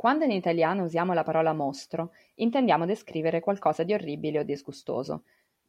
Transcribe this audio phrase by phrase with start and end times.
[0.00, 5.24] Quando in italiano usiamo la parola mostro, intendiamo descrivere qualcosa di orribile o disgustoso.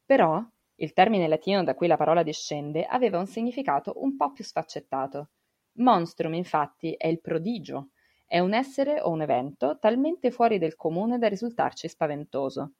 [0.05, 0.41] Però,
[0.75, 5.31] il termine latino da cui la parola discende aveva un significato un po' più sfaccettato.
[5.79, 7.89] Monstrum, infatti, è il prodigio,
[8.25, 12.71] è un essere o un evento talmente fuori del comune da risultarci spaventoso.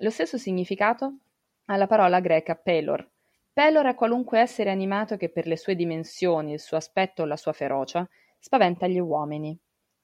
[0.00, 1.20] Lo stesso significato
[1.68, 3.10] ha la parola greca pelor.
[3.50, 7.38] Pelor è qualunque essere animato che per le sue dimensioni, il suo aspetto o la
[7.38, 8.06] sua ferocia
[8.38, 9.58] spaventa gli uomini.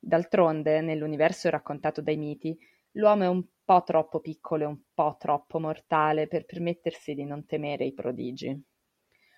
[0.06, 2.54] D'altronde, nell'universo raccontato dai miti,
[2.92, 7.46] l'uomo è un po' troppo piccolo e un po' troppo mortale per permettersi di non
[7.46, 8.54] temere i prodigi.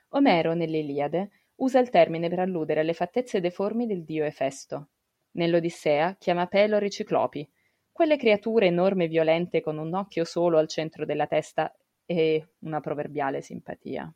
[0.09, 4.89] Omero, nell'Iliade, usa il termine per alludere alle fattezze deformi del dio Efesto.
[5.37, 7.49] Nell'Odissea chiama Pelor i ciclopi,
[7.93, 11.73] quelle creature enormi e violente con un occhio solo al centro della testa
[12.05, 14.13] e una proverbiale simpatia.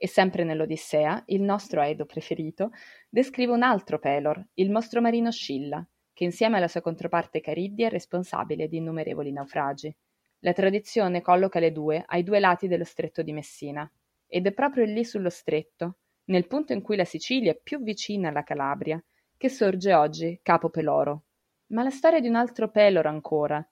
[0.00, 2.70] E sempre nell'Odissea, il nostro Edo preferito
[3.08, 7.90] descrive un altro Pelor, il mostro marino Scilla, che insieme alla sua controparte Caribbia è
[7.90, 9.92] responsabile di innumerevoli naufragi.
[10.40, 13.90] La tradizione colloca le due ai due lati dello stretto di Messina,
[14.28, 15.96] ed è proprio lì sullo stretto,
[16.26, 19.02] nel punto in cui la Sicilia è più vicina alla Calabria,
[19.36, 21.24] che sorge oggi Capo Peloro.
[21.68, 23.68] Ma la storia di un altro Pelor ancora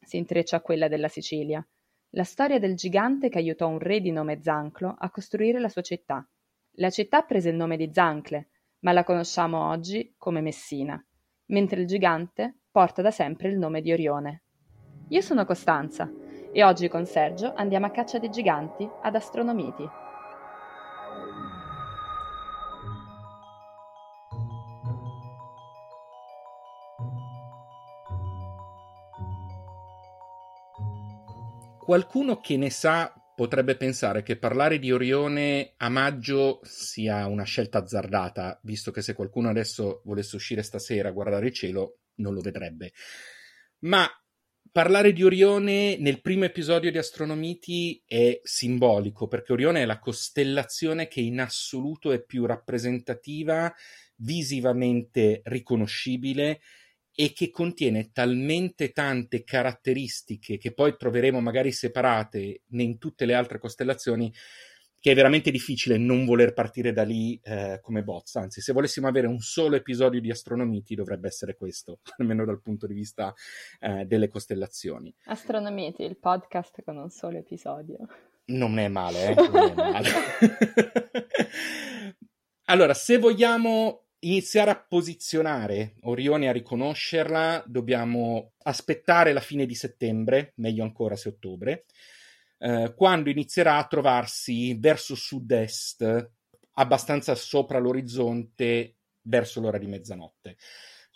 [0.00, 1.64] si intreccia a quella della Sicilia,
[2.12, 5.82] la storia del gigante che aiutò un re di nome Zanclo a costruire la sua
[5.82, 6.26] città.
[6.76, 8.48] La città prese il nome di Zancle,
[8.80, 11.02] ma la conosciamo oggi come Messina,
[11.46, 14.42] mentre il gigante porta da sempre il nome di Orione.
[15.08, 16.10] Io sono Costanza
[16.50, 20.07] e oggi con Sergio andiamo a caccia dei giganti ad Astronomiti.
[31.88, 37.78] Qualcuno che ne sa potrebbe pensare che parlare di Orione a maggio sia una scelta
[37.78, 42.42] azzardata, visto che se qualcuno adesso volesse uscire stasera a guardare il cielo non lo
[42.42, 42.92] vedrebbe.
[43.84, 44.06] Ma
[44.70, 51.08] parlare di Orione nel primo episodio di Astronomiti è simbolico, perché Orione è la costellazione
[51.08, 53.74] che in assoluto è più rappresentativa,
[54.16, 56.60] visivamente riconoscibile
[57.20, 63.58] e che contiene talmente tante caratteristiche che poi troveremo magari separate in tutte le altre
[63.58, 64.32] costellazioni
[65.00, 68.40] che è veramente difficile non voler partire da lì eh, come bozza.
[68.40, 72.86] Anzi, se volessimo avere un solo episodio di Astronomiti, dovrebbe essere questo, almeno dal punto
[72.86, 73.34] di vista
[73.80, 75.12] eh, delle costellazioni.
[75.24, 77.98] Astronomiti, il podcast con un solo episodio.
[78.46, 79.34] Non è male, eh?
[79.50, 80.08] Non è male.
[82.66, 90.52] allora, se vogliamo iniziare a posizionare Orione a riconoscerla, dobbiamo aspettare la fine di settembre,
[90.56, 91.84] meglio ancora se ottobre,
[92.58, 96.30] eh, quando inizierà a trovarsi verso sud-est,
[96.72, 100.56] abbastanza sopra l'orizzonte, verso l'ora di mezzanotte.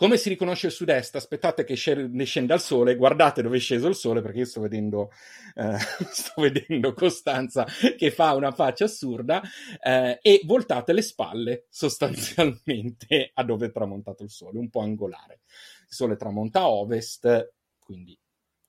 [0.02, 1.14] Come si riconosce il sud-est?
[1.14, 1.76] Aspettate che
[2.10, 5.12] ne scenda il sole, guardate dove è sceso il sole, perché io sto vedendo,
[5.54, 5.76] eh,
[6.10, 7.64] sto vedendo Costanza
[7.96, 9.40] che fa una faccia assurda,
[9.80, 15.42] eh, e voltate le spalle sostanzialmente a dove è tramontato il sole, un po' angolare.
[15.82, 18.18] Il sole tramonta a ovest, quindi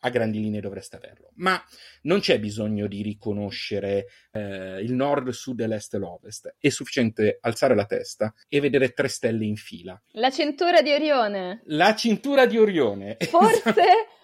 [0.06, 1.32] a grandi linee dovreste averlo.
[1.36, 1.62] Ma
[2.04, 6.56] non c'è bisogno di riconoscere eh, il nord, il sud, l'est e l'ovest.
[6.60, 10.00] È sufficiente alzare la testa e vedere tre stelle in fila.
[10.12, 11.62] La cintura di Orione.
[11.66, 13.18] La cintura di Orione.
[13.34, 13.74] Forse,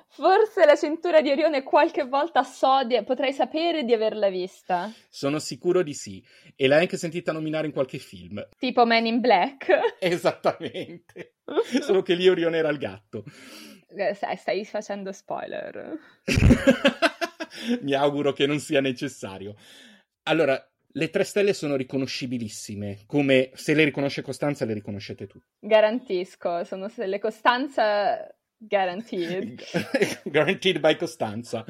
[0.10, 4.92] forse la cintura di Orione qualche volta so di, potrei sapere di averla vista.
[5.10, 6.24] Sono sicuro di sì.
[6.56, 8.46] E l'hai anche sentita nominare in qualche film.
[8.58, 9.98] Tipo Man in Black.
[10.00, 11.36] Esattamente.
[11.82, 13.24] Solo che lì Orione era il gatto.
[13.96, 15.98] Eh, stai, stai facendo spoiler.
[17.82, 19.56] Mi auguro che non sia necessario.
[20.24, 20.64] Allora,
[20.94, 25.46] le tre stelle sono riconoscibilissime, come se le riconosce Costanza le riconoscete tutti.
[25.60, 29.62] Garantisco, sono stelle Costanza guaranteed.
[30.26, 31.66] guaranteed by Costanza.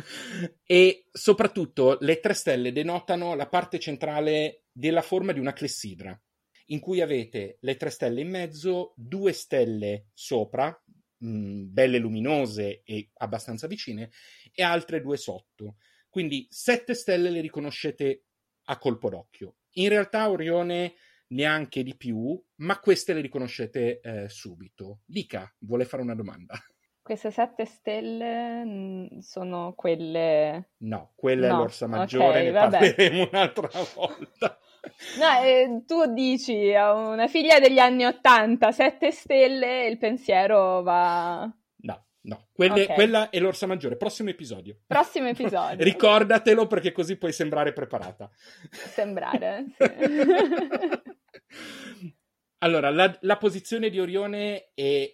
[0.66, 6.20] E soprattutto le tre stelle denotano la parte centrale della forma di una clessidra,
[6.68, 10.78] in cui avete le tre stelle in mezzo, due stelle sopra,
[11.20, 14.10] mh, belle luminose e abbastanza vicine,
[14.52, 15.78] e altre due sotto.
[16.10, 18.24] Quindi sette stelle le riconoscete
[18.66, 19.58] a colpo d'occhio.
[19.74, 20.96] In realtà Orione
[21.28, 25.02] neanche di più, ma queste le riconoscete eh, subito.
[25.06, 26.56] Dica, vuole fare una domanda?
[27.02, 30.74] Queste sette stelle sono quelle...
[30.78, 31.54] No, quella no.
[31.54, 32.78] è l'orsa maggiore, okay, ne vabbè.
[32.78, 34.59] parleremo un'altra volta.
[35.18, 41.52] No, eh, tu dici a una figlia degli anni Ottanta, sette stelle, il pensiero va...
[41.82, 42.96] No, no, Quelle, okay.
[42.96, 43.98] quella è l'orsa maggiore.
[43.98, 44.80] Prossimo episodio.
[44.88, 45.84] Prossimo episodio.
[45.84, 48.30] Ricordatelo perché così puoi sembrare preparata.
[48.72, 49.92] Sembrare, sì.
[52.60, 55.14] allora, la, la posizione di Orione è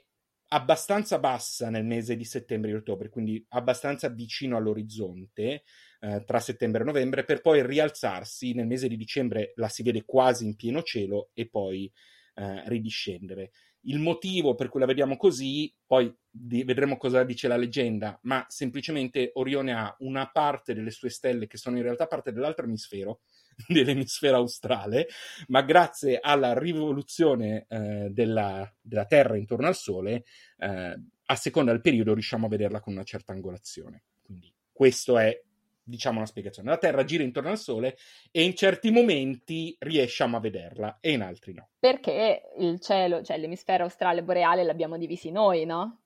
[0.50, 5.64] abbastanza bassa nel mese di settembre e ottobre, quindi abbastanza vicino all'orizzonte
[6.00, 10.04] eh, tra settembre e novembre, per poi rialzarsi nel mese di dicembre la si vede
[10.06, 11.92] quasi in pieno cielo e poi
[12.36, 13.52] eh, ridiscendere.
[13.88, 18.44] Il motivo per cui la vediamo così, poi di, vedremo cosa dice la leggenda, ma
[18.50, 23.22] semplicemente Orione ha una parte delle sue stelle che sono in realtà parte dell'altro emisfero,
[23.68, 25.08] dell'emisfero australe,
[25.48, 30.24] ma grazie alla rivoluzione eh, della, della, Terra intorno al Sole,
[30.58, 34.04] eh, a seconda del periodo riusciamo a vederla con una certa angolazione.
[34.24, 35.40] Quindi questo è
[35.86, 36.70] diciamo una spiegazione.
[36.70, 37.98] La Terra gira intorno al Sole
[38.32, 41.70] e in certi momenti riusciamo a vederla e in altri no.
[41.80, 46.02] Perché il cielo, cioè l'emisfero australe boreale l'abbiamo divisi noi, no?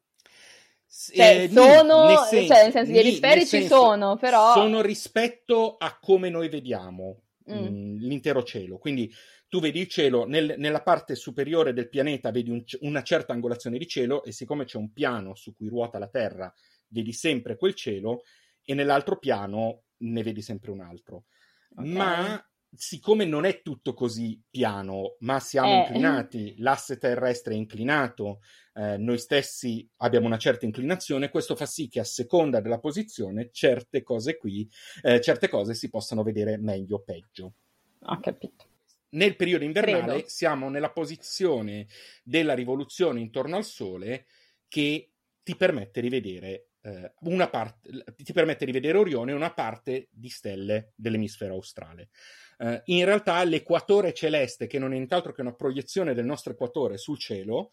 [0.92, 4.54] Cioè, eh, sono, nel senso, cioè, nel senso, gli emisferi ci sono, però...
[4.54, 7.54] Sono rispetto a come noi vediamo mm.
[7.54, 8.80] mh, mm, l'intero cielo.
[8.80, 9.14] Quindi
[9.48, 13.78] tu vedi il cielo, nel, nella parte superiore del pianeta vedi un, una certa angolazione
[13.78, 16.52] di cielo e siccome c'è un piano su cui ruota la Terra,
[16.88, 18.24] vedi sempre quel cielo
[18.70, 21.26] e nell'altro piano ne vedi sempre un altro.
[21.72, 21.92] Okay.
[21.92, 25.78] Ma siccome non è tutto così piano, ma siamo eh.
[25.80, 28.42] inclinati, l'asse terrestre è inclinato,
[28.76, 33.50] eh, noi stessi abbiamo una certa inclinazione, questo fa sì che a seconda della posizione
[33.52, 34.70] certe cose qui,
[35.02, 37.56] eh, certe cose si possano vedere meglio o peggio.
[38.02, 38.68] Ho capito.
[39.14, 40.28] Nel periodo invernale Credo.
[40.28, 41.88] siamo nella posizione
[42.24, 44.28] della rivoluzione intorno al Sole
[44.68, 49.54] che ti permette di vedere eh, una parte, ti permette di vedere Orione e una
[49.54, 52.10] parte di stelle dell'emisfero australe.
[52.58, 56.98] Eh, in realtà l'equatore celeste, che non è nient'altro che una proiezione del nostro equatore
[56.98, 57.72] sul cielo,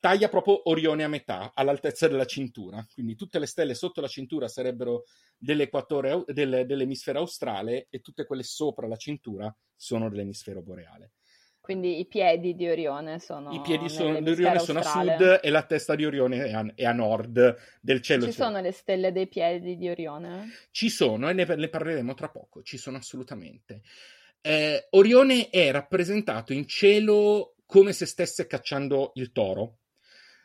[0.00, 2.86] taglia proprio Orione a metà, all'altezza della cintura.
[2.92, 5.04] Quindi tutte le stelle sotto la cintura sarebbero
[5.36, 11.12] dell'equatore, del, dell'emisfero australe e tutte quelle sopra la cintura sono dell'emisfero boreale.
[11.68, 15.50] Quindi i piedi di Orione sono I piedi sono, di Orione sono a sud e
[15.50, 18.24] la testa di Orione è a, è a nord del cielo.
[18.24, 20.50] Ci sono le stelle dei piedi di Orione?
[20.70, 23.82] Ci sono e ne, ne parleremo tra poco, ci sono assolutamente.
[24.40, 29.80] Eh, Orione è rappresentato in cielo come se stesse cacciando il toro.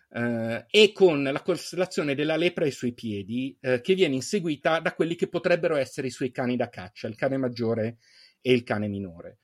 [0.10, 4.94] Uh, e con la costellazione della lepre ai suoi piedi, uh, che viene inseguita da
[4.94, 7.98] quelli che potrebbero essere i suoi cani da caccia, il cane maggiore
[8.42, 9.38] e il cane minore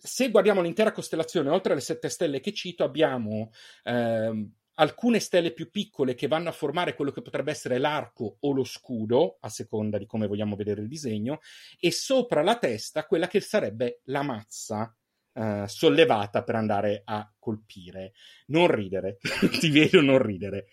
[0.00, 3.50] se guardiamo l'intera costellazione, oltre alle sette stelle che cito, abbiamo
[3.84, 8.52] ehm, alcune stelle più piccole che vanno a formare quello che potrebbe essere l'arco o
[8.52, 11.40] lo scudo, a seconda di come vogliamo vedere il disegno,
[11.78, 14.94] e sopra la testa quella che sarebbe la mazza
[15.32, 18.12] eh, sollevata per andare a colpire.
[18.46, 19.18] Non ridere,
[19.60, 20.66] ti vedo non ridere.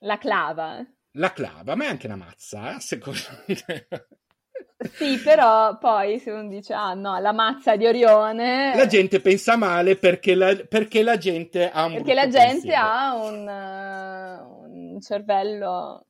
[0.00, 0.84] La clava.
[1.16, 3.86] La clava, ma è anche la mazza, eh, secondo me.
[4.92, 8.74] Sì, però poi se uno dice, ah no, la mazza di Orione...
[8.74, 12.80] La gente pensa male perché la, perché la gente ha un Perché la gente pensiero.
[12.80, 16.06] ha un, un cervello,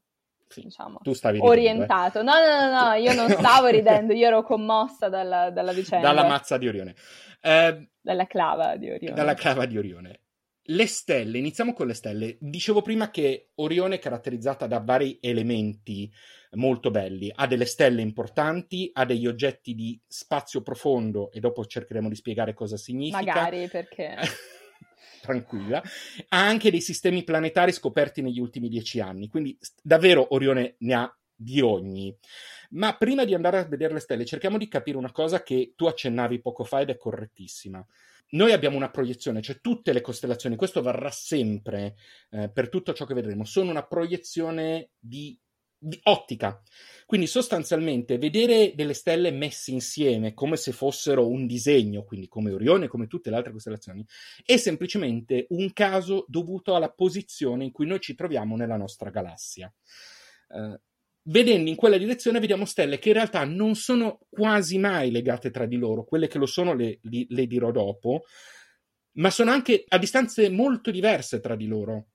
[0.49, 1.01] sì, diciamo,
[1.41, 2.21] orientato.
[2.21, 2.23] Ridendo, eh?
[2.23, 6.07] No, no, no, no, io non stavo ridendo, io ero commossa dalla, dalla vicenda.
[6.13, 6.95] Dalla mazza di Orione.
[7.41, 9.15] Eh, dalla clava di Orione.
[9.15, 10.21] Dalla clava di Orione.
[10.73, 12.37] Le stelle, iniziamo con le stelle.
[12.41, 16.11] Dicevo prima che Orione è caratterizzata da vari elementi
[16.53, 17.31] molto belli.
[17.35, 22.55] Ha delle stelle importanti, ha degli oggetti di spazio profondo e dopo cercheremo di spiegare
[22.55, 23.19] cosa significa.
[23.19, 24.17] Magari perché...
[25.21, 25.83] Tranquilla.
[26.29, 31.17] Ha anche dei sistemi planetari scoperti negli ultimi dieci anni, quindi davvero Orione ne ha
[31.35, 32.17] di ogni.
[32.71, 35.85] Ma prima di andare a vedere le stelle, cerchiamo di capire una cosa che tu
[35.87, 37.87] accennavi poco fa ed è correttissima.
[38.33, 41.97] Noi abbiamo una proiezione, cioè tutte le costellazioni, questo varrà sempre
[42.31, 45.39] eh, per tutto ciò che vedremo, sono una proiezione di
[46.05, 46.63] ottica.
[47.07, 52.89] Quindi sostanzialmente vedere delle stelle messe insieme come se fossero un disegno, quindi come Orione,
[52.89, 54.05] come tutte le altre costellazioni,
[54.45, 59.73] è semplicemente un caso dovuto alla posizione in cui noi ci troviamo nella nostra galassia.
[60.49, 60.79] Uh,
[61.25, 65.67] vedendo in quella direzione vediamo stelle che in realtà non sono quasi mai legate tra
[65.67, 68.25] di loro, quelle che lo sono le, le, le dirò dopo,
[69.15, 72.07] ma sono anche a distanze molto diverse tra di loro.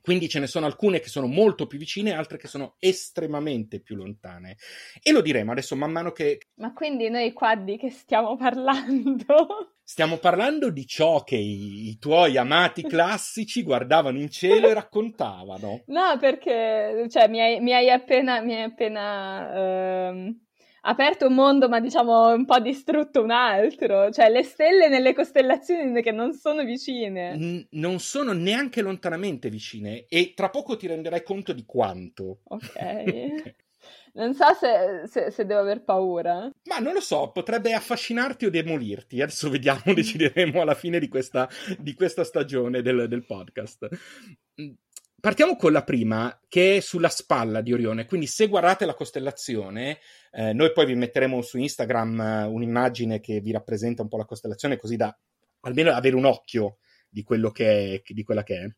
[0.00, 3.96] Quindi ce ne sono alcune che sono molto più vicine altre che sono estremamente più
[3.96, 4.56] lontane.
[5.02, 6.40] E lo diremo adesso man mano che...
[6.56, 9.77] Ma quindi noi qua di che stiamo parlando?
[9.90, 15.84] Stiamo parlando di ciò che i, i tuoi amati classici guardavano in cielo e raccontavano.
[15.86, 18.42] No, perché cioè, mi, hai, mi hai appena...
[18.42, 20.40] Mi hai appena ehm
[20.80, 24.10] aperto un mondo, ma diciamo un po' distrutto un altro.
[24.10, 27.36] Cioè, le stelle nelle costellazioni che non sono vicine.
[27.36, 32.40] N- non sono neanche lontanamente vicine, e tra poco ti renderai conto di quanto.
[32.44, 33.56] Ok.
[34.18, 36.50] Non so se, se, se, devo aver paura.
[36.64, 39.22] Ma non lo so, potrebbe affascinarti o demolirti.
[39.22, 41.48] Adesso vediamo, decideremo alla fine di questa,
[41.78, 43.88] di questa stagione del, del podcast.
[45.20, 48.06] partiamo con la prima, che è sulla spalla di Orione.
[48.06, 50.00] Quindi, se guardate la costellazione,
[50.32, 54.24] eh, noi poi vi metteremo su Instagram eh, un'immagine che vi rappresenta un po' la
[54.24, 55.16] costellazione, così da
[55.60, 58.68] almeno avere un occhio di, quello che è, di quella che è.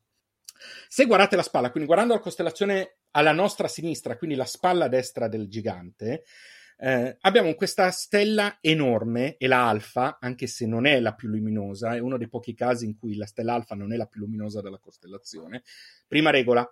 [0.87, 5.29] Se guardate la spalla, quindi guardando la costellazione alla nostra sinistra, quindi la spalla destra
[5.29, 6.25] del gigante,
[6.83, 11.95] eh, abbiamo questa stella enorme e la alfa, anche se non è la più luminosa,
[11.95, 14.63] è uno dei pochi casi in cui la stella alfa non è la più luminosa
[14.63, 15.63] della costellazione.
[16.09, 16.67] Prima regola,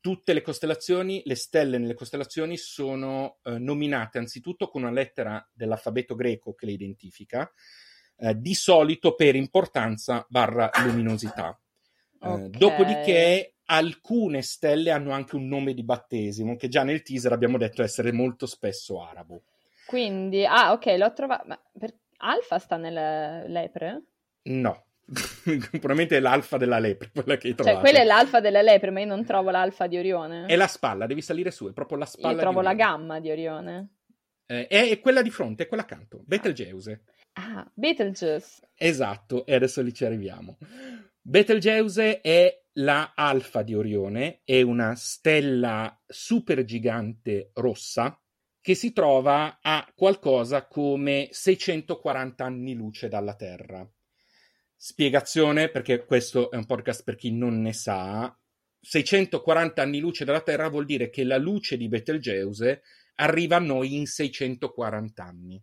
[0.00, 6.14] tutte le costellazioni, le stelle nelle costellazioni sono eh, nominate anzitutto con una lettera dell'alfabeto
[6.14, 7.50] greco che le identifica,
[8.18, 11.58] eh, di solito per importanza barra luminosità.
[12.20, 12.50] Eh, okay.
[12.50, 17.82] dopodiché alcune stelle hanno anche un nome di battesimo che già nel teaser abbiamo detto
[17.82, 19.42] essere molto spesso arabo.
[19.86, 21.44] Quindi, ah, ok, l'ho trovato.
[21.46, 21.94] Ma per...
[22.18, 24.02] Alfa sta nelle lepre?
[24.44, 24.86] No.
[25.70, 27.76] Probabilmente è l'alfa della lepre, quella che hai trovato.
[27.76, 30.46] Cioè, quella è l'alfa della lepre, ma io non trovo l'alfa di Orione.
[30.46, 32.34] È la spalla, devi salire su, è proprio la spalla.
[32.34, 33.88] Io trovo la gamma di Orione.
[34.46, 37.02] Eh, è quella di fronte, è quella accanto, Betelgeuse.
[37.34, 38.70] Ah, Betelgeuse.
[38.74, 40.56] Esatto, e adesso lì ci arriviamo.
[41.20, 48.18] Betelgeuse è la alfa di Orione, è una stella supergigante rossa
[48.60, 53.86] che si trova a qualcosa come 640 anni luce dalla Terra.
[54.74, 58.36] Spiegazione, perché questo è un podcast per chi non ne sa.
[58.80, 62.82] 640 anni luce dalla Terra vuol dire che la luce di Betelgeuse
[63.16, 65.62] arriva a noi in 640 anni.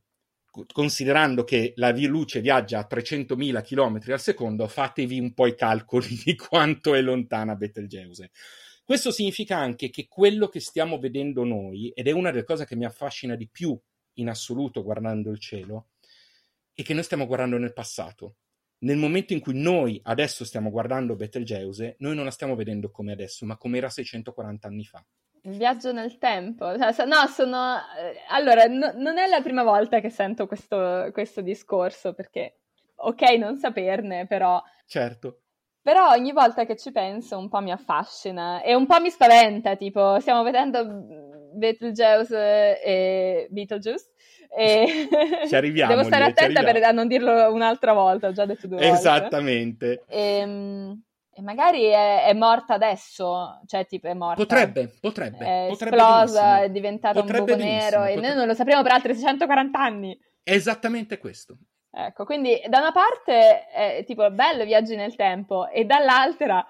[0.51, 6.19] Considerando che la luce viaggia a 300.000 km al secondo, fatevi un po' i calcoli
[6.23, 8.31] di quanto è lontana Betelgeuse.
[8.83, 12.75] Questo significa anche che quello che stiamo vedendo noi, ed è una delle cose che
[12.75, 13.79] mi affascina di più
[14.15, 15.91] in assoluto guardando il cielo,
[16.73, 18.35] è che noi stiamo guardando nel passato.
[18.79, 23.13] Nel momento in cui noi adesso stiamo guardando Betelgeuse, noi non la stiamo vedendo come
[23.13, 25.05] adesso, ma come era 640 anni fa.
[25.43, 26.77] Il viaggio nel tempo.
[26.77, 27.77] Cioè, no, sono...
[27.97, 32.59] Eh, allora, no, non è la prima volta che sento questo, questo discorso, perché
[32.95, 34.61] ok non saperne, però...
[34.85, 35.39] Certo.
[35.81, 39.75] Però ogni volta che ci penso un po' mi affascina e un po' mi spaventa,
[39.75, 40.85] tipo stiamo vedendo
[41.53, 44.05] Beetlejuice e Beetlejuice
[44.55, 45.07] e
[45.47, 48.67] ci arriviamo devo stare lì, attenta per a non dirlo un'altra volta, ho già detto
[48.67, 48.93] due volte.
[48.93, 50.03] Esattamente.
[51.33, 54.41] E, magari è, è, morta adesso, cioè tipo è morta.
[54.41, 55.37] Potrebbe, potrebbe.
[55.37, 56.65] È potrebbe esplosa, benissimo.
[56.65, 58.11] è diventata potrebbe un buco nero potrebbe...
[58.11, 60.19] e noi non lo sapremo per altri 640 anni.
[60.43, 61.57] È esattamente questo.
[61.93, 66.65] Ecco, quindi da una parte è tipo bello viaggi nel tempo e dall'altra...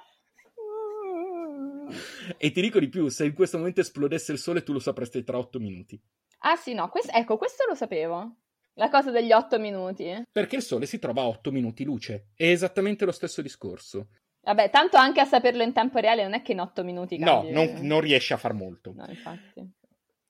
[2.37, 5.23] E ti dico di più, se in questo momento esplodesse il sole tu lo sapresti
[5.23, 6.01] tra otto minuti.
[6.39, 8.35] Ah sì, no, questo, ecco, questo lo sapevo.
[8.75, 10.23] La cosa degli otto minuti.
[10.31, 12.29] Perché il sole si trova a otto minuti luce.
[12.33, 14.07] È esattamente lo stesso discorso.
[14.43, 17.51] Vabbè, tanto anche a saperlo in tempo reale non è che in otto minuti cambi.
[17.51, 18.93] No, non, non riesce a far molto.
[18.95, 19.69] No, infatti.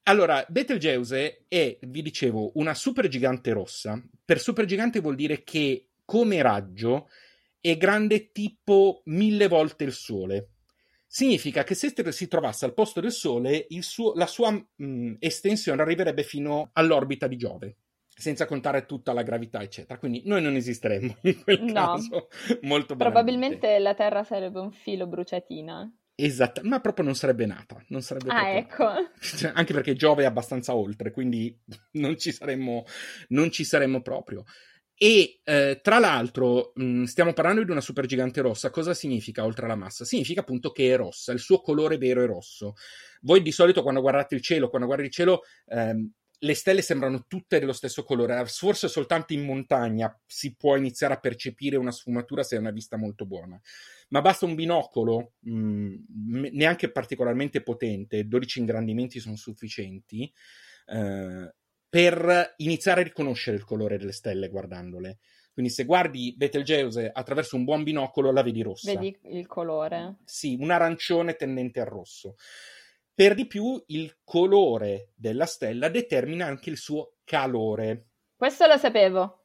[0.03, 4.01] Allora, Betelgeuse è, vi dicevo, una supergigante rossa.
[4.25, 7.07] Per supergigante vuol dire che come raggio
[7.61, 10.49] è grande tipo mille volte il Sole.
[11.05, 16.23] Significa che se si trovasse al posto del Sole, suo, la sua mh, estensione arriverebbe
[16.23, 17.77] fino all'orbita di Giove,
[18.21, 19.99] senza contare tutta la gravità, eccetera.
[19.99, 21.73] Quindi noi non esisteremmo in quel no.
[21.73, 22.27] caso.
[22.61, 25.91] Molto Probabilmente la Terra sarebbe un filo bruciatina.
[26.15, 27.83] Esatto, ma proprio non sarebbe nata.
[27.87, 28.85] Non sarebbe ah, ecco.
[29.19, 31.57] Cioè, anche perché Giove è abbastanza oltre, quindi
[31.93, 32.85] non ci saremmo,
[33.29, 34.43] non ci saremmo proprio.
[34.93, 38.69] E eh, tra l'altro, mh, stiamo parlando di una supergigante rossa.
[38.69, 40.05] Cosa significa oltre alla massa?
[40.05, 42.75] Significa appunto che è rossa, il suo colore vero è rosso.
[43.21, 46.07] Voi di solito quando guardate il cielo, quando guardi il cielo, ehm,
[46.43, 51.19] le stelle sembrano tutte dello stesso colore, forse soltanto in montagna si può iniziare a
[51.19, 53.59] percepire una sfumatura se è una vista molto buona,
[54.09, 60.31] ma basta un binocolo, mh, mm, neanche particolarmente potente, 12 ingrandimenti sono sufficienti,
[60.87, 61.53] eh,
[61.87, 65.19] per iniziare a riconoscere il colore delle stelle guardandole.
[65.53, 68.93] Quindi se guardi Betelgeuse attraverso un buon binocolo la vedi rossa.
[68.93, 70.15] Vedi il colore.
[70.23, 72.35] Sì, un arancione tendente al rosso.
[73.13, 78.07] Per di più, il colore della stella determina anche il suo calore.
[78.35, 79.41] Questo lo sapevo.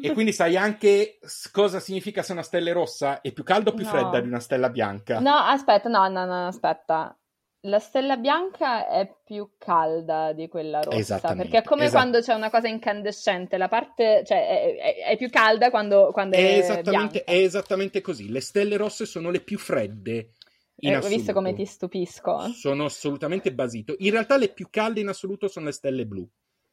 [0.00, 1.18] E quindi sai anche
[1.52, 3.20] cosa significa se una stella è rossa?
[3.20, 3.90] È più calda o più no.
[3.90, 5.20] fredda di una stella bianca?
[5.20, 7.16] No, aspetta, no, no, no, aspetta.
[7.60, 12.48] La stella bianca è più calda di quella rossa, perché è come quando c'è una
[12.48, 17.24] cosa incandescente, la parte, cioè, è, è, è più calda quando, quando è, è bianca.
[17.24, 20.30] È esattamente così, le stelle rosse sono le più fredde
[20.78, 22.48] in eh, Ho visto come ti stupisco.
[22.52, 23.94] Sono assolutamente basito.
[23.98, 26.28] In realtà le più calde in assoluto sono le stelle blu.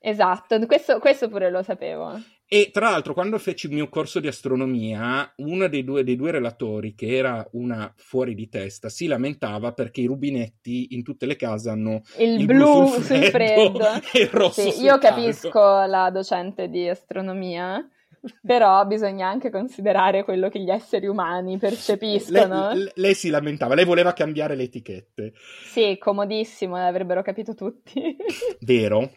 [0.05, 2.19] Esatto, questo, questo pure lo sapevo.
[2.45, 6.31] E tra l'altro, quando feci il mio corso di astronomia, uno dei due, dei due,
[6.31, 11.37] relatori, che era una fuori di testa, si lamentava perché i rubinetti in tutte le
[11.37, 13.85] case hanno il, il blu, sul freddo, freddo.
[14.11, 17.87] e il rosso sì, Io capisco la docente di astronomia.
[18.41, 22.73] Però bisogna anche considerare quello che gli esseri umani percepiscono.
[22.73, 25.33] Lei, lei, si lamentava, lei voleva cambiare le etichette.
[25.65, 28.15] Sì, comodissimo, l'avrebbero capito tutti.
[28.61, 29.11] Vero,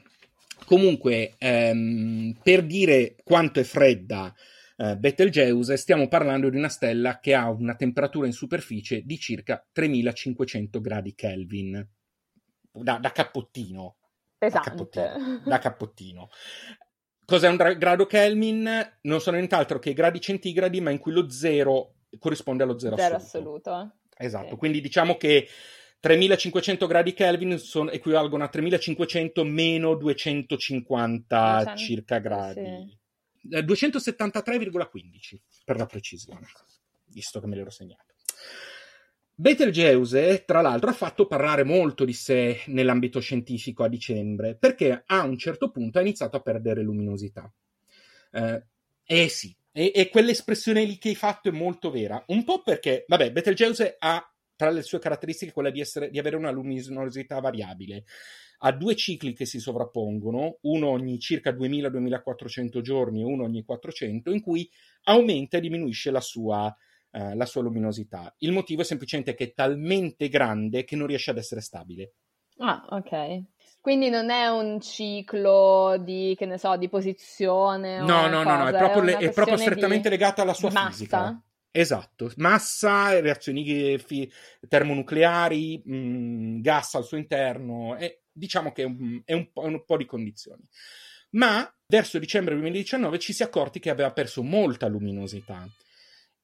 [0.64, 4.34] Comunque, ehm, per dire quanto è fredda
[4.76, 9.64] eh, Betelgeuse, stiamo parlando di una stella che ha una temperatura in superficie di circa
[9.72, 11.88] 3500 gradi Kelvin.
[12.72, 13.96] Da, da cappottino.
[14.36, 14.68] Pesante.
[14.68, 15.42] Da cappottino.
[15.44, 16.28] Da cappottino.
[17.26, 18.99] Cos'è un grado Kelvin?
[19.02, 22.97] Non sono nient'altro che i gradi centigradi, ma in cui lo zero corrisponde allo zero,
[22.97, 23.71] zero assoluto.
[23.71, 23.97] assoluto.
[24.16, 24.56] Esatto, sì.
[24.56, 25.49] quindi diciamo che
[26.00, 32.99] 3500 gradi Kelvin sono, equivalgono a 3500 meno 250 200, circa gradi.
[33.42, 33.59] Sì.
[33.59, 36.47] 273,15 eh, per la precisione,
[37.06, 38.14] visto che me l'ero segnato.
[39.38, 45.24] Betelgeuse, tra l'altro, ha fatto parlare molto di sé nell'ambito scientifico a dicembre, perché a
[45.24, 47.52] un certo punto ha iniziato a perdere luminosità.
[48.32, 48.64] Eh,
[49.04, 52.24] eh sì, e, e quell'espressione lì che hai fatto è molto vera.
[52.28, 54.26] Un po' perché, vabbè, Betelgeuse ha
[54.56, 58.04] tra le sue caratteristiche quella di, essere, di avere una luminosità variabile.
[58.60, 64.30] Ha due cicli che si sovrappongono, uno ogni circa 2000-2400 giorni e uno ogni 400,
[64.30, 64.66] in cui
[65.02, 66.74] aumenta e diminuisce la sua,
[67.10, 68.34] eh, la sua luminosità.
[68.38, 72.12] Il motivo è semplicemente che è talmente grande che non riesce ad essere stabile.
[72.58, 73.42] Ah, ok.
[73.80, 78.00] Quindi non è un ciclo di, che ne so, di posizione?
[78.00, 80.90] No, no, no, no, è proprio, è le, è proprio strettamente legata alla sua massa?
[80.90, 81.40] fisica.
[81.70, 84.32] Esatto, massa, reazioni fi-
[84.66, 89.58] termonucleari, mh, mm, gas al suo interno, e diciamo che è un, è, un è
[89.66, 90.62] un, po', di condizioni.
[91.32, 95.68] Ma verso dicembre 2019 ci si è accorti che aveva perso molta luminosità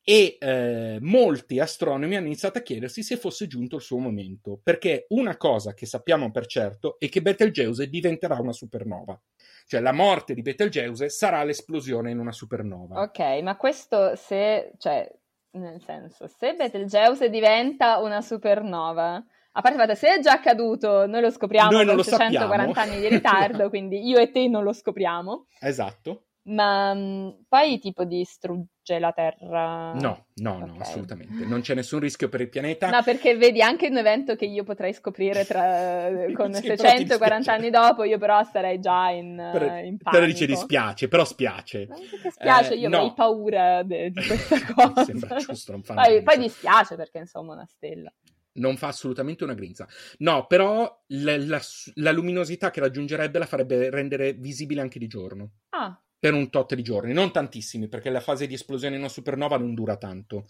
[0.04, 5.06] e eh, molti astronomi hanno iniziato a chiedersi se fosse giunto il suo momento, perché
[5.10, 9.18] una cosa che sappiamo per certo è che Betelgeuse diventerà una supernova.
[9.66, 13.00] Cioè la morte di Betelgeuse sarà l'esplosione in una supernova.
[13.00, 15.08] Ok, ma questo se, cioè,
[15.52, 19.24] nel senso, se Betelgeuse diventa una supernova,
[19.54, 22.80] a parte il fatto se è già accaduto, noi lo scopriamo noi con lo 640
[22.80, 25.46] anni di ritardo, quindi io e te non lo scopriamo.
[25.60, 26.24] Esatto.
[26.44, 29.92] Ma mh, poi tipo distrugge la Terra?
[29.92, 30.66] No, no, okay.
[30.66, 31.44] no, assolutamente.
[31.44, 32.90] Non c'è nessun rischio per il pianeta.
[32.90, 37.70] No, perché vedi anche un evento che io potrei scoprire tra, con sì, 640 anni
[37.70, 40.10] dopo, io però sarei già in, per, in panico.
[40.10, 41.86] Però dice dispiace, però spiace.
[41.86, 42.96] Non che spiace, eh, io no.
[42.96, 45.04] avrei paura de, di questa cosa.
[45.04, 48.12] Sembra giusto, non fa poi, poi dispiace perché insomma una stella
[48.54, 49.88] non fa assolutamente una grinza.
[50.18, 51.60] No, però la, la,
[51.94, 55.52] la, luminosità che raggiungerebbe la farebbe rendere visibile anche di giorno.
[55.70, 59.10] Ah, per un tot di giorni, non tantissimi, perché la fase di esplosione in una
[59.10, 60.46] supernova non dura tanto,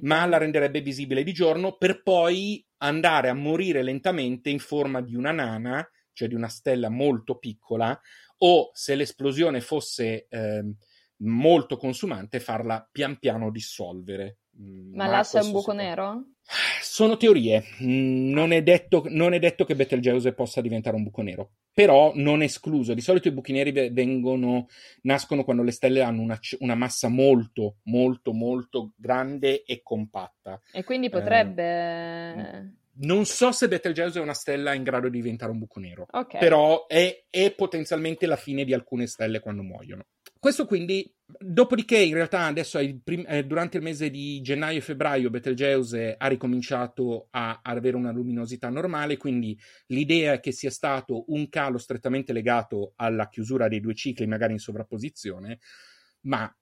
[0.00, 5.14] ma la renderebbe visibile di giorno per poi andare a morire lentamente in forma di
[5.14, 7.96] una nana, cioè di una stella molto piccola,
[8.38, 10.74] o se l'esplosione fosse eh,
[11.18, 14.38] molto consumante, farla pian piano dissolvere.
[14.60, 16.24] Mm, ma, ma lascia un buco nero?
[16.82, 21.22] Sono teorie, mm, non è, detto, non è detto che Betelgeuse possa diventare un buco
[21.22, 22.92] nero, però non è escluso.
[22.92, 24.66] Di solito i buchi neri vengono,
[25.02, 30.60] nascono quando le stelle hanno una, una massa molto, molto, molto grande e compatta.
[30.72, 31.62] E quindi potrebbe...
[31.64, 36.06] Eh, non so se Betelgeuse è una stella in grado di diventare un buco nero,
[36.10, 36.38] okay.
[36.38, 40.04] però è, è potenzialmente la fine di alcune stelle quando muoiono.
[40.42, 45.30] Questo quindi, dopodiché in realtà adesso prim- eh, durante il mese di gennaio e febbraio
[45.30, 51.26] Betelgeuse ha ricominciato a, a, avere una luminosità normale, quindi l'idea è che sia stato
[51.28, 55.60] un calo strettamente legato alla chiusura dei due cicli, magari in sovrapposizione,
[56.22, 56.52] ma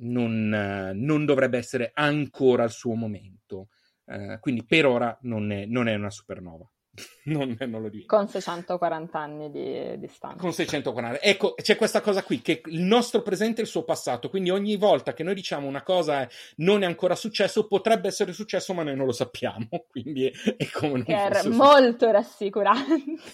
[0.00, 3.68] non, non dovrebbe essere ancora al suo momento.
[4.04, 6.68] Eh, quindi per ora non è, non è una supernova.
[7.24, 8.16] non, non, lo dico.
[8.16, 10.38] Con 640 anni di distanza.
[10.38, 11.20] Con 640.
[11.20, 14.76] Ecco, c'è questa cosa qui, che il nostro presente è il suo passato, quindi ogni
[14.76, 18.96] volta che noi diciamo una cosa non è ancora successo, potrebbe essere successo, ma noi
[18.96, 22.76] non lo sappiamo, quindi è, è come non era molto rassicurante.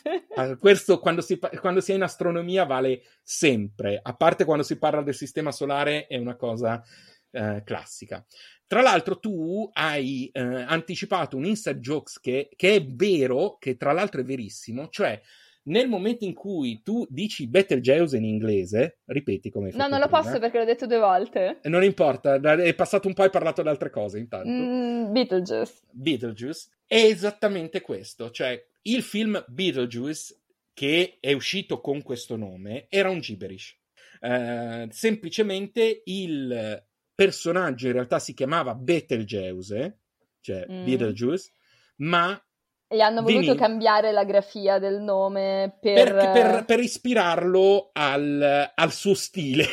[0.36, 4.78] Ah, questo, quando si, quando si è in astronomia, vale sempre, a parte quando si
[4.78, 6.82] parla del sistema solare, è una cosa
[7.30, 8.24] eh, classica.
[8.66, 13.92] Tra l'altro, tu hai eh, anticipato un inside jokes che, che, è vero, che tra
[13.92, 15.20] l'altro è verissimo, cioè
[15.64, 20.20] nel momento in cui tu dici Betelgeuse in inglese, ripeti come No, non lo prima,
[20.20, 21.60] posso perché l'ho detto due volte.
[21.62, 24.48] Non importa, è passato un po' e hai parlato di altre cose intanto.
[24.48, 25.72] Mm, Beetlejuice.
[25.90, 30.40] Beetlejuice è esattamente questo, cioè il film Beetlejuice
[30.74, 33.74] che è uscito con questo nome era un gibberish.
[34.20, 36.82] Eh, semplicemente il
[37.14, 40.00] personaggio in realtà si chiamava Betelgeuse,
[40.40, 40.84] cioè mm.
[40.84, 41.52] Beetlejuice,
[41.98, 42.40] ma
[42.86, 43.56] gli hanno voluto Dini.
[43.56, 46.14] cambiare la grafia del nome per...
[46.14, 49.64] per, per ispirarlo al, al, suo stile.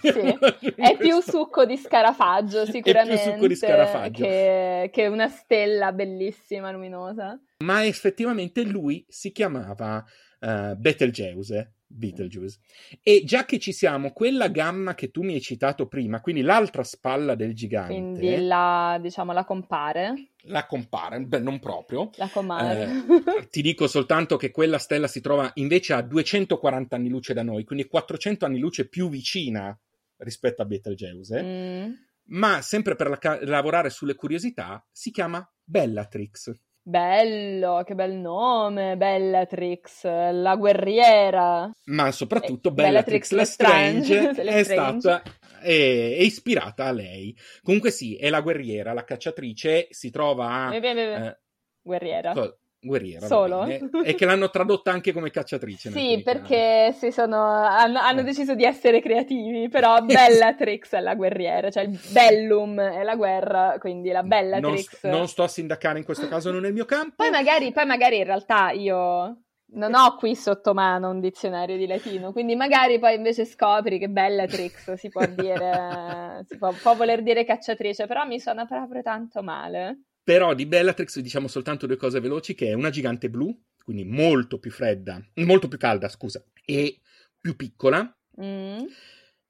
[0.00, 0.72] Sì.
[0.76, 3.20] È più succo di scarafaggio, sicuramente.
[3.20, 4.24] È più succo di scarafaggio.
[4.24, 7.38] Che, che una stella bellissima, luminosa.
[7.58, 10.02] Ma effettivamente lui si chiamava
[10.40, 11.74] uh, Betelgeuse.
[11.92, 12.58] Beetlejuice.
[13.02, 16.82] E già che ci siamo, quella gamma che tu mi hai citato prima, quindi l'altra
[16.82, 17.92] spalla del gigante.
[17.92, 20.30] Quindi la, diciamo, la compare.
[20.46, 22.10] La compare, beh, non proprio.
[22.16, 23.04] La compare.
[23.38, 27.42] Eh, ti dico soltanto che quella stella si trova invece a 240 anni luce da
[27.42, 29.78] noi, quindi 400 anni luce più vicina
[30.18, 31.42] rispetto a Betelgeuse.
[31.42, 31.92] Mm.
[32.24, 36.52] Ma sempre per la, lavorare sulle curiosità, si chiama Bellatrix.
[36.84, 41.70] Bello, che bel nome, Bellatrix, la guerriera.
[41.84, 43.30] Ma soprattutto e, Bellatrix, Bellatrix
[43.62, 45.22] Lestrange è stata
[45.60, 47.36] è, è, ispirata a lei.
[47.62, 50.70] Comunque sì, è la guerriera, la cacciatrice, si trova a...
[50.70, 51.26] Beh, beh, beh.
[51.26, 51.38] Eh,
[51.82, 52.32] guerriera.
[52.32, 53.26] Co- guerriera.
[53.26, 53.64] Solo?
[53.64, 55.90] E che l'hanno tradotta anche come cacciatrice.
[55.90, 58.24] sì, perché si sono, hanno, hanno eh.
[58.24, 63.76] deciso di essere creativi, però Bellatrix è la guerriera, cioè il Bellum è la guerra,
[63.78, 65.04] quindi la Bellatrix.
[65.04, 67.14] Non, non sto a sindacare in questo caso, non è il mio campo.
[67.16, 69.42] Poi magari, poi magari in realtà io
[69.74, 74.08] non ho qui sotto mano un dizionario di latino, quindi magari poi invece scopri che
[74.08, 79.42] Bellatrix si può dire, si può, può voler dire cacciatrice, però mi suona proprio tanto
[79.42, 80.00] male.
[80.24, 84.58] Però di Bellatrix diciamo soltanto due cose veloci, che è una gigante blu, quindi molto
[84.58, 87.00] più fredda, molto più calda, scusa, e
[87.40, 88.16] più piccola.
[88.40, 88.84] Mm.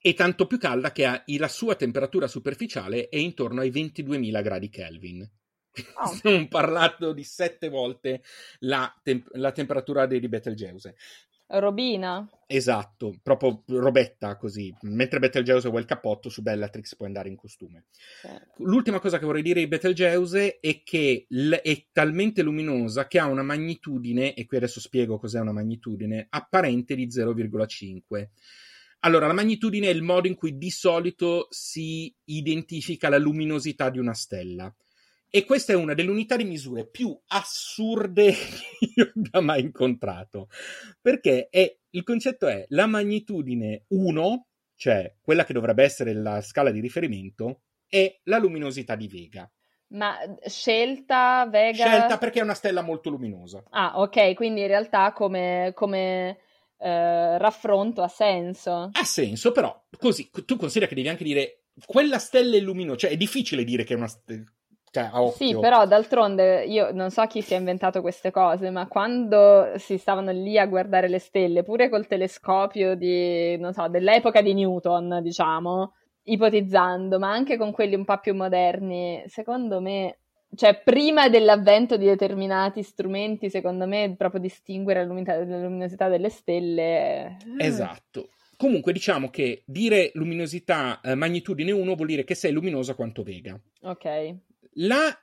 [0.05, 4.69] E tanto più calda che ha, la sua temperatura superficiale è intorno ai 22.000 gradi
[4.69, 5.31] Kelvin.
[5.95, 6.07] Oh.
[6.15, 8.23] Stiamo parlando di sette volte
[8.61, 10.97] la, tem- la temperatura di Betelgeuse.
[11.59, 12.29] Robina.
[12.47, 14.75] Esatto, proprio robetta così.
[14.83, 17.87] Mentre Betelgeuse vuole il cappotto, su Bellatrix può andare in costume.
[18.21, 18.29] Sì.
[18.59, 23.27] L'ultima cosa che vorrei dire di Betelgeuse è che l- è talmente luminosa che ha
[23.27, 28.31] una magnitudine, e qui adesso spiego cos'è una magnitudine, apparente di 0,5.
[29.01, 33.99] Allora, la magnitudine è il modo in cui di solito si identifica la luminosità di
[33.99, 34.73] una stella.
[35.35, 38.33] E questa è una delle unità di misure più assurde
[38.79, 40.51] che io abbia mai incontrato.
[41.01, 46.71] Perché è, il concetto è la magnitudine 1, cioè quella che dovrebbe essere la scala
[46.71, 49.51] di riferimento, è la luminosità di Vega.
[49.95, 51.87] Ma scelta Vega?
[51.87, 53.65] Scelta perché è una stella molto luminosa.
[53.71, 56.41] Ah, ok, quindi in realtà come, come
[56.77, 58.91] eh, raffronto ha senso.
[58.93, 63.11] Ha senso, però così tu consideri che devi anche dire quella stella è luminosa, cioè
[63.13, 64.45] è difficile dire che è una stella
[64.93, 69.73] cioè, sì, però d'altronde io non so chi si è inventato queste cose, ma quando
[69.77, 74.53] si stavano lì a guardare le stelle, pure col telescopio di, non so, dell'epoca di
[74.53, 80.19] Newton, diciamo, ipotizzando, ma anche con quelli un po' più moderni, secondo me,
[80.55, 86.29] cioè prima dell'avvento di determinati strumenti, secondo me, proprio distinguere la, luminosità, la luminosità delle
[86.29, 87.39] stelle.
[87.59, 87.65] Eh.
[87.65, 88.29] Esatto.
[88.59, 93.59] Comunque diciamo che dire luminosità eh, magnitudine 1 vuol dire che sei luminosa quanto Vega.
[93.81, 94.37] Ok.
[94.77, 95.15] La,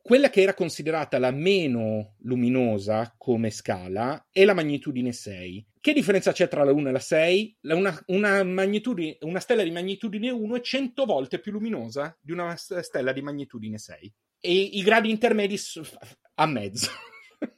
[0.00, 5.66] quella che era considerata la meno luminosa come scala è la magnitudine 6.
[5.80, 7.58] Che differenza c'è tra la 1 e la 6?
[7.62, 13.12] Una, una, una stella di magnitudine 1 è 100 volte più luminosa di una stella
[13.12, 14.14] di magnitudine 6.
[14.40, 15.58] E i gradi intermedi
[16.34, 16.90] a mezzo.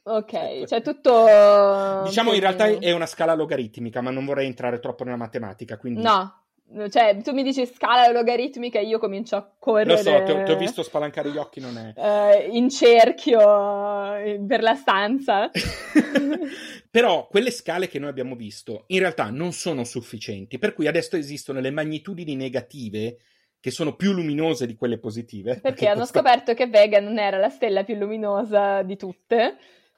[0.03, 2.03] Ok, cioè tutto...
[2.05, 6.01] Diciamo in realtà è una scala logaritmica, ma non vorrei entrare troppo nella matematica, quindi...
[6.01, 6.40] No,
[6.89, 9.91] cioè, tu mi dici scala logaritmica e io comincio a correre.
[9.91, 11.93] Lo so, ti ho, ti ho visto spalancare gli occhi, non è.
[11.95, 15.49] Eh, in cerchio eh, per la stanza.
[16.89, 21.15] Però quelle scale che noi abbiamo visto in realtà non sono sufficienti, per cui adesso
[21.15, 23.17] esistono le magnitudini negative
[23.59, 25.53] che sono più luminose di quelle positive.
[25.53, 26.19] Perché, perché hanno questa...
[26.19, 29.57] scoperto che Vega non era la stella più luminosa di tutte.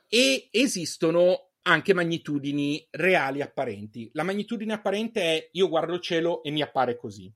[0.10, 4.10] E esistono anche magnitudini reali apparenti.
[4.14, 7.32] La magnitudine apparente è io guardo il cielo e mi appare così.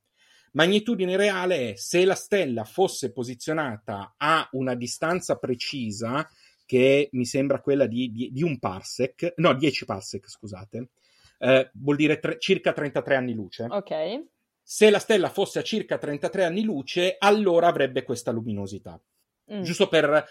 [0.53, 6.27] Magnitudine reale è se la stella fosse posizionata a una distanza precisa,
[6.65, 10.89] che mi sembra quella di, di, di un parsec, no, 10 parsec, scusate,
[11.39, 13.67] eh, vuol dire tre, circa 33 anni luce.
[13.69, 14.23] Ok.
[14.61, 19.01] Se la stella fosse a circa 33 anni luce, allora avrebbe questa luminosità.
[19.53, 19.61] Mm.
[19.61, 20.27] Giusto per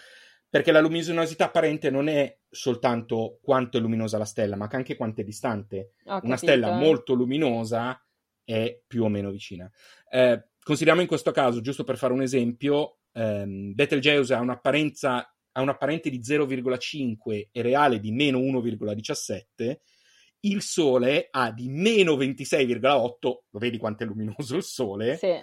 [0.49, 5.21] perché la luminosità apparente non è soltanto quanto è luminosa la stella, ma anche quanto
[5.21, 5.93] è distante.
[6.25, 8.01] Una stella molto luminosa
[8.43, 9.69] è più o meno vicina.
[10.09, 15.61] Eh, consideriamo in questo caso, giusto per fare un esempio, ehm, Betelgeuse ha un'apparenza ha
[15.61, 19.81] un'apparente di 0,5 e reale di meno 1,17,
[20.41, 25.33] il Sole ha di meno 26,8, lo vedi quanto è luminoso il Sole, Sì.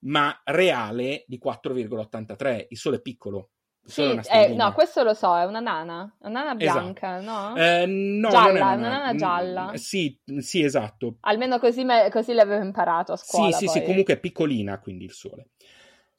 [0.00, 2.66] ma reale di 4,83.
[2.68, 3.52] Il Sole è piccolo.
[3.88, 6.80] Sì, eh, no, questo lo so, è una nana, una nana Esatto.
[6.80, 7.56] bianca, no?
[7.56, 9.72] Eh, no, Gialla, una, una nana mm, gialla.
[9.76, 11.16] Sì, sì, esatto.
[11.20, 13.56] Almeno così, me- così l'avevo imparato a scuola.
[13.56, 13.86] Sì, sì, sì, poi.
[13.86, 15.52] comunque è piccolina, quindi il Sole.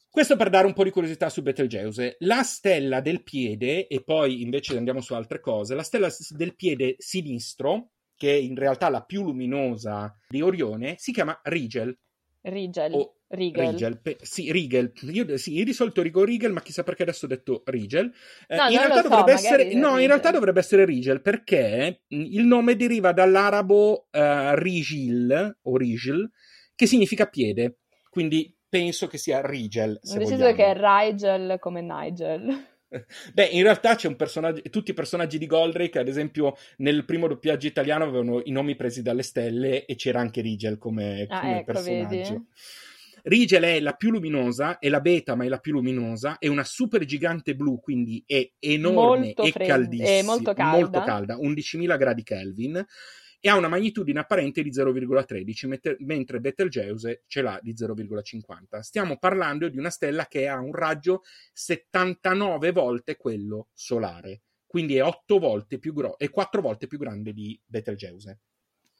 [0.10, 2.16] Questo per dare un po' di curiosità su Betelgeuse.
[2.22, 6.96] La stella del piede, e poi invece andiamo su altre cose, la stella del piede
[6.98, 11.96] sinistro, che è in realtà la più luminosa di Orione, si chiama Rigel.
[12.42, 12.94] Rigel.
[12.94, 13.68] o Rigel.
[13.70, 14.92] Rigel, pe- sì, Rigel.
[15.12, 18.12] Io, sì, io di solito dico Rigel, ma chissà perché adesso ho detto Rigel.
[18.48, 20.08] Eh, No, in realtà so, essere, no, in Rigel.
[20.08, 26.30] realtà dovrebbe essere Rigel perché mh, il nome deriva dall'arabo eh, Rigil o Rigel,
[26.76, 27.78] che significa piede.
[28.10, 30.00] Quindi penso che sia Rigel.
[30.02, 30.54] Ho deciso vogliamo.
[30.56, 32.66] che è Rigel come Nigel.
[33.34, 37.28] Beh, in realtà c'è un personaggio, tutti i personaggi di Goldrake, ad esempio, nel primo
[37.28, 41.58] doppiaggio italiano avevano i nomi presi dalle stelle e c'era anche Rigel come, Ah, come
[41.60, 42.16] ecco, personaggio.
[42.16, 42.46] vedi?
[43.24, 46.64] Rigel è la più luminosa, è la beta, ma è la più luminosa, è una
[46.64, 50.78] super gigante blu, quindi è enorme Molto e fred- caldissima, è molto calda.
[50.78, 52.86] molto calda, 11.000 gradi Kelvin,
[53.42, 58.82] e ha una magnitudine apparente di 0,13, mette- mentre Betelgeuse ce l'ha di 0,50.
[58.82, 61.22] Stiamo parlando di una stella che ha un raggio
[61.54, 67.32] 79 volte quello solare, quindi è 8 volte più gro- è 4 volte più grande
[67.32, 68.40] di Betelgeuse.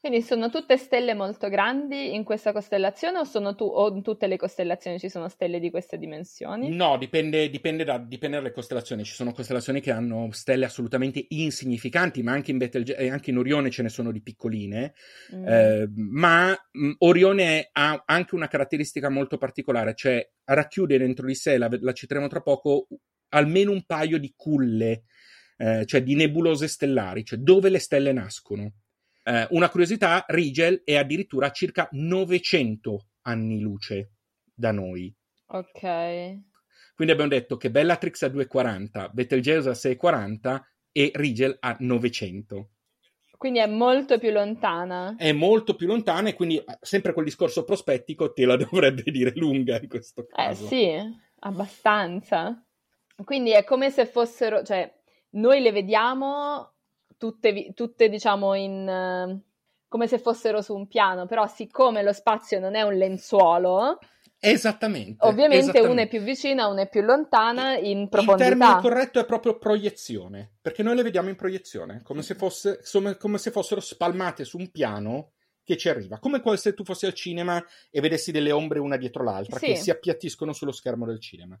[0.00, 4.26] Quindi sono tutte stelle molto grandi in questa costellazione o, sono tu- o in tutte
[4.26, 6.74] le costellazioni ci sono stelle di queste dimensioni?
[6.74, 9.04] No, dipende, dipende, da, dipende dalle costellazioni.
[9.04, 13.36] Ci sono costellazioni che hanno stelle assolutamente insignificanti, ma anche in, Betelge- eh, anche in
[13.36, 14.94] Orione ce ne sono di piccoline.
[15.34, 15.46] Mm.
[15.46, 21.58] Eh, ma mh, Orione ha anche una caratteristica molto particolare, cioè racchiude dentro di sé,
[21.58, 22.86] la, la citeremo tra poco,
[23.28, 25.02] almeno un paio di culle,
[25.58, 28.72] eh, cioè di nebulose stellari, cioè dove le stelle nascono.
[29.22, 34.12] Eh, una curiosità, Rigel è addirittura a circa 900 anni luce
[34.54, 35.14] da noi.
[35.46, 35.80] Ok.
[36.94, 40.60] Quindi abbiamo detto che Bellatrix a 2,40, Betelgeuse a 6,40
[40.92, 42.70] e Rigel a 900.
[43.36, 45.14] Quindi è molto più lontana.
[45.16, 49.32] È molto più lontana e quindi eh, sempre quel discorso prospettico te la dovrebbe dire
[49.34, 50.66] lunga in questo Eh caso.
[50.66, 50.92] sì,
[51.38, 52.62] abbastanza.
[53.24, 54.92] Quindi è come se fossero, cioè,
[55.30, 56.74] noi le vediamo
[57.20, 59.40] tutte, tutte diciamo, in, eh,
[59.86, 63.98] come se fossero su un piano, però siccome lo spazio non è un lenzuolo,
[64.38, 65.26] Esattamente.
[65.26, 65.92] ovviamente esattamente.
[65.92, 68.76] una è più vicina, una è più lontana in Il termine profondità.
[68.78, 72.80] corretto è proprio proiezione, perché noi le vediamo in proiezione, come se, fosse,
[73.18, 77.12] come, se fossero spalmate su un piano che ci arriva, come se tu fossi al
[77.12, 79.66] cinema e vedessi delle ombre una dietro l'altra Sì.
[79.66, 81.60] che si appiattiscono sullo schermo del cinema.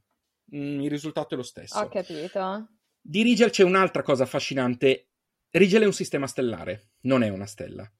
[0.56, 1.78] Mm, il risultato è lo stesso.
[1.78, 2.66] Ho capito.
[3.02, 5.09] Di Rigel c'è un'altra cosa affascinante.
[5.52, 7.90] Rigel è un sistema stellare, non è una stella.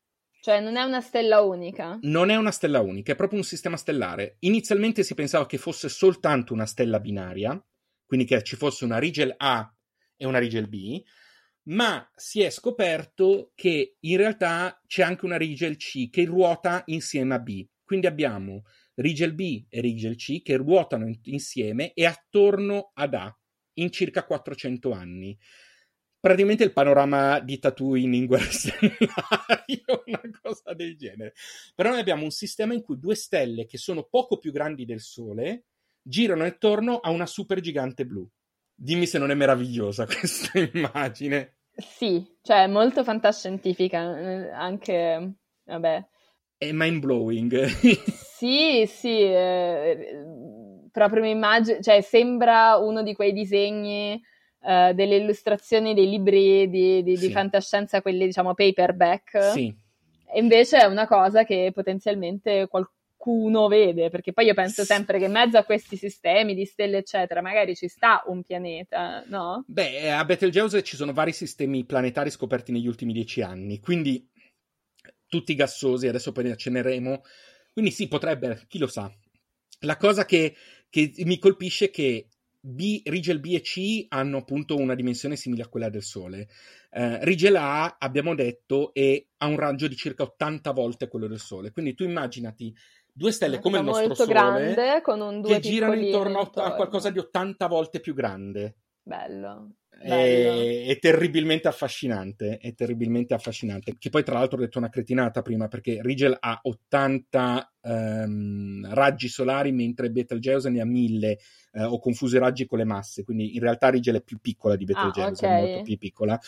[0.41, 1.99] Cioè non è una stella unica.
[2.03, 4.37] Non è una stella unica, è proprio un sistema stellare.
[4.41, 7.61] Inizialmente si pensava che fosse soltanto una stella binaria,
[8.07, 9.69] quindi che ci fosse una Rigel A
[10.17, 11.03] e una Rigel B,
[11.65, 17.35] ma si è scoperto che in realtà c'è anche una Rigel C che ruota insieme
[17.35, 17.67] a B.
[17.85, 18.63] Quindi abbiamo
[18.95, 23.37] Rigel B e Rigel C che ruotano in- insieme e attorno ad A
[23.75, 25.37] in circa 400 anni.
[26.21, 31.33] Praticamente il panorama di Tatooine in guerre stellari o una cosa del genere.
[31.75, 35.01] Però noi abbiamo un sistema in cui due stelle che sono poco più grandi del
[35.01, 35.65] Sole
[36.03, 38.29] girano attorno a una supergigante blu.
[38.75, 41.57] Dimmi se non è meravigliosa questa immagine.
[41.75, 46.09] Sì, cioè è molto fantascientifica, eh, anche, vabbè.
[46.59, 47.67] È mind blowing.
[48.41, 50.25] Sì, sì, eh,
[50.91, 54.19] proprio mi immagino, cioè sembra uno di quei disegni,
[54.63, 57.31] eh, delle illustrazioni dei libri di, di- di Sì.
[57.31, 59.75] fantascienza, quelli diciamo paperback, sì,
[60.33, 65.27] e invece è una cosa che potenzialmente qualcuno vede, perché poi io penso sempre che
[65.27, 69.65] in mezzo a questi sistemi di stelle, eccetera, magari ci sta un pianeta, no?
[69.67, 74.27] Beh, a Betelgeuse ci sono vari sistemi planetari scoperti negli ultimi dieci anni, quindi
[75.29, 77.23] tutti gassosi, adesso poi ne accenneremo.
[77.73, 79.11] Quindi sì, potrebbe, chi lo sa.
[79.81, 80.55] La cosa che,
[80.91, 82.27] che mi colpisce è che
[82.63, 86.49] B, Rigel B e C hanno appunto una dimensione simile a quella del Sole.
[86.91, 91.39] Eh, Rigel A, abbiamo detto, è, ha un raggio di circa 80 volte quello del
[91.39, 91.71] Sole.
[91.73, 92.75] Quindi tu immaginati
[93.13, 96.65] due stelle come il nostro molto Sole grande, con un due che girano intorno a-
[96.65, 98.77] a qualcosa di 80 volte più grande.
[99.03, 99.77] Bello.
[100.03, 103.97] È, è terribilmente affascinante, è terribilmente affascinante.
[103.99, 109.29] Che poi, tra l'altro, ho detto una cretinata prima perché Rigel ha 80 ehm, raggi
[109.29, 111.39] solari, mentre Betelgeuse ne ha 1000.
[111.73, 114.75] Eh, ho confuso i raggi con le masse, quindi in realtà Rigel è più piccola
[114.75, 115.55] di Betelgeuse, Ah, ok.
[115.55, 116.41] è molto più piccola.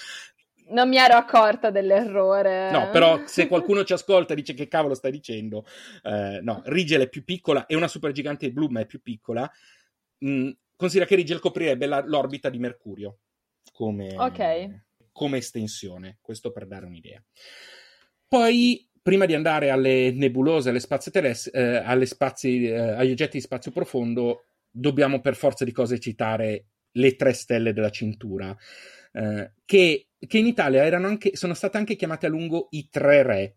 [0.68, 2.70] Non mi ero accorta dell'errore.
[2.70, 5.66] No, però se qualcuno ci ascolta e dice che cavolo stai dicendo,
[6.04, 9.50] eh, no, Rigel è più piccola, è una supergigante blu, ma è più piccola.
[10.24, 13.18] Mm, considera che Rigel coprirebbe la, l'orbita di Mercurio
[13.72, 14.82] come, okay.
[15.10, 17.22] come estensione, questo per dare un'idea.
[18.28, 23.38] Poi prima di andare alle nebulose, alle spazi terrestri, eh, alle spazi, eh, agli oggetti
[23.38, 28.56] di spazio profondo, dobbiamo per forza di cose citare le tre stelle della cintura,
[29.12, 33.56] eh, che, che, in Italia anche, sono state anche chiamate a lungo i tre re.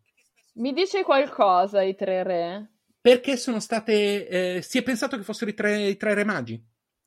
[0.53, 2.69] Mi dice qualcosa i tre re?
[2.99, 4.27] Perché sono state.
[4.27, 6.61] Eh, si è pensato che fossero i tre, i tre re magi.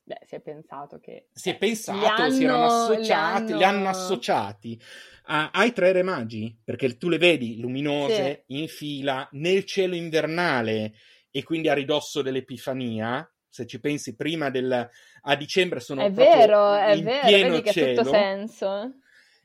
[0.09, 1.29] Beh, si è pensato che.
[1.35, 4.81] Si è pensato, hanno, si erano associati, li hanno, li hanno associati
[5.25, 8.59] a, ai tre re magi, perché tu le vedi luminose sì.
[8.59, 10.95] in fila nel cielo invernale
[11.31, 14.89] e quindi a ridosso dell'Epifania se ci pensi prima del
[15.23, 18.95] a dicembre sono è vero, è vero, vedi che cielo, tutto senso.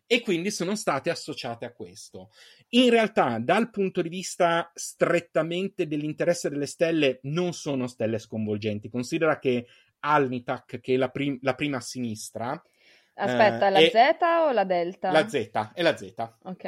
[0.08, 2.30] E quindi sono state associate a questo.
[2.70, 8.90] In realtà, dal punto di vista strettamente dell'interesse delle stelle, non sono stelle sconvolgenti.
[8.90, 9.66] Considera che
[10.04, 12.62] Alnitak, che è la, prim- la prima a sinistra,
[13.16, 15.12] Aspetta, eh, la Z o la delta?
[15.12, 16.14] La Z, è la Z.
[16.44, 16.64] Ok.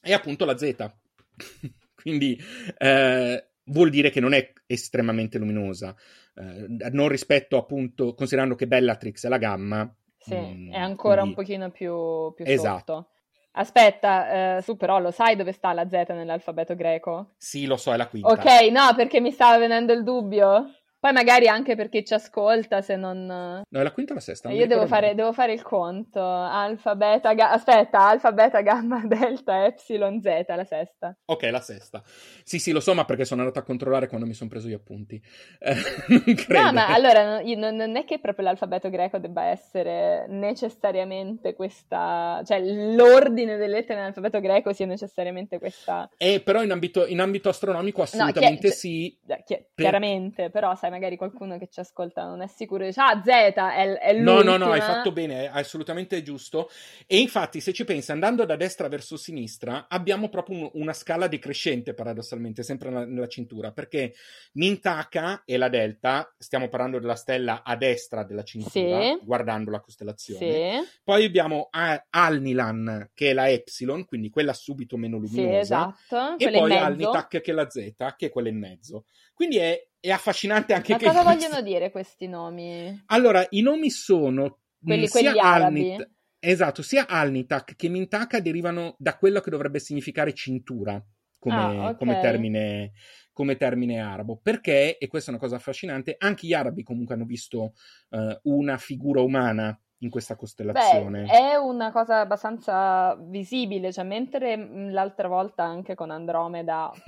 [0.00, 0.92] È appunto la Z.
[1.94, 2.38] Quindi
[2.78, 5.94] eh, vuol dire che non è estremamente luminosa.
[6.34, 9.94] Eh, non rispetto appunto, considerando che Bellatrix è la gamma.
[10.16, 11.28] Sì, mh, mm, è ancora quindi...
[11.28, 12.78] un pochino più, più esatto.
[12.78, 13.10] sotto.
[13.52, 17.34] Aspetta, eh, su però lo sai dove sta la Z nell'alfabeto greco?
[17.36, 18.30] Sì, lo so, è la quinta.
[18.30, 20.79] Ok, no, perché mi stava venendo il dubbio.
[21.00, 23.24] Poi magari anche perché ci ascolta, se non...
[23.24, 24.50] No, è la quinta o la sesta?
[24.50, 26.20] Io devo fare, devo fare, il conto.
[26.22, 27.52] Alfa, beta, ga...
[27.52, 31.16] aspetta, alfa, beta, gamma, delta, epsilon, zeta, la sesta.
[31.24, 32.02] Ok, la sesta.
[32.44, 34.74] Sì, sì, lo so, ma perché sono andato a controllare quando mi sono preso gli
[34.74, 35.18] appunti.
[35.58, 35.74] Eh,
[36.08, 36.64] non credo.
[36.64, 42.42] No, ma allora, non, non è che proprio l'alfabeto greco debba essere necessariamente questa...
[42.44, 46.10] Cioè, l'ordine delle lettere nell'alfabeto greco sia necessariamente questa...
[46.18, 49.18] Eh, però in ambito, in ambito astronomico assolutamente no, chi- sì.
[49.46, 50.50] Chi- chiaramente, per...
[50.50, 54.12] però sai magari qualcuno che ci ascolta non è sicuro, dice ah Z è, è
[54.20, 56.68] No, no, no, hai fatto bene, è assolutamente giusto.
[57.06, 61.26] E infatti se ci pensi, andando da destra verso sinistra, abbiamo proprio un, una scala
[61.26, 64.14] decrescente paradossalmente, sempre nella, nella, cintura, perché
[64.52, 69.18] Mintaka e la Delta, stiamo parlando della stella a destra della cintura, sì.
[69.22, 70.82] guardando la costellazione.
[70.82, 71.00] Sì.
[71.02, 75.50] Poi abbiamo Alnilan, che è la Epsilon, quindi quella subito meno luminosa.
[75.50, 76.36] Sì, esatto.
[76.38, 79.04] E poi Alnitak, che è la Z, che è quella in mezzo.
[79.34, 81.06] Quindi è è affascinante anche Ma che...
[81.06, 83.02] cosa vogliono dire questi nomi?
[83.06, 84.58] Allora, i nomi sono...
[84.82, 85.92] Quelli, sia quelli arabi?
[85.92, 91.02] Alnit, esatto, sia Alnitak che Mintaka derivano da quello che dovrebbe significare cintura
[91.38, 91.96] come, ah, okay.
[91.96, 92.92] come, termine,
[93.32, 94.38] come termine arabo.
[94.42, 97.74] Perché, e questa è una cosa affascinante, anche gli arabi comunque hanno visto
[98.10, 101.24] uh, una figura umana in questa costellazione.
[101.24, 106.90] Beh, è una cosa abbastanza visibile, cioè mentre mm, l'altra volta anche con Andromeda,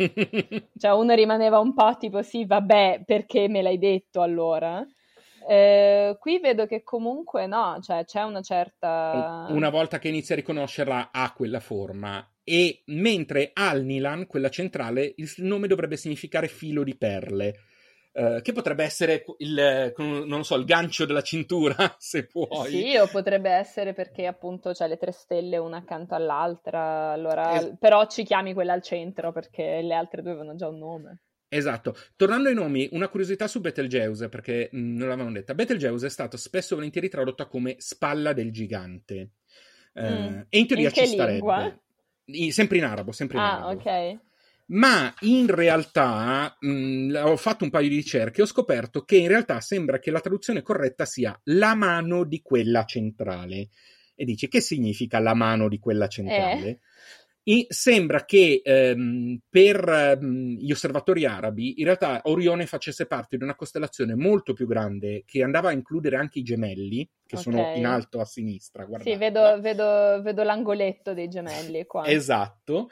[0.79, 4.87] cioè uno rimaneva un po' tipo sì, vabbè, perché me l'hai detto allora?
[5.49, 9.47] Eh, qui vedo che comunque no, cioè c'è una certa...
[9.49, 15.33] Una volta che inizi a riconoscerla ha quella forma e mentre Alnilan, quella centrale, il
[15.39, 17.55] nome dovrebbe significare filo di perle
[18.13, 22.71] Uh, che potrebbe essere il, non so, il gancio della cintura, se puoi.
[22.71, 27.75] Sì, o potrebbe essere perché appunto c'è le tre stelle una accanto all'altra, allora, es-
[27.79, 31.21] però ci chiami quella al centro perché le altre due avevano già un nome.
[31.49, 31.97] Esatto.
[32.15, 35.55] Tornando ai nomi, una curiosità su Betelgeuse, perché mh, non l'avevano detta.
[35.55, 39.31] Betelgeuse è stato spesso e volentieri tradotta come spalla del gigante.
[39.95, 40.41] Uh, mm.
[40.51, 41.81] E in teoria in ci starebbe.
[42.27, 43.69] In, sempre in arabo, sempre in ah, arabo.
[43.69, 44.21] Ah, ok
[44.73, 49.17] ma in realtà mh, mm, ho fatto un paio di ricerche e ho scoperto che
[49.17, 53.69] in realtà sembra che la traduzione corretta sia la mano di quella centrale.
[54.15, 56.69] E dici che significa la mano di quella centrale?
[56.69, 56.81] Eh.
[57.45, 63.43] E sembra che ehm, per um, gli osservatori arabi in realtà Orione facesse parte di
[63.43, 67.43] una costellazione molto più grande che andava a includere anche i gemelli, che okay.
[67.43, 68.85] sono in alto a sinistra.
[68.85, 69.11] Guardate.
[69.11, 72.07] Sì, vedo, vedo, vedo l'angoletto dei gemelli qua.
[72.07, 72.91] esatto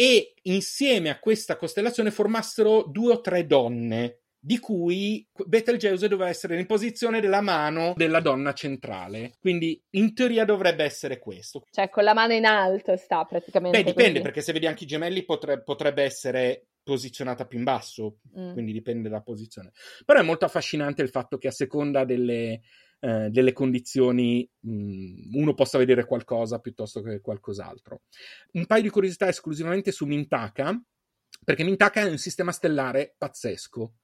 [0.00, 6.56] e insieme a questa costellazione formassero due o tre donne, di cui Betelgeuse doveva essere
[6.56, 9.32] in posizione della mano della donna centrale.
[9.40, 11.64] Quindi in teoria dovrebbe essere questo.
[11.68, 13.76] Cioè con la mano in alto sta praticamente.
[13.76, 14.22] Beh, dipende, così.
[14.22, 18.52] perché se vedi anche i gemelli potre, potrebbe essere posizionata più in basso, mm.
[18.52, 19.72] quindi dipende dalla posizione.
[20.04, 22.60] Però è molto affascinante il fatto che a seconda delle
[23.00, 28.02] eh, delle condizioni mh, mm, uno possa vedere qualcosa piuttosto che qualcos'altro.
[28.52, 30.80] Un paio di curiosità esclusivamente su Mintaka,
[31.44, 33.94] perché Mintaka è un sistema stellare pazzesco.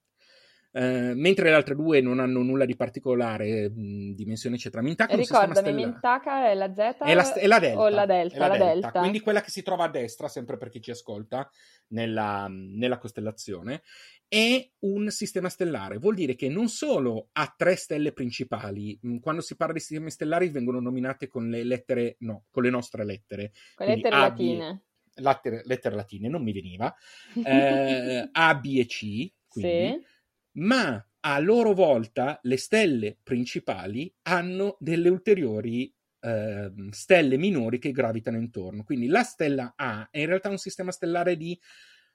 [0.77, 4.83] Eh, mentre le altre due non hanno nulla di particolare, mh, dimensione eccetera.
[4.83, 8.47] Mintaka Ricordami, Mintaka è la Z è la, è la delta, o la delta, la
[8.49, 8.73] la delta.
[8.73, 8.99] delta.
[8.99, 11.49] Quindi quella che si trova a destra, sempre per chi ci ascolta,
[11.89, 13.83] nella, nella costellazione,
[14.27, 15.99] è un sistema stellare.
[15.99, 20.49] Vuol dire che non solo ha tre stelle principali, quando si parla di sistemi stellari
[20.49, 23.53] vengono nominate con le lettere, no, con le nostre lettere.
[23.77, 24.83] Con le lettere latine.
[25.19, 26.93] Lettere, lettere latine, non mi veniva.
[27.45, 30.03] Eh, A, B e C, quindi.
[30.03, 30.13] Sì.
[30.55, 38.39] Ma a loro volta le stelle principali hanno delle ulteriori eh, stelle minori che gravitano
[38.39, 38.85] intorno.
[38.85, 41.59] Quindi la stella A è in realtà un sistema stellare di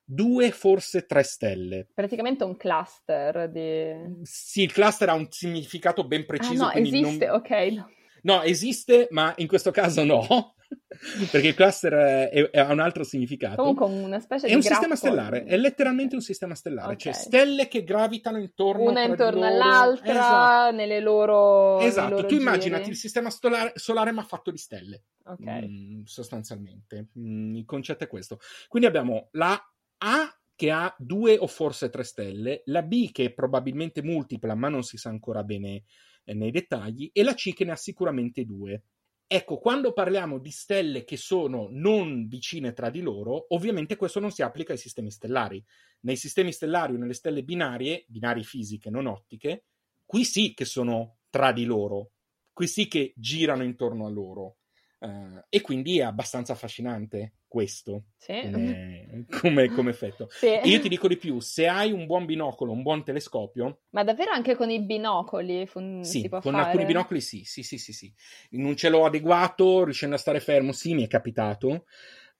[0.03, 1.87] due, forse tre stelle.
[1.93, 4.21] Praticamente un cluster di...
[4.23, 6.65] Sì, il cluster ha un significato ben preciso.
[6.65, 7.35] Ah, no, esiste, non...
[7.35, 7.49] ok.
[7.49, 7.89] No.
[8.23, 10.55] no, esiste, ma in questo caso no.
[11.31, 13.55] perché il cluster ha un altro significato.
[13.61, 14.75] Comunque una specie è di un grappo.
[14.75, 16.97] sistema stellare, è letteralmente un sistema stellare, Ok.
[16.97, 19.53] cioè stelle che gravitano intorno Una intorno loro.
[19.53, 20.75] all'altra, Esatto.
[20.75, 22.93] nelle loro Esatto, loro tu immaginati giri.
[22.93, 25.39] il sistema solare, solare ma fatto di stelle, Ok.
[25.41, 27.07] mm, sostanzialmente.
[27.17, 28.39] Mm, il concetto è questo.
[28.67, 29.59] Quindi abbiamo la
[30.01, 34.67] A che ha due o forse tre stelle, la B che è probabilmente multipla ma
[34.67, 35.83] non si sa ancora bene
[36.25, 38.83] eh, nei dettagli, e la C che ne ha sicuramente due.
[39.31, 44.31] Ecco, quando parliamo di stelle che sono non vicine tra di loro, ovviamente questo non
[44.31, 45.63] si applica ai sistemi stellari.
[45.99, 49.65] Nei sistemi stellari o nelle stelle binarie, binarie fisiche, non ottiche,
[50.03, 52.13] qui sì che sono tra di loro,
[52.51, 54.57] qui sì che girano intorno a loro.
[54.97, 58.39] Eh, e quindi è abbastanza affascinante questo Sì.
[58.49, 60.29] come, come- come effetto.
[60.29, 60.47] Sì.
[60.63, 64.31] Io ti dico di più, se hai un buon binocolo, un buon telescopio, Ma davvero
[64.31, 66.65] anche con i binocoli fun- sì, si può con fare?
[66.67, 68.13] alcuni binocoli sì, sì, sì, sì, sì.
[68.51, 71.85] In un cielo adeguato, riuscendo a stare fermo, sì, mi è capitato.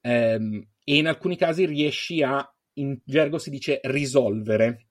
[0.02, 4.89] Ehm, e in alcuni casi riesci a, in gergo si dice, risolvere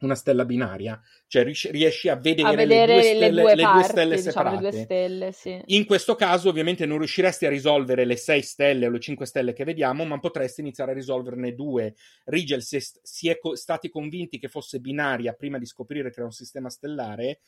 [0.00, 3.62] una stella binaria, cioè riesci, a vedere, A vedere le due stelle, le due le
[3.62, 4.54] parti, due stelle diciamo, separate.
[4.62, 5.62] le due stelle, sì.
[5.66, 9.52] In questo caso, ovviamente, non riusciresti a risolvere le 6 stelle o le 5 stelle
[9.52, 11.94] che vediamo, ma potresti iniziare a risolverne due.
[12.26, 16.16] Rigel si è, si è co- stati convinti che fosse binaria prima di scoprire che
[16.16, 17.40] era un sistema stellare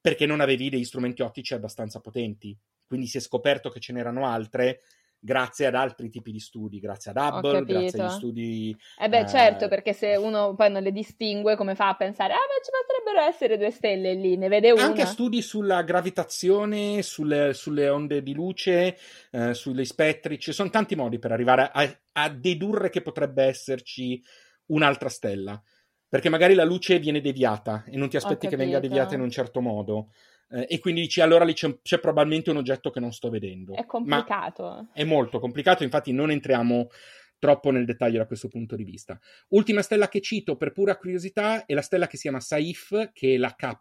[0.00, 2.56] perché non avevi degli strumenti ottici abbastanza potenti.
[2.84, 4.80] Quindi si è scoperto che ce n'erano altre
[5.24, 9.28] grazie ad altri tipi di studi, grazie ad Hubble, grazie agli studi Eh beh, Eh,
[9.28, 12.70] certo, perché se uno poi non le distingue, come fa a pensare, ah, ma ci
[12.72, 14.82] potrebbero essere due stelle lì, ne vede una.
[14.82, 18.98] Anche studi sulla gravitazione, sulle, sulle onde di luce,
[19.30, 24.20] eh, sugli spettri, ci sono tanti modi per arrivare a, a dedurre che potrebbe esserci
[24.66, 25.62] un'altra stella.
[26.08, 29.30] Perché magari la luce viene deviata e non ti aspetti che venga deviata in un
[29.30, 30.10] certo modo.
[30.52, 33.74] Eh, e quindi dici allora lì c'è, c'è probabilmente un oggetto che non sto vedendo.
[33.74, 34.88] È complicato.
[34.92, 36.88] è molto complicato, infatti non entriamo
[37.38, 39.18] troppo nel dettaglio da questo punto di vista.
[39.48, 43.34] Ultima stella che cito per pura curiosità è la stella che si chiama Saif, che
[43.34, 43.78] è la K,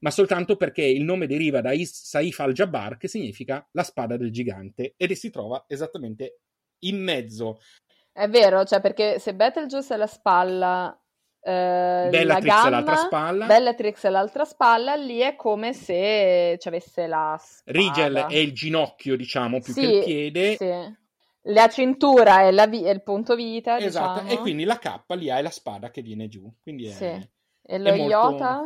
[0.00, 4.32] ma soltanto perché il nome deriva da Is- Saif al-Jabbar, che significa la spada del
[4.32, 6.40] gigante, ed si trova esattamente
[6.80, 7.60] in mezzo.
[8.10, 10.99] È vero, cioè perché se Betelgeuse è la spalla,
[11.42, 11.50] eh,
[12.04, 13.46] la Bellatrix è gamma, l'altra spalla.
[13.46, 17.78] Bellatrix l'altra spalla, lì è come se ci avesse la spada.
[17.78, 20.56] Rigel è il ginocchio, diciamo, più Sì, che il piede.
[20.56, 20.98] sì.
[21.44, 24.30] La cintura è, la vi- è il punto vita, Esatto, diciamo.
[24.38, 26.52] e quindi la K lì hai la spada che viene giù.
[26.62, 26.90] Quindi è...
[26.92, 27.28] Sì.
[27.62, 28.62] E lo molto- iota?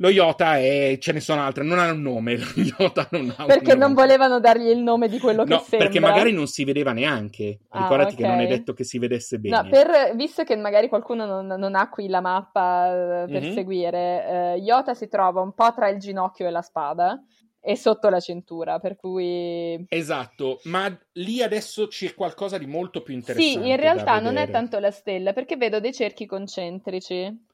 [0.00, 0.96] Lo Iota è...
[1.00, 2.44] ce ne sono altre, non ha un nome, lo
[2.78, 5.78] Iota non ha Perché non volevano dargli il nome di quello che No, sembra.
[5.78, 7.58] perché magari non si vedeva neanche.
[7.70, 9.62] Ah, Ricordati che non è detto che si vedesse bene.
[9.62, 13.52] No, per- visto che magari qualcuno non, non ha qui la mappa eh, per Mhm.
[13.52, 17.20] seguire, eh, Iota si trova un po' tra il ginocchio e la spada
[17.60, 19.84] e sotto la cintura, per cui...
[19.88, 23.60] Esatto, ma lì adesso c'è qualcosa di molto più interessante.
[23.62, 27.46] Sì, in realtà non è tanto la stella, perché vedo dei cerchi concentrici.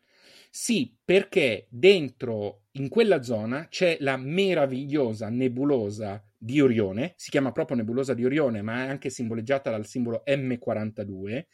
[0.57, 7.14] Sì, perché dentro, in quella zona, c'è la meravigliosa nebulosa di Orione.
[7.16, 11.46] Si chiama proprio nebulosa di Orione, ma è anche simboleggiata dal simbolo M42.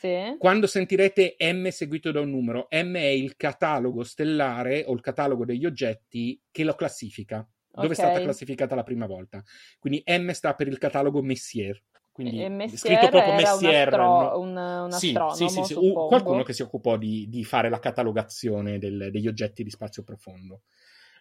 [0.00, 0.34] Sì.
[0.38, 5.44] Quando sentirete M seguito da un numero, M è il catalogo stellare o il catalogo
[5.44, 7.48] degli oggetti che lo classifica.
[7.70, 9.40] Dove è stata classificata la prima volta.
[9.78, 11.80] Quindi M sta per il catalogo Messier.
[12.18, 13.94] Quindi E Messier scritto proprio Messier.
[13.94, 17.44] un, astro- un, un Sì, astronomo, sì, sì, sì, qualcuno che si occupò di, di
[17.44, 20.62] fare la catalogazione del- degli oggetti di spazio profondo.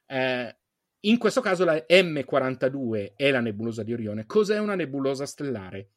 [0.08, 0.58] Eh,
[1.02, 4.26] in questo caso la M42 è la nebulosa di Orione.
[4.26, 5.92] Cos'è una nebulosa stellare?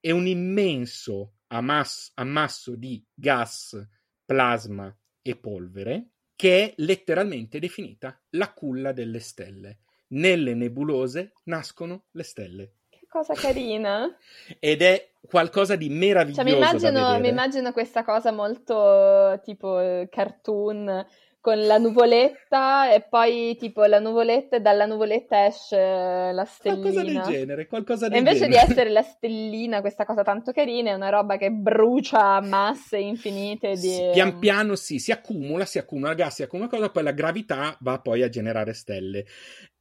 [0.00, 3.86] È un immenso ammas- ammasso di gas,
[4.24, 9.80] plasma e polvere che è letteralmente definita la culla delle stelle.
[10.08, 12.72] Nelle nebulose nascono le stelle
[13.08, 14.14] cosa carina.
[14.60, 21.06] ed è qualcosa di meraviglioso Cioè, mi immagino, mi immagino questa cosa molto tipo cartoon,
[21.40, 26.80] con la nuvoletta e poi tipo la nuvoletta e dalla nuvoletta esce la stellina.
[26.80, 28.64] Qualcosa del genere, qualcosa del e invece genere.
[28.64, 33.70] di essere la stellina, questa cosa tanto carina, è una roba che brucia masse infinite
[33.70, 33.88] di...
[33.88, 37.76] Sì, pian piano sì, si accumula, si accumula gas, si accumula cosa, poi la gravità
[37.80, 39.24] va poi a generare stelle.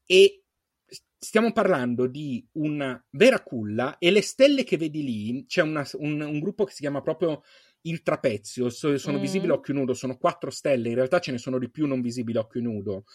[0.05, 0.43] E
[1.19, 6.21] stiamo parlando di una vera culla e le stelle che vedi lì, c'è una, un,
[6.21, 7.41] un gruppo che si chiama proprio
[7.81, 9.21] il trapezio, sono Mm.
[9.21, 12.01] visibili a occhio nudo, sono quattro stelle, in realtà ce ne sono di più non
[12.01, 13.05] visibili a occhio nudo,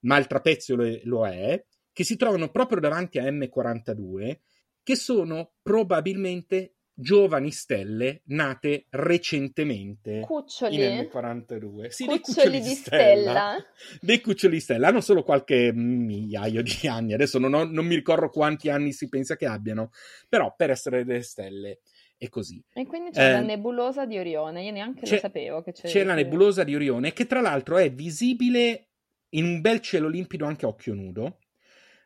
[0.00, 4.38] ma il trapezio lo è, lo è, che si trovano proprio davanti a M42,
[4.82, 10.76] che sono probabilmente giovani stelle nate recentemente Cuccioli.
[10.76, 11.88] in M42.
[11.88, 13.56] Sì, dei Cuccioli di stella.
[14.00, 14.88] Dei cuccioli di stella.
[14.88, 17.12] Hanno solo qualche migliaio di anni.
[17.12, 19.90] Adesso non, ho- non mi ricordo quanti anni si pensa che abbiano,
[20.28, 21.80] però per essere delle stelle
[22.16, 22.62] è così.
[22.72, 25.88] E quindi c'è Eh, la nebulosa di Orione, io neanche lo sapevo che c'è.
[25.88, 28.86] C'è la nebulosa di Orione, che tra l'altro è visibile
[29.30, 31.38] in un bel cielo limpido anche a occhio nudo.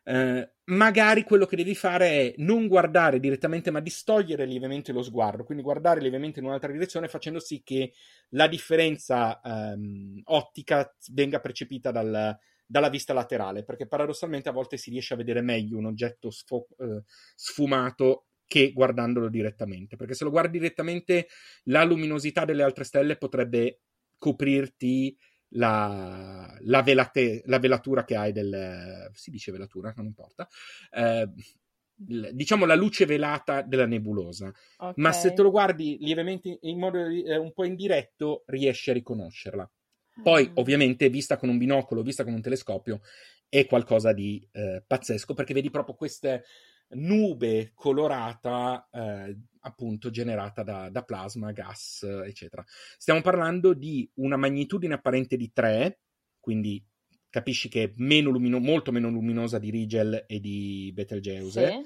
[0.09, 5.43] Eh, magari quello che devi fare è non guardare direttamente, ma distogliere lievemente lo sguardo,
[5.43, 7.91] quindi guardare lievemente in un'altra direzione, facendo sì che
[8.29, 14.89] la differenza ehm, ottica venga percepita dal- dalla vista laterale, perché paradossalmente a volte si
[14.91, 17.03] riesce a vedere meglio un oggetto sfo- eh,
[17.35, 21.27] sfumato che guardandolo direttamente, perché se lo guardi direttamente
[21.65, 23.81] la luminosità delle altre stelle potrebbe
[24.17, 25.17] coprirti
[25.49, 29.09] la, la, velate- la velatura che hai del...
[29.13, 30.47] si dice velatura, non importa,
[30.91, 31.29] eh,
[31.95, 34.97] diciamo la luce velata della nebulosa, Ok.
[34.97, 39.69] ma se te lo guardi lievemente in modo eh, un po' indiretto riesci a riconoscerla.
[40.21, 40.53] Poi, Mm.
[40.55, 43.01] ovviamente, vista con un binocolo, vista con un telescopio,
[43.49, 46.43] è qualcosa di eh, pazzesco perché vedi proprio queste
[46.89, 52.63] nube colorata, eh, appunto, generata da, da plasma, gas, eccetera.
[52.97, 55.99] Stiamo parlando di una magnitudine apparente di 3,
[56.39, 56.83] quindi
[57.29, 61.85] capisci che è meno lumino- molto meno luminosa di Rigel e di Betelgeuse, Sì.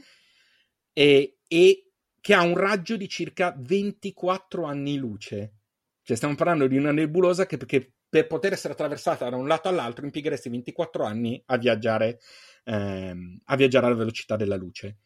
[0.93, 5.55] e, e che ha un raggio di circa 24 anni luce.
[6.03, 9.69] Cioè, stiamo parlando di una nebulosa che, che per poter essere attraversata da un lato
[9.69, 12.19] all'altro impiegheresti 24 anni a viaggiare,
[12.63, 14.99] ehm, a viaggiare alla velocità della luce.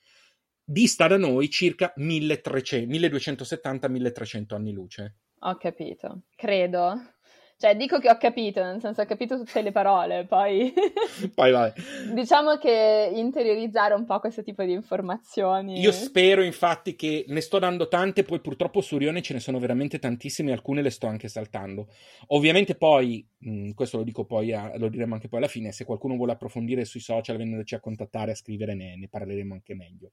[0.64, 5.16] Dista da noi circa 1270-1300 anni luce.
[5.40, 7.15] Ho capito, credo.
[7.58, 10.74] Cioè, dico che ho capito, nel senso ho capito tutte le parole, poi
[11.34, 11.74] Poi vabbè.
[12.14, 15.80] diciamo che interiorizzare un po' questo tipo di informazioni.
[15.80, 19.58] Io spero infatti che ne sto dando tante, poi purtroppo su Rione ce ne sono
[19.58, 21.88] veramente tantissime, alcune le sto anche saltando.
[22.28, 25.86] Ovviamente poi, mh, questo lo dico poi, a- lo diremo anche poi alla fine, se
[25.86, 30.12] qualcuno vuole approfondire sui social, venendoci a contattare, a scrivere, ne, ne parleremo anche meglio.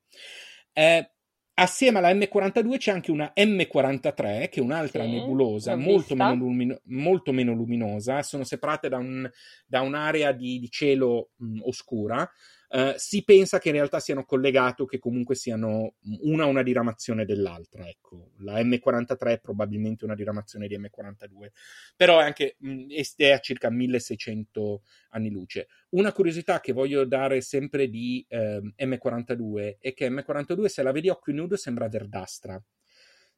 [0.72, 1.10] Eh,
[1.54, 6.80] assieme alla M42 c'è anche una M43, che è un'altra Sì, nebulosa molto meno, lumino-
[6.84, 9.28] molto meno luminosa, sono separate da, un-
[9.66, 12.28] da un'area di, di cielo mh, oscura.
[12.74, 17.26] Eh, si pensa che in realtà siano collegate o che comunque siano una una diramazione
[17.26, 17.86] dell'altra.
[17.86, 21.50] Ecco, la M43 è probabilmente una diramazione di M42,
[21.94, 25.68] però è anche mh, è a circa 1600 anni luce.
[25.90, 31.10] Una curiosità che voglio dare sempre di ehm, M42 è che M42, se la vedi
[31.10, 32.58] a occhio nudo, sembra verdastra.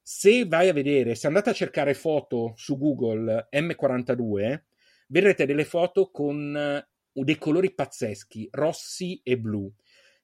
[0.00, 4.62] Se vai a vedere, se andate a cercare foto su Google M42,
[5.08, 6.88] vedrete delle foto con eh,
[7.22, 9.72] dei colori pazzeschi, rossi e blu.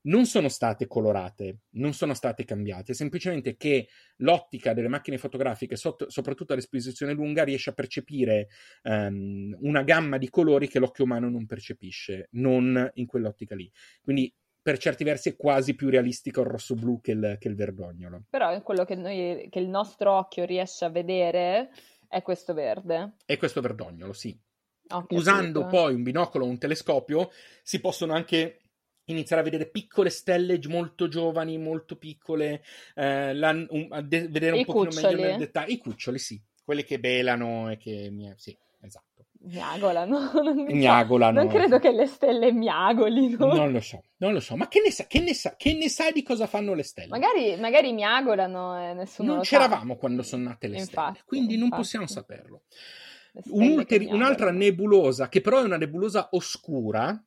[0.03, 6.09] Non sono state colorate, non sono state cambiate, semplicemente che l'ottica delle macchine fotografiche, sotto-
[6.09, 8.49] soprattutto all'esposizione lunga, riesce a percepire
[8.82, 13.70] ehm, una gamma di colori che l'occhio umano non percepisce, non in quell'ottica lì.
[14.01, 18.24] Quindi per certi versi è quasi più realistico il rosso-blu che il, che il verdognolo.
[18.30, 21.70] Però è quello che, noi, che il nostro occhio riesce a vedere
[22.09, 23.14] è questo verde.
[23.26, 24.38] E questo verdognolo, sì.
[25.11, 27.30] Usando poi un binocolo o un telescopio
[27.62, 28.61] si possono anche
[29.05, 32.62] iniziare a vedere piccole stelle molto giovani, molto piccole,
[32.95, 35.22] eh, la- un- de- vedere un I pochino meglio cuccioli.
[35.22, 35.72] nel dettaglio.
[35.72, 38.09] I cuccioli, sì, quelli che belano e che...
[38.12, 39.26] mi- Sì, esatto.
[39.43, 40.30] Miagolano.
[40.43, 40.74] Non, so.
[40.74, 41.43] Miagolano.
[41.43, 43.47] non credo che le stelle miagolino.
[43.47, 45.88] Non lo so, non lo so, ma che ne, sa, che, ne sa, che ne
[45.88, 47.09] sai di cosa fanno le stelle?
[47.09, 49.57] Magari, magari miagolano e nessuno non lo sa.
[49.57, 51.82] c'eravamo quando sono nate le Infatti, stelle, quindi non infatti.
[51.82, 52.62] possiamo saperlo.
[53.87, 57.22] Che un'altra nebulosa, che però è una nebulosa oscura,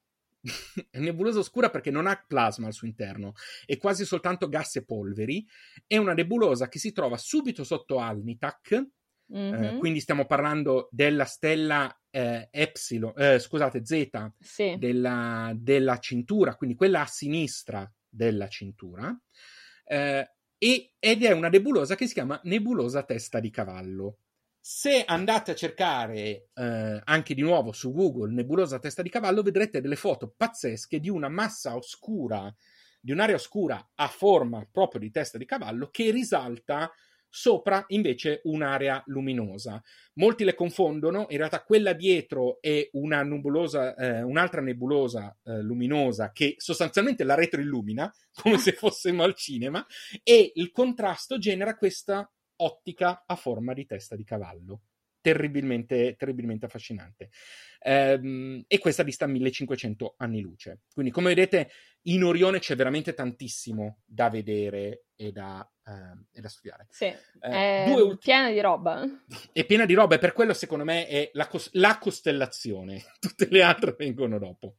[0.90, 3.34] è nebulosa oscura perché non ha plasma al suo interno,
[3.66, 5.46] è quasi soltanto gas e polveri,
[5.88, 8.88] è una nebulosa che si trova subito sotto Alnitak, eh,
[9.34, 9.78] Mhm.
[9.80, 14.76] quindi stiamo parlando della stella eh, Epsilon, eh, scusate, Z Sì.
[14.78, 19.20] della, della cintura, quindi quella a sinistra della cintura,
[19.86, 24.20] eh, e- ed è una nebulosa che si chiama nebulosa testa di cavallo.
[24.66, 29.82] Se andate a cercare eh, anche di nuovo su Google nebulosa testa di cavallo, vedrete
[29.82, 32.50] delle foto pazzesche di una massa oscura,
[33.02, 36.90] di un'area oscura a forma proprio di testa di cavallo che risalta
[37.28, 39.84] sopra invece un'area luminosa.
[40.14, 46.32] Molti le confondono, in realtà quella dietro è una nebulosa, eh, un'altra nebulosa eh, luminosa
[46.32, 49.86] che sostanzialmente la retroillumina, come se fossimo al cinema,
[50.24, 52.32] e il contrasto genera questa
[52.64, 54.82] ottica a forma di testa di cavallo.
[55.22, 57.30] Terribilmente, terribilmente affascinante.
[57.80, 60.82] Ehm, e questa dista 1500 anni luce.
[60.94, 61.70] Quindi, come vedete,
[62.04, 66.88] in Orione c'è veramente tantissimo da vedere e da, ehm, e da studiare.
[66.90, 68.18] Sì, eh, è due...
[68.18, 69.06] piena di roba.
[69.54, 73.04] È piena di roba, e per quello, secondo me, è la, cos- la costellazione.
[73.20, 74.76] Tutte le altre vengono dopo.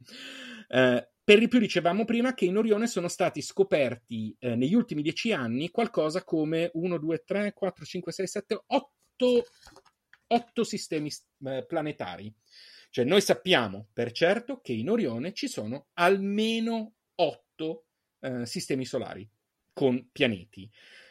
[0.69, 5.01] Eh, per di più dicevamo prima che in Orione sono stati scoperti eh, negli ultimi
[5.01, 9.45] dieci anni qualcosa come 1, 2, 3, 4, 5, 6, 7, 8,
[10.27, 11.11] 8 sistemi
[11.47, 12.33] eh, planetari.
[12.91, 17.85] Cioè noi sappiamo per certo che in Orione ci sono almeno 8
[18.21, 19.29] eh, sistemi solari
[19.73, 20.71] con pianeti.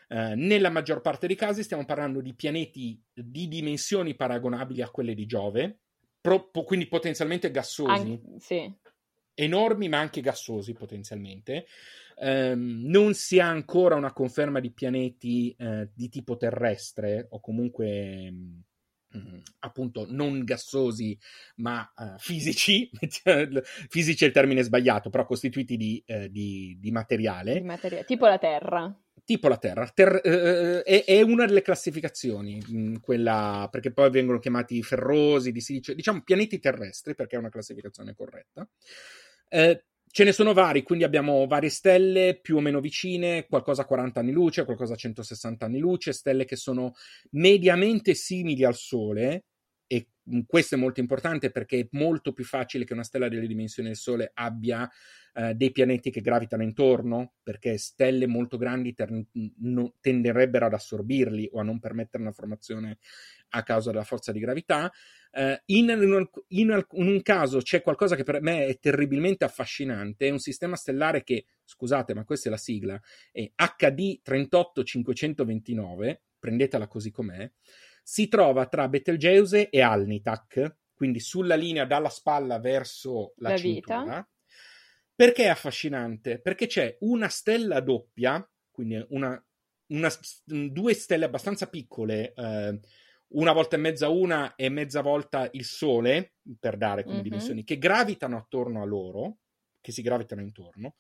[0.10, 5.16] Uh, nella maggior parte dei casi stiamo parlando di pianeti di dimensioni paragonabili a quelle
[5.16, 5.80] di Giove,
[6.22, 7.90] pro- quindi potenzialmente gassosi.
[7.90, 8.72] An- sì
[9.34, 11.66] enormi ma anche gassosi potenzialmente.
[12.16, 18.28] Um, non si ha ancora una conferma di pianeti uh, di tipo terrestre o comunque
[19.14, 21.18] um, appunto non gassosi
[21.56, 22.90] ma uh, fisici,
[23.90, 27.54] fisici è il termine sbagliato, però costituiti di, uh, di, di materiale.
[27.54, 29.88] Di materia- tipo la Terra tipo la Terra.
[29.88, 35.62] Ter- eh, è, è, una delle classificazioni, mh, quella, perché poi vengono chiamati ferrosi, di
[35.62, 38.68] silicio, diciamo pianeti terrestri, perché è una classificazione corretta.
[39.56, 43.86] Eh, ce ne sono vari, quindi abbiamo varie stelle più o meno vicine, qualcosa a
[43.86, 46.94] 40 anni luce, qualcosa a 160 anni luce, stelle che sono
[47.34, 49.44] mediamente simili al Sole,
[50.46, 53.98] questo è molto importante perché è molto più facile che una stella delle dimensioni del
[53.98, 54.90] Sole abbia
[55.36, 59.26] eh, dei pianeti che gravitano intorno, perché stelle molto grandi ter-
[59.62, 63.00] no, tenderebbero ad assorbirli o a non permettere una formazione
[63.50, 64.92] a causa della forza di gravità.
[65.32, 70.28] Uh, in, in, in, in, un caso c'è qualcosa che per me è terribilmente affascinante,
[70.28, 73.02] è un sistema stellare che, scusate, ma questa è la sigla,
[73.32, 77.52] è HD 38529, prendetela così com'è,
[78.04, 84.02] si trova tra Betelgeuse e Alnitak, quindi sulla linea dalla spalla verso la, la cintura.
[84.04, 84.30] Vita.
[85.16, 86.42] Perché è affascinante?
[86.42, 89.42] Perché c'è una stella doppia, quindi una,
[89.88, 90.10] una,
[90.44, 92.80] due stelle abbastanza piccole, eh,
[93.34, 97.24] una volta e mezza una e mezza volta il Sole, per dare come mm-hmm.
[97.24, 99.38] dimensioni, che gravitano attorno a loro,
[99.82, 100.96] che si gravitano intorno,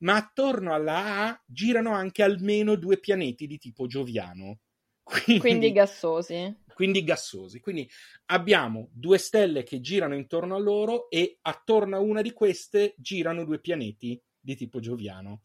[0.00, 4.60] ma attorno alla A girano anche almeno due pianeti di tipo gioviano.
[5.04, 6.56] Quindi, quindi gassosi.
[6.74, 7.60] Quindi gassosi.
[7.60, 7.88] Quindi
[8.26, 13.44] abbiamo due stelle che girano intorno a loro e attorno a una di queste girano
[13.44, 15.42] due pianeti di tipo gioviano.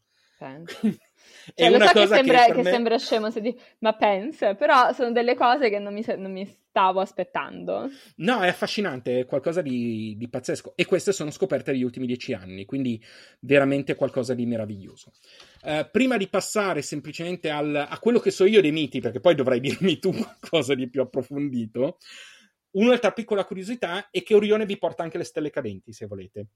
[1.54, 2.70] Cioè, lo so che sembra, che, che me...
[2.70, 6.46] sembra scemo se dici, ma pensa, però sono delle cose che non mi, non mi,
[6.70, 7.88] stavo aspettando.
[8.16, 10.74] No, è affascinante, è qualcosa di, di, pazzesco.
[10.76, 13.02] E queste sono scoperte negli ultimi dieci anni, quindi
[13.40, 15.12] veramente qualcosa di meraviglioso.
[15.62, 19.34] Uh, prima di passare semplicemente al, a quello che so io dei miti, perché poi
[19.34, 21.98] dovrai dirmi tu qualcosa di più approfondito,
[22.72, 26.46] un'altra piccola curiosità è che Orione vi porta anche le stelle cadenti, se volete.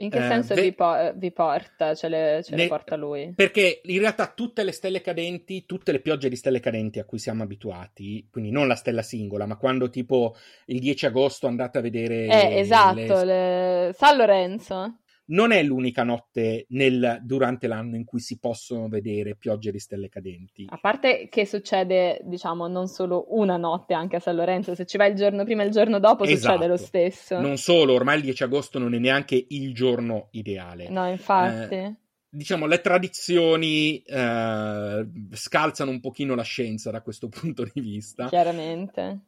[0.00, 0.62] In che eh, senso ve...
[0.62, 1.94] vi, po- vi, porta?
[1.94, 2.62] Ce, le, ce ne...
[2.62, 3.32] le, porta lui?
[3.34, 7.18] Perché in realtà tutte le stelle cadenti, tutte le piogge di stelle cadenti a cui
[7.18, 10.36] siamo abituati, quindi non la stella singola, ma quando tipo
[10.66, 12.26] il 10 agosto andate a vedere...
[12.26, 13.24] Eh, esatto, le...
[13.24, 13.94] Le...
[13.96, 14.98] San Lorenzo
[15.28, 20.08] non è l'unica notte nel, durante l'anno in cui si possono vedere piogge di stelle
[20.08, 20.66] cadenti.
[20.68, 24.96] A parte che succede, diciamo, non solo una notte anche a San Lorenzo, se ci
[24.96, 26.54] vai il giorno prima e il giorno dopo esatto.
[26.54, 27.40] succede lo stesso.
[27.40, 30.88] Non solo, ormai il 10 agosto non è neanche il giorno ideale.
[30.88, 31.74] No, infatti.
[31.74, 31.94] Eh,
[32.28, 38.28] diciamo, le tradizioni eh, scalzano un pochino la scienza da questo punto di vista.
[38.28, 39.20] Chiaramente.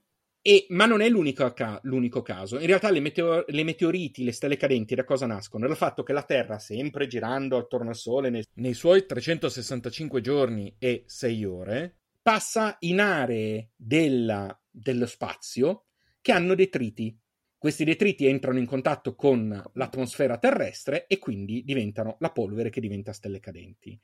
[0.42, 2.58] E, ma non è l'unico, ca- l'unico, caso.
[2.58, 5.66] In realtà le, meteo- le, meteoriti, le stelle cadenti, da cosa nascono?
[5.66, 10.74] Dal fatto che la Terra, sempre girando attorno al Sole nei, nei suoi 365 giorni
[10.78, 15.86] e 6 ore, passa in aree della, dello spazio
[16.22, 17.18] che hanno detriti.
[17.58, 23.12] Questi detriti entrano in contatto con l'atmosfera terrestre e quindi diventano la polvere che diventa
[23.12, 24.00] stelle cadenti.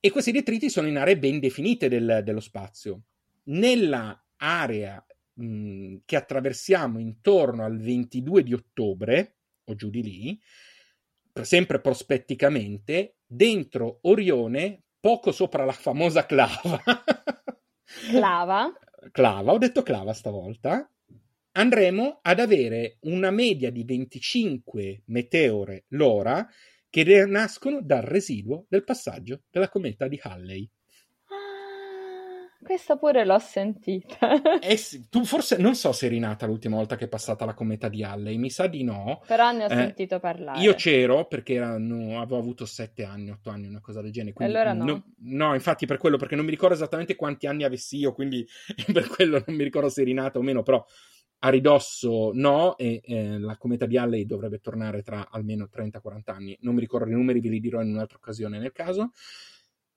[0.00, 3.04] E questi detriti sono in aree ben definite del, dello spazio.
[3.44, 5.04] Nella area
[5.34, 10.40] mh, che attraversiamo intorno al 22 di ottobre, o giù di lì,
[11.42, 16.82] sempre prospetticamente, dentro Orione, poco sopra la famosa clava.
[18.10, 18.72] Clava?
[19.10, 20.90] Clava, ho detto Clava stavolta,
[21.52, 26.46] andremo ad avere una media di 25 meteore l'ora
[26.88, 30.68] che nascono dal residuo del passaggio della cometa di Halley.
[32.64, 34.58] Questa pure l'ho sentita.
[34.60, 34.78] eh
[35.10, 38.02] tu forse non so se eri nata l'ultima volta che è passata la cometa di
[38.02, 39.22] Halley, mi sa di no.
[39.26, 40.60] Però ne ho eh, sentito parlare.
[40.60, 44.32] Io c'ero perché erano, avevo avuto 7 anni, 8 anni, una cosa del genere.
[44.32, 44.84] Quindi, allora no.
[44.84, 45.04] no.
[45.18, 45.54] no.
[45.54, 48.46] infatti per quello, perché non mi ricordo esattamente quanti anni avessi io, quindi
[48.92, 50.84] per quello non mi ricordo se eri nata o meno, però
[51.40, 56.56] a ridosso no, e eh, la cometa di Halley dovrebbe tornare tra almeno 30-40 anni.
[56.62, 59.10] Non mi ricordo i numeri, ve li dirò in un'altra occasione nel caso.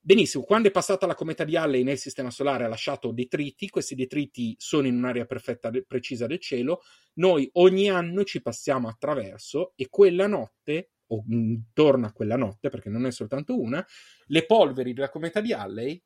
[0.07, 3.93] Benissimo, quando è passata la cometa di Halley nel sistema solare ha lasciato detriti, questi
[3.93, 6.79] detriti sono in un'area perfetta, precisa del cielo,
[7.15, 12.87] noi ogni anno ci passiamo attraverso e quella notte, o intorno a quella notte, perché
[12.87, 13.85] non è soltanto una,
[14.27, 16.01] le polveri della cometa di Halley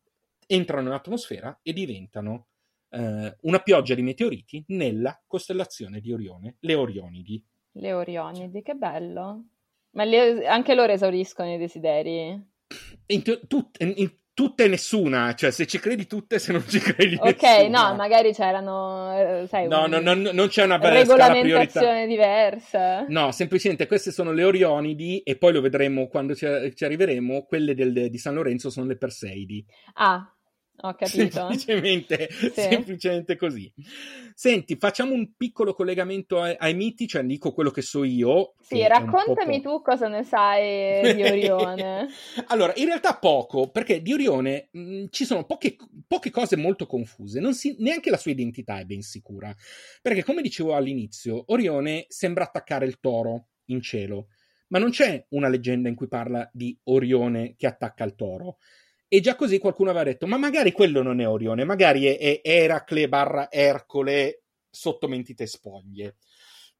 [0.47, 2.47] entrano nell'atmosfera e diventano
[2.89, 7.45] eh, una pioggia di meteoriti nella costellazione di Orione, le Orionidi.
[7.73, 9.43] Le Orionidi, che bello!
[9.91, 12.49] Ma le, anche loro esauriscono i desideri?
[13.07, 17.15] In, tut, in, tutte e nessuna, cioè se ci credi tutte, se non ci credi
[17.19, 17.89] Ok, nessuna.
[17.89, 23.05] no, magari c'erano, eh, sai, no, no, no, non c'è una regolamentazione diversa.
[23.07, 27.76] No, semplicemente queste sono le Orionidi e poi lo vedremo quando ci, ci arriveremo, quelle
[27.76, 29.65] del, di San Lorenzo sono le Perseidi.
[29.95, 30.26] Ah,
[30.82, 31.32] ho capito.
[31.32, 32.51] Semplicemente, sì.
[32.53, 33.71] semplicemente così.
[34.34, 38.53] Senti, facciamo un piccolo collegamento ai, ai, miti, cioè dico quello che so io.
[38.59, 42.07] Sì, raccontami tu cosa ne sai di Orione.
[42.47, 45.75] allora, in realtà poco, perché di Orione mh, mm, ci sono poche,
[46.07, 49.53] poche, cose molto confuse, si, neanche la sua identità è ben sicura.
[50.01, 54.27] Perché, come dicevo all'inizio, Orione sembra attaccare il toro in cielo,
[54.69, 58.57] ma non c'è una leggenda in cui parla di Orione che attacca il toro
[59.14, 62.39] e già così qualcuno aveva detto: Ma magari quello non è Orione, magari è, è
[62.41, 66.16] Eracle barra Ercole sotto mentite spoglie.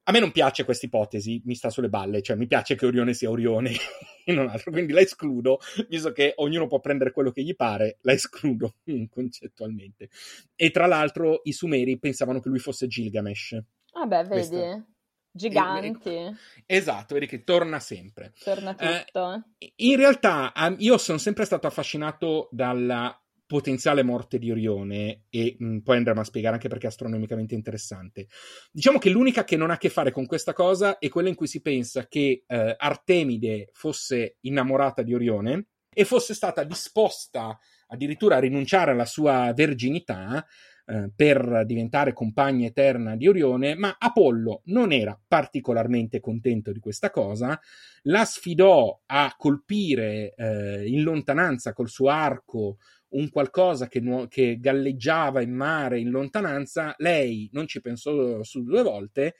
[0.04, 3.14] A me non piace questa ipotesi, mi sta sulle balle, cioè mi piace che Orione
[3.14, 3.72] sia Orione
[4.24, 5.60] e non altro, quindi la escludo,
[5.90, 8.76] visto che ognuno può prendere quello che gli pare, la escludo
[9.12, 10.10] concettualmente.
[10.56, 13.62] E tra l'altro i Sumeri pensavano che lui fosse Gilgamesh.
[13.92, 14.30] Ah vedi.
[14.30, 14.86] Questa
[15.32, 16.36] Giganti.
[16.66, 18.34] Esatto, vedi che torna sempre.
[18.44, 19.44] Torna eh, tutto.
[19.58, 23.16] Eh, in realtà io sono sempre stato affascinato dalla
[23.52, 28.28] potenziale morte di Orione e mh, poi andremo a spiegare anche perché è astronomicamente interessante.
[28.72, 31.36] Diciamo che l'unica che non ha a che fare con questa cosa è quella in
[31.36, 38.38] cui si pensa che eh, Artemide fosse innamorata di Orione e fosse stata disposta addirittura
[38.38, 40.46] a rinunciare alla sua verginità
[40.92, 47.10] eh, per diventare compagna eterna di Orione, ma Apollo non era particolarmente contento di questa
[47.10, 47.58] cosa,
[48.04, 52.78] la sfidò a colpire eh, in lontananza col suo arco
[53.12, 58.62] un qualcosa che, nu- che, galleggiava in mare in lontananza, lei non ci pensò su
[58.62, 59.36] due volte,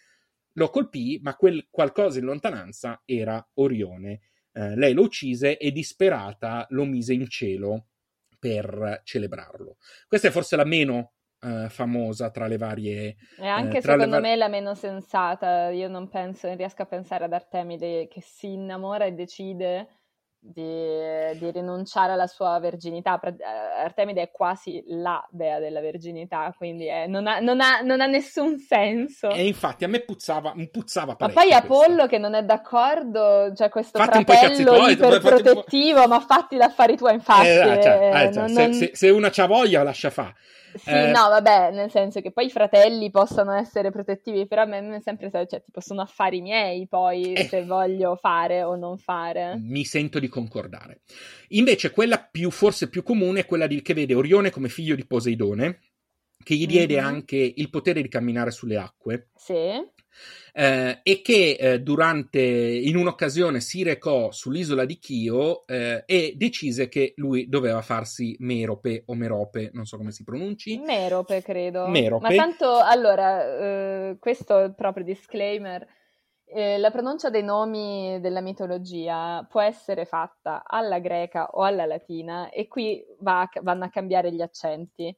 [0.54, 4.22] lo colpì, ma quel qualcosa in lontananza era Orione.
[4.54, 7.88] Eh, lei lo uccise e disperata lo mise in cielo
[8.40, 9.76] per celebrarlo.
[10.08, 11.12] Questa è forse la meno
[11.42, 13.16] uh, famosa tra le varie...
[13.38, 16.86] E anche uh, secondo var- me la meno sensata, io non penso, non riesco a
[16.86, 19.88] pensare ad Artemide che si innamora e decide
[20.44, 23.20] di, di, rinunciare alla sua verginità.
[23.20, 23.44] Eh,
[23.84, 28.08] Artemide è quasi la dea della verginità, quindi è, non, ha, non, ha, non, ha,
[28.08, 29.30] nessun senso.
[29.30, 32.08] E infatti a me puzzava, puzzava Ma poi Apollo questo.
[32.08, 37.48] che non è d'accordo, cioè questo fatti fratello iperprotettivo, ma fatti da affari tuoi, infatti.
[37.48, 40.34] Eh, cioè, eh, cioè, se, se, se, una c'ha voglia, lascia fa'.
[40.76, 41.12] Sì, eh...
[41.12, 45.00] no, vabbè, nel senso che poi i fratelli possono essere protettivi, però a me è
[45.02, 47.44] sempre cioè, tipo, sono affari miei poi eh.
[47.46, 49.58] se voglio fare o non fare.
[49.58, 51.02] Mi sento di concordare.
[51.50, 55.06] Invece, quella più, forse più comune è quella di, che vede Orione come figlio di
[55.06, 55.80] Poseidone,
[56.44, 57.06] che gli diede mm-hmm.
[57.06, 59.30] anche il potere di camminare sulle acque.
[59.36, 60.00] Sì
[60.54, 66.90] eh, e che eh, durante, in un'occasione si recò sull'isola di Chio eh, e decise
[66.90, 70.78] che lui doveva farsi Merope o Merope, non so come si pronunci.
[70.78, 71.88] Merope, credo.
[71.88, 72.28] Merope.
[72.28, 75.88] Ma tanto, allora, eh, questo è proprio disclaimer.
[76.54, 82.50] Eh, la pronuncia dei nomi della mitologia può essere fatta alla greca o alla latina
[82.50, 85.16] e qui va, vanno a cambiare gli accenti.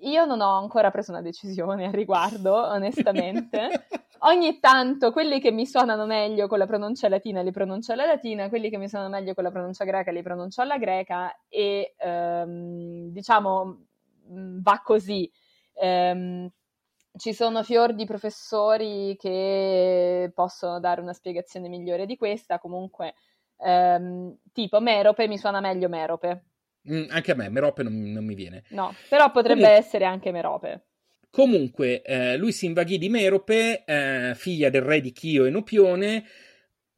[0.00, 3.86] Io non ho ancora preso una decisione al riguardo, onestamente.
[4.20, 8.48] Ogni tanto quelli che mi suonano meglio con la pronuncia latina li pronuncio alla latina,
[8.48, 13.10] quelli che mi suonano meglio con la pronuncia greca li pronuncio alla greca e ehm,
[13.10, 13.86] diciamo
[14.30, 15.30] mm, va così.
[15.74, 16.50] Ehm,
[17.16, 23.14] ci sono fior di professori che possono dare una spiegazione migliore di questa, comunque
[23.58, 26.44] ehm, tipo Merope mi suona meglio Merope
[26.90, 28.64] Mm, anche a me, Merope non, non, mi viene.
[28.70, 30.84] No, però potrebbe Comun- essere anche Merope.
[31.30, 36.24] Comunque, eh, lui si invaghì di Merope, eh, figlia del re di Chio e Nopione.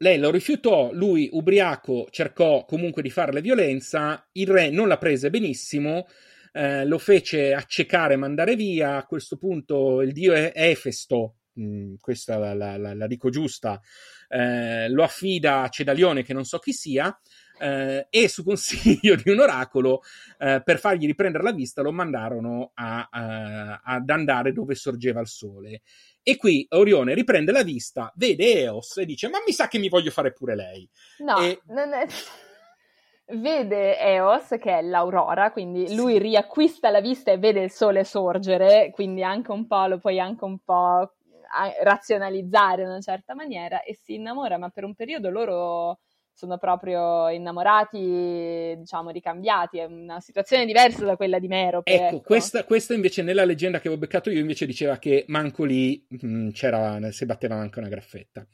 [0.01, 5.29] Lei lo rifiutò, lui ubriaco cercò comunque di farle violenza, il re non la prese
[5.29, 6.07] benissimo,
[6.53, 8.97] eh, lo fece accecare e mandare via.
[8.97, 13.81] A questo punto il dio Efesto, mh, mm, questa la, la, la, la, dico giusta,
[14.29, 17.17] eh, lo affida a Cedalione, che non so chi sia,
[17.59, 20.03] eh, e su consiglio di un oracolo,
[20.39, 25.29] eh, per fargli riprendere la vista, lo mandarono a, a, ad andare dove sorgeva il
[25.29, 25.83] sole.
[26.23, 29.89] E qui Orione riprende la vista, vede Eos e dice: Ma mi sa che mi
[29.89, 30.89] voglio fare pure lei.
[31.19, 31.61] No, e...
[31.69, 32.07] non è
[33.31, 38.91] vede Eos che è l'aurora, quindi lui riacquista la vista e vede il sole sorgere,
[38.93, 41.13] quindi anche un po' lo puoi anche un po'
[41.83, 45.99] razionalizzare in una certa maniera e si innamora, ma per un periodo loro
[46.39, 51.93] sono proprio innamorati, diciamo, ricambiati, è una situazione diversa da quella di Merope.
[51.93, 52.21] Ecco, ecco.
[52.21, 56.27] Questa, questa, invece nella leggenda che avevo beccato io invece diceva che manco lì mh,
[56.29, 58.47] mm, c'era, si batteva anche una graffetta.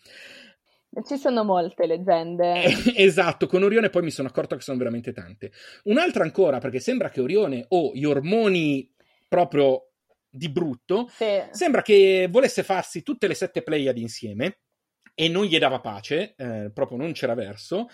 [1.06, 2.62] Ci sono molte leggende.
[2.96, 5.52] esatto, con Orione poi mi sono accorto che sono veramente tante.
[5.82, 8.90] Un'altra ancora, perché sembra che Orione o gli ormoni
[9.28, 9.90] proprio
[10.30, 11.26] di brutto, sì.
[11.50, 14.60] sembra che volesse farsi tutte le sette Pleiadi insieme
[15.14, 17.88] e non gli dava pace, eh, proprio non c'era verso.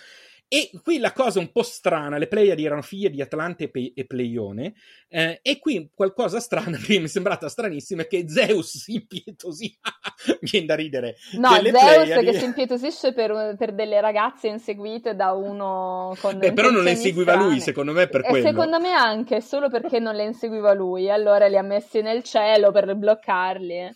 [0.52, 4.04] E qui la cosa un po' strana, le Pleiadi erano figlie di Atlante e, e
[4.04, 4.74] Pleione,
[5.08, 9.72] eh, e qui qualcosa strana che mi è sembrata stranissima è che Zeus si impietosì,
[10.50, 11.14] viene da ridere.
[11.38, 12.24] No, Zeus Pleiadi.
[12.24, 16.90] che si impietosisce per, per, delle ragazze inseguite da uno con Beh, però non le
[16.90, 17.48] inseguiva strane.
[17.48, 18.46] lui, secondo me per e quello.
[18.48, 22.72] secondo me anche, solo perché non le inseguiva lui, allora li ha messi nel cielo
[22.72, 23.88] per bloccarli.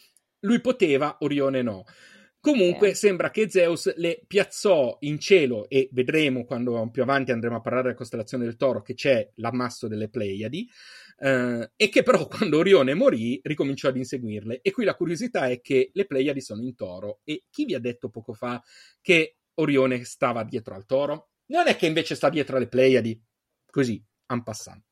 [0.43, 1.85] Lui poteva, Orione no.
[2.45, 2.95] Comunque eh.
[2.95, 7.85] sembra che Zeus le piazzò in cielo e vedremo quando più avanti andremo a parlare
[7.85, 10.69] della costellazione del Toro che c'è l'ammasso delle Pleiadi
[11.21, 15.63] eh, e che però quando Orione morì ricominciò ad inseguirle e qui la curiosità è
[15.63, 18.63] che le Pleiadi sono in Toro e chi vi ha detto poco fa
[19.01, 21.31] che Orione stava dietro al Toro?
[21.47, 23.19] Non è che invece sta dietro alle Pleiadi?
[23.71, 24.85] Così, en passant.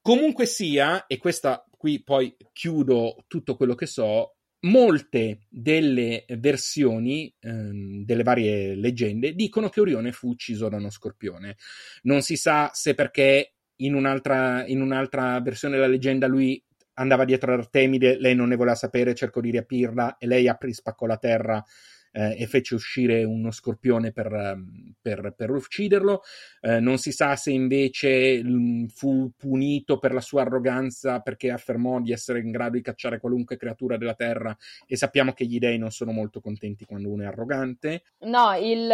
[0.00, 8.04] Comunque sia, e questa qui poi chiudo tutto quello che so, molte delle versioni ehm,
[8.04, 11.56] delle varie leggende dicono che Orione fu ucciso da uno scorpione.
[12.02, 16.62] Non si sa se perché in un'altra, in un'altra versione della leggenda lui
[16.94, 21.06] andava dietro Artemide, lei non ne voleva sapere, cercò di riaprirla e lei aprì, spaccò
[21.06, 21.64] la terra
[22.12, 26.22] eh, e fece uscire uno scorpione per, ehm, per, per ucciderlo.
[26.60, 32.00] Eh, non si sa se invece mh, fu punito per la sua arroganza perché affermò
[32.00, 34.56] di essere in grado di cacciare qualunque creatura della terra
[34.86, 38.02] e sappiamo che gli dei non sono molto contenti quando uno è arrogante.
[38.20, 38.88] No, il,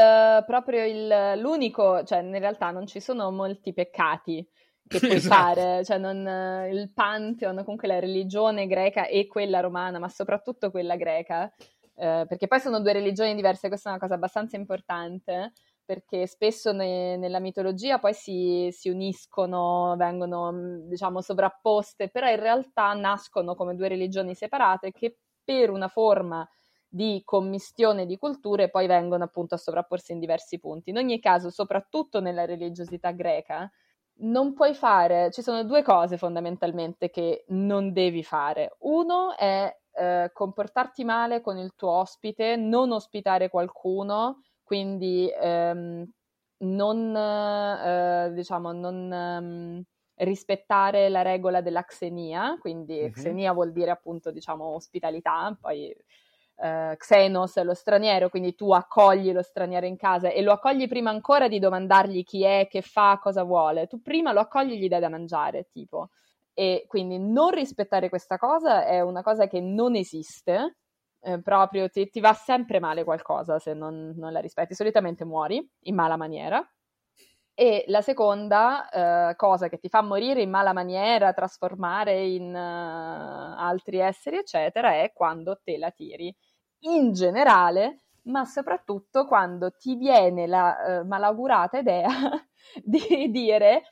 [0.47, 4.47] proprio il, l'unico, cioè in realtà non ci sono molti peccati
[4.89, 5.35] che puoi esatto.
[5.35, 6.17] fare, cioè non,
[6.71, 11.53] il Pantheon, comunque la religione greca e quella romana, ma soprattutto quella greca,
[11.97, 15.53] eh, perché poi sono due religioni diverse, questa è una cosa abbastanza importante,
[15.85, 22.41] perché spesso ne, nella mitologia poi si, si, uniscono, vengono mm, diciamo sovrapposte, però in
[22.41, 26.47] realtà nascono come due religioni separate che per una forma
[26.89, 30.91] di commistione di culture poi vengono appunto a sovrapporsi in diversi punti.
[30.91, 33.71] In ogni caso, soprattutto nella religiosità greca,
[34.19, 38.77] non puoi fare, ci sono due cose fondamentalmente che non devi fare.
[38.81, 46.09] Uno è eh, comportarti male con il tuo ospite, non ospitare qualcuno, quindi ehm,
[46.59, 49.83] non, eh, diciamo, non ehm,
[50.17, 53.13] rispettare la regola della xenia, quindi mm-hmm.
[53.13, 55.95] xenia vuol dire appunto, diciamo, ospitalità, poi
[56.59, 60.89] eh, xenos è lo straniero, quindi tu accogli lo straniero in casa e lo accogli
[60.89, 64.77] prima ancora di domandargli chi è, che fa, cosa vuole, tu prima lo accogli e
[64.77, 66.11] gli dai da mangiare, tipo.
[66.59, 70.77] E quindi non rispettare questa cosa è una cosa che non esiste,
[71.21, 75.63] eh, proprio ti, ti, va sempre male qualcosa se non, non, la rispetti, solitamente muori
[75.81, 76.67] in mala maniera.
[77.53, 83.59] E la seconda eh, cosa che ti fa morire in mala maniera, trasformare in uh,
[83.59, 86.35] altri esseri, eccetera, è quando te la tiri.
[86.87, 92.09] In generale, ma soprattutto quando ti viene la uh, malaugurata idea
[92.83, 93.83] di dire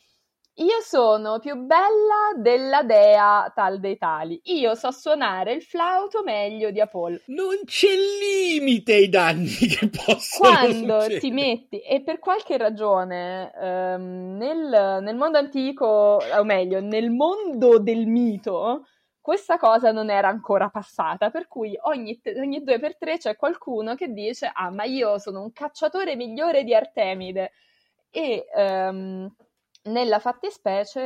[0.56, 4.40] io sono più bella della dea tal dei tali.
[4.44, 7.18] Io so suonare il flauto meglio di Apollo.
[7.26, 7.88] Non c'è
[8.20, 11.18] limite ai danni che possono Quando succedere.
[11.18, 17.78] ti metti, e per qualche ragione, ehm, nel, nel mondo antico, o meglio, nel mondo
[17.78, 18.86] del mito,
[19.20, 23.94] questa cosa non era ancora passata, per cui ogni, ogni due per tre c'è qualcuno
[23.96, 27.52] che dice: Ah, ma io sono un cacciatore migliore di Artemide.
[28.10, 29.28] E um,
[29.84, 31.00] nella fattispecie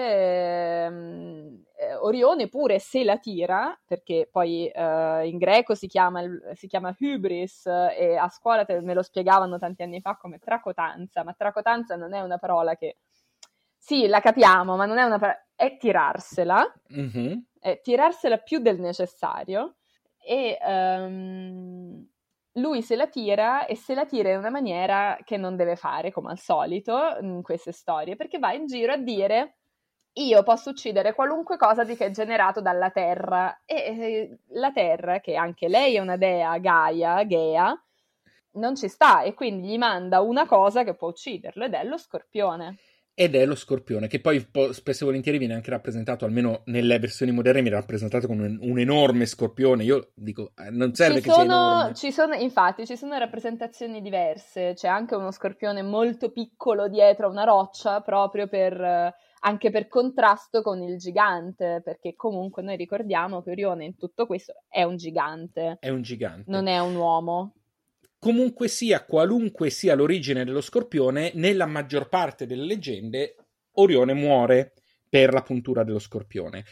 [0.84, 6.22] ehm, eh, Orione pure se la tira, perché poi eh, in greco si chiama,
[6.54, 11.24] si chiama hybris e a scuola te, me lo spiegavano tanti anni fa come tracotanza,
[11.24, 12.98] ma tracotanza non è una parola che...
[13.80, 15.44] Sì, la capiamo, ma non è una parola...
[15.54, 17.38] è tirarsela, mm-hmm.
[17.58, 19.76] è tirarsela più del necessario
[20.24, 20.58] e...
[20.62, 22.08] Um,
[22.58, 26.12] lui se la tira e se la tira in una maniera che non deve fare,
[26.12, 29.56] come al solito in queste storie, perché va in giro a dire
[30.18, 35.20] io posso uccidere qualunque cosa di che è generato dalla Terra e eh, la Terra,
[35.20, 37.82] che anche lei è una dea, Gaia, Gea,
[38.52, 41.96] non ci sta e quindi gli manda una cosa che può ucciderlo ed è lo
[41.96, 42.78] scorpione
[43.20, 47.32] ed è lo scorpione, che poi spesso e volentieri viene anche rappresentato, almeno nelle versioni
[47.32, 49.82] moderne, viene rappresentato come un, un enorme scorpione.
[49.82, 51.90] Io dico, eh, non serve ci che sono.
[51.94, 54.74] Ci sono, infatti, ci sono rappresentazioni diverse.
[54.76, 60.62] C'è anche uno scorpione molto piccolo dietro a una roccia, proprio per anche per contrasto
[60.62, 65.78] con il gigante, perché comunque noi ricordiamo che Orione in tutto questo è un gigante.
[65.80, 66.48] È un gigante.
[66.48, 67.54] Non è un uomo.
[68.18, 73.36] Comunque sia, qualunque sia l'origine dello scorpione, nella maggior parte delle leggende
[73.74, 74.72] Orione muore
[75.08, 76.64] per la puntura dello scorpione.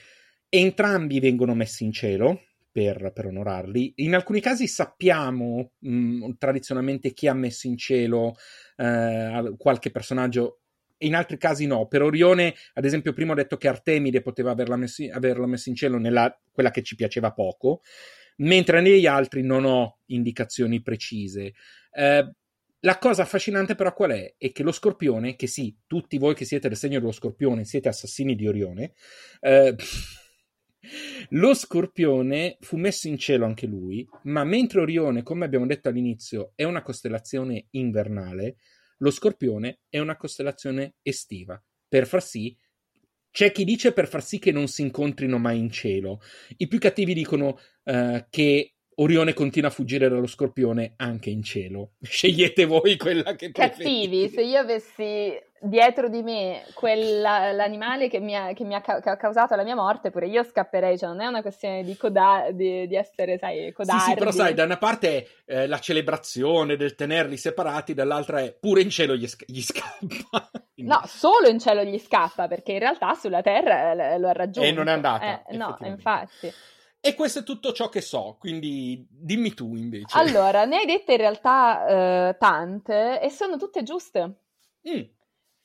[0.48, 2.42] Entrambi vengono messi in cielo
[2.72, 3.94] per, per onorarli.
[3.96, 8.34] In alcuni casi sappiamo mh, mm, tradizionalmente chi ha messo in cielo
[8.76, 10.60] eh, qualche personaggio
[10.98, 11.86] in altri casi no.
[11.86, 15.76] Per Orione, ad esempio, prima ho detto che Artemide poteva averla messi, averlo messo in
[15.76, 17.82] cielo nella quella che ci piaceva poco
[18.36, 21.54] mentre negli altri non ho indicazioni precise.
[21.90, 22.30] Eh,
[22.80, 24.34] la cosa affascinante però qual è?
[24.36, 27.88] È che lo scorpione, che sì, tutti voi che siete del segno dello scorpione siete
[27.88, 28.92] assassini di Orione,
[29.40, 29.74] eh,
[31.30, 36.52] lo scorpione fu messo in cielo anche lui, ma mentre Orione, come abbiamo detto all'inizio,
[36.54, 38.56] è una costellazione invernale,
[38.98, 42.56] lo scorpione è una costellazione estiva, per far sì
[43.36, 46.22] c'è chi dice per far sì che non si incontrino mai in cielo.
[46.56, 51.96] I più cattivi dicono uh, che Orione continua a fuggire dallo scorpione anche in cielo.
[52.00, 53.84] Scegliete voi quella che preferite.
[53.84, 59.00] Cattivi, se io avessi dietro di me quell'animale che mi, ha, che mi ha, ca-
[59.02, 62.48] ha, causato la mia morte, pure io scapperei, cioè non è una questione di, coda-
[62.52, 64.00] di, di essere, sai, codardi.
[64.00, 68.40] Sì, sì, però sai, da una parte è eh, la celebrazione del tenerli separati, dall'altra
[68.40, 70.50] è pure in cielo gli, sc- gli scappa.
[70.76, 74.68] no, solo in cielo gli scappa, perché in realtà sulla Terra eh, lo ha raggiunto.
[74.68, 75.44] E non è andata.
[75.44, 76.52] Eh, no, infatti.
[77.00, 80.18] E questo è tutto ciò che so, quindi dimmi tu invece.
[80.18, 81.86] Allora, ne hai dette in realtà
[82.30, 84.40] eh, tante e sono tutte giuste.
[84.88, 85.02] Mm.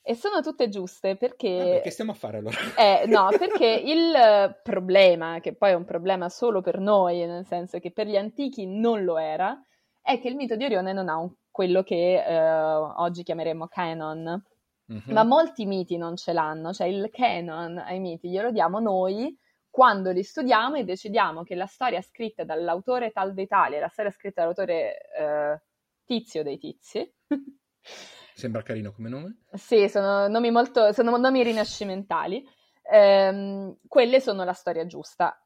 [0.04, 1.56] E sono tutte giuste perché...
[1.56, 2.56] Vabbè, che stiamo a fare allora?
[2.76, 7.78] Eh, no, perché il problema, che poi è un problema solo per noi, nel senso
[7.78, 9.56] che per gli antichi non lo era,
[10.00, 14.44] è che il mito di Orione non ha un, quello che eh, oggi chiameremo canon.
[14.92, 15.12] Mm-hmm.
[15.12, 19.38] Ma molti miti non ce l'hanno, cioè il canon ai miti glielo diamo noi
[19.70, 23.88] quando li studiamo e decidiamo che la storia scritta dall'autore tal dei tali è la
[23.88, 25.62] storia scritta dall'autore eh,
[26.04, 27.10] Tizio dei Tizi.
[28.34, 29.36] Sembra carino come nome.
[29.52, 32.46] Sì, sono nomi, molto, sono nomi rinascimentali.
[32.90, 35.36] Ehm, quelle sono la storia giusta.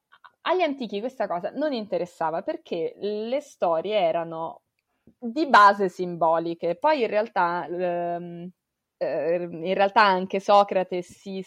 [0.43, 4.63] Agli antichi questa cosa non interessava perché le storie erano
[5.19, 6.77] di base simboliche.
[6.77, 8.49] Poi in realtà, ehm,
[8.99, 11.43] eh, in realtà anche Socrate si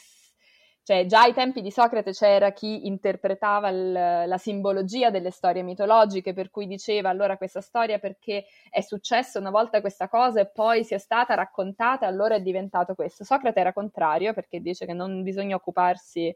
[0.90, 6.34] cioè, già ai tempi di Socrate c'era chi interpretava l- la simbologia delle storie mitologiche,
[6.34, 10.84] per cui diceva allora questa storia perché è successa una volta questa cosa e poi
[10.84, 13.24] sia stata raccontata, allora è diventato questo.
[13.24, 16.36] Socrate era contrario perché dice che non bisogna occuparsi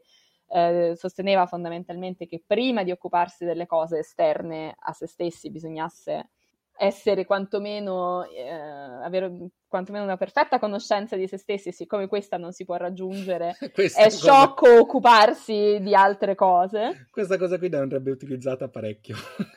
[0.50, 6.28] eh, sosteneva fondamentalmente che prima di occuparsi delle cose esterne a se stessi bisognasse
[6.76, 12.64] essere quantomeno, eh, avere quantomeno una perfetta conoscenza di se stessi, siccome questa non si
[12.64, 14.16] può raggiungere, questa è cosa...
[14.16, 17.08] sciocco occuparsi di altre cose.
[17.10, 19.16] Questa cosa qui andrebbe utilizzata parecchio.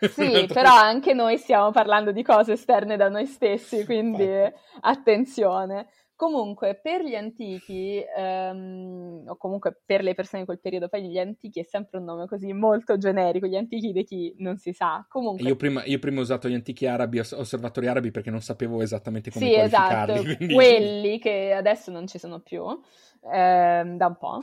[0.09, 4.59] Sì, però anche noi stiamo parlando di cose esterne da noi stessi, quindi Infatti.
[4.81, 5.87] attenzione.
[6.17, 11.19] Comunque, per gli antichi, ehm, o comunque per le persone di quel periodo, poi gli
[11.19, 15.05] antichi è sempre un nome così molto generico, gli antichi di chi non si sa.
[15.07, 15.47] Comunque...
[15.47, 19.29] Io prima, io prima ho usato gli antichi arabi, osservatori arabi, perché non sapevo esattamente
[19.29, 20.55] come sì, esatto, quindi...
[20.55, 22.63] quelli che adesso non ci sono più,
[23.31, 24.39] ehm, da un po'.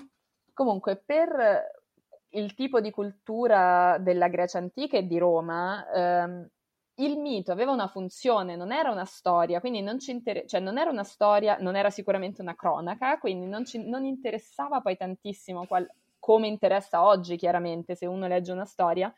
[0.53, 1.83] Comunque, per
[2.29, 6.49] il tipo di cultura della Grecia antica e di Roma, ehm,
[6.97, 10.79] il mito aveva una funzione, non era una storia, quindi non ci inter- cioè non
[10.79, 15.67] era una storia, non era sicuramente una cronaca, quindi non, ci, non interessava poi tantissimo
[15.67, 15.89] qual-
[16.19, 19.13] come interessa oggi, chiaramente, se uno legge una storia,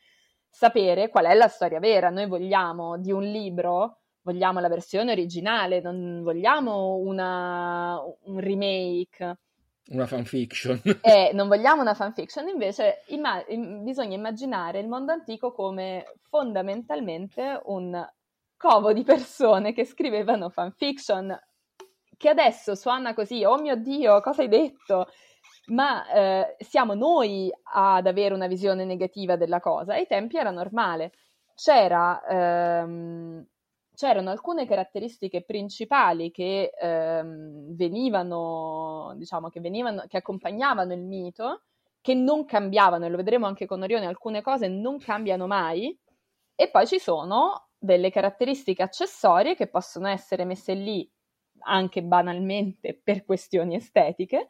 [0.49, 2.11] sapere qual è la storia vera.
[2.11, 9.39] Noi vogliamo di un libro, vogliamo la versione originale, non vogliamo una, un remake.
[9.89, 10.81] Una fanfiction.
[11.01, 13.45] e non vogliamo una fanfiction, invece imma-
[13.83, 18.05] bisogna immaginare il mondo antico come fondamentalmente un
[18.57, 21.39] covo di persone che scrivevano fanfiction,
[22.17, 25.09] che adesso suona così, oh mio Dio, cosa hai detto?
[25.67, 29.95] Ma eh, siamo noi ad avere una visione negativa della cosa.
[29.95, 31.13] Ai tempi era normale.
[31.55, 33.45] C'era, ehm,
[33.97, 41.63] c'erano alcune caratteristiche principali che ehm, venivano, diciamo, che venivano, che accompagnavano il mito,
[42.01, 45.99] che non cambiavano, e lo vedremo anche con Orione, alcune cose non cambiano mai,
[46.55, 51.11] e poi ci sono delle caratteristiche accessorie che possono essere messe lì
[51.61, 54.47] anche banalmente per questioni estetiche,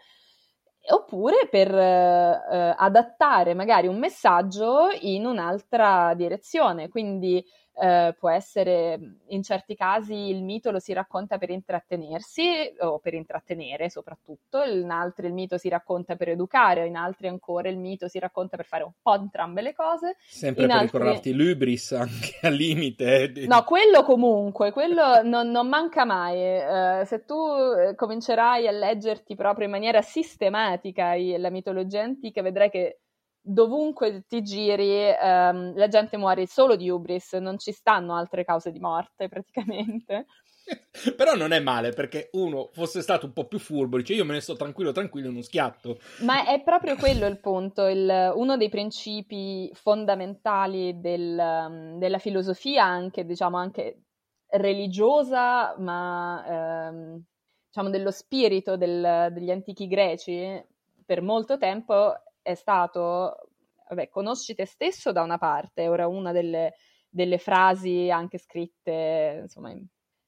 [0.89, 6.89] oppure per eh, adattare magari un messaggio in un'altra direzione.
[6.89, 7.45] Quindi
[7.79, 8.99] eh, può essere,
[9.29, 14.91] in certi casi il mito lo si racconta per intrattenersi o per intrattenere soprattutto, in
[14.91, 18.65] altri il mito si racconta per educare, in altri ancora il mito si racconta per
[18.65, 20.17] fare un po' entrambe le cose.
[20.27, 20.99] Sempre in per altri...
[20.99, 23.33] ricordarti l'ubris anche al limite.
[23.47, 26.37] No, quello comunque, quello non, non manca mai.
[26.37, 32.71] Uh, se tu eh, comincerai a leggerti proprio in maniera sistematica la mitologia antica, vedrai
[32.71, 33.01] che
[33.47, 38.73] dovunque ti giri um, la gente muore solo di ubris, non ci stanno altre cause
[38.73, 40.27] di morte praticamente.
[41.17, 44.33] Però non è male perché uno fosse stato un po' più furbo, dice io me
[44.33, 45.99] ne sto tranquillo, tranquillo in uno schiatto.
[46.23, 53.25] Ma è proprio quello il punto, il, uno dei principi fondamentali del, della filosofia, anche
[53.25, 54.01] diciamo anche
[54.49, 57.23] religiosa, ma ehm,
[57.69, 60.65] diciamo dello spirito del, degli antichi greci,
[61.05, 62.13] per molto tempo
[62.47, 63.49] è stato,
[63.89, 66.75] vabbè, conosci te stesso da una parte, ora una delle,
[67.09, 69.73] delle frasi anche scritte, insomma,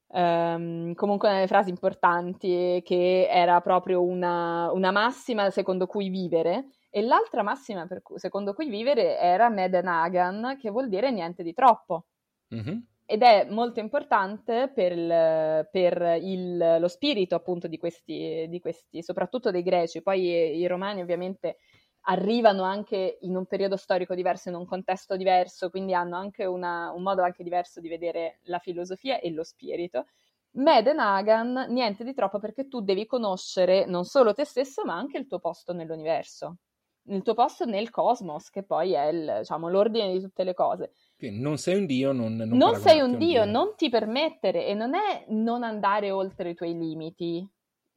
[0.07, 7.01] um, comunque delle frasi importanti, che era proprio una, una massima secondo cui vivere, e
[7.01, 12.07] l'altra massima cui, secondo cui vivere era Medenagan, che vuol dire niente di troppo.
[12.53, 12.77] Mm-hmm.
[13.05, 19.01] Ed è molto importante per, il, per il, lo spirito appunto di questi, di questi,
[19.01, 20.03] soprattutto dei greci.
[20.03, 21.57] Poi i romani ovviamente
[22.01, 26.91] arrivano anche in un periodo storico diverso, in un contesto diverso, quindi hanno anche una,
[26.91, 30.05] un modo anche diverso di vedere la filosofia e lo spirito.
[30.51, 35.27] Medenagan, niente di troppo perché tu devi conoscere non solo te stesso, ma anche il
[35.27, 36.57] tuo posto nell'universo,
[37.03, 40.93] il tuo posto nel cosmos, che poi è il, diciamo, l'ordine di tutte le cose.
[41.19, 44.73] Non sei un dio, non, non, non sei un dio, dio, non ti permettere e
[44.73, 47.47] non è non andare oltre i tuoi limiti,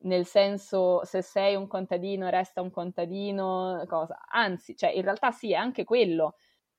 [0.03, 4.21] nel senso se sei un contadino resta un contadino, cosa.
[4.29, 6.37] Anzi, cioè in realtà sì, è anche quello,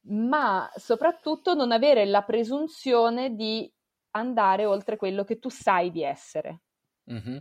[0.08, 3.72] ma soprattutto non avere la presunzione di
[4.12, 6.62] andare oltre quello che tu sai di essere.
[7.12, 7.38] Mm-hmm.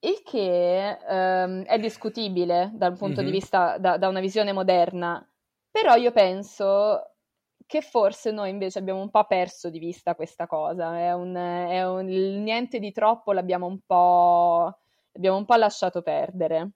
[0.00, 3.30] Il che um, è discutibile dal punto mm-hmm.
[3.30, 5.26] di vista, da, da una visione moderna,
[5.70, 7.14] però io penso
[7.66, 11.86] che forse noi invece abbiamo un po' perso di vista questa cosa, è un, è
[11.86, 14.83] un niente di troppo l'abbiamo un po'
[15.14, 16.72] abbiamo un po' lasciato perdere.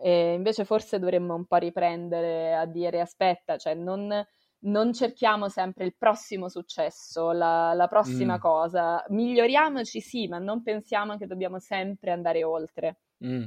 [0.00, 4.24] E invece forse dovremmo un po' riprendere a dire aspetta, cioè non,
[4.60, 8.40] non cerchiamo sempre il prossimo successo, la, la prossima mm.
[8.40, 9.04] cosa.
[9.08, 13.00] Miglioriamoci sì, ma non pensiamo che dobbiamo sempre andare oltre.
[13.24, 13.44] Mm.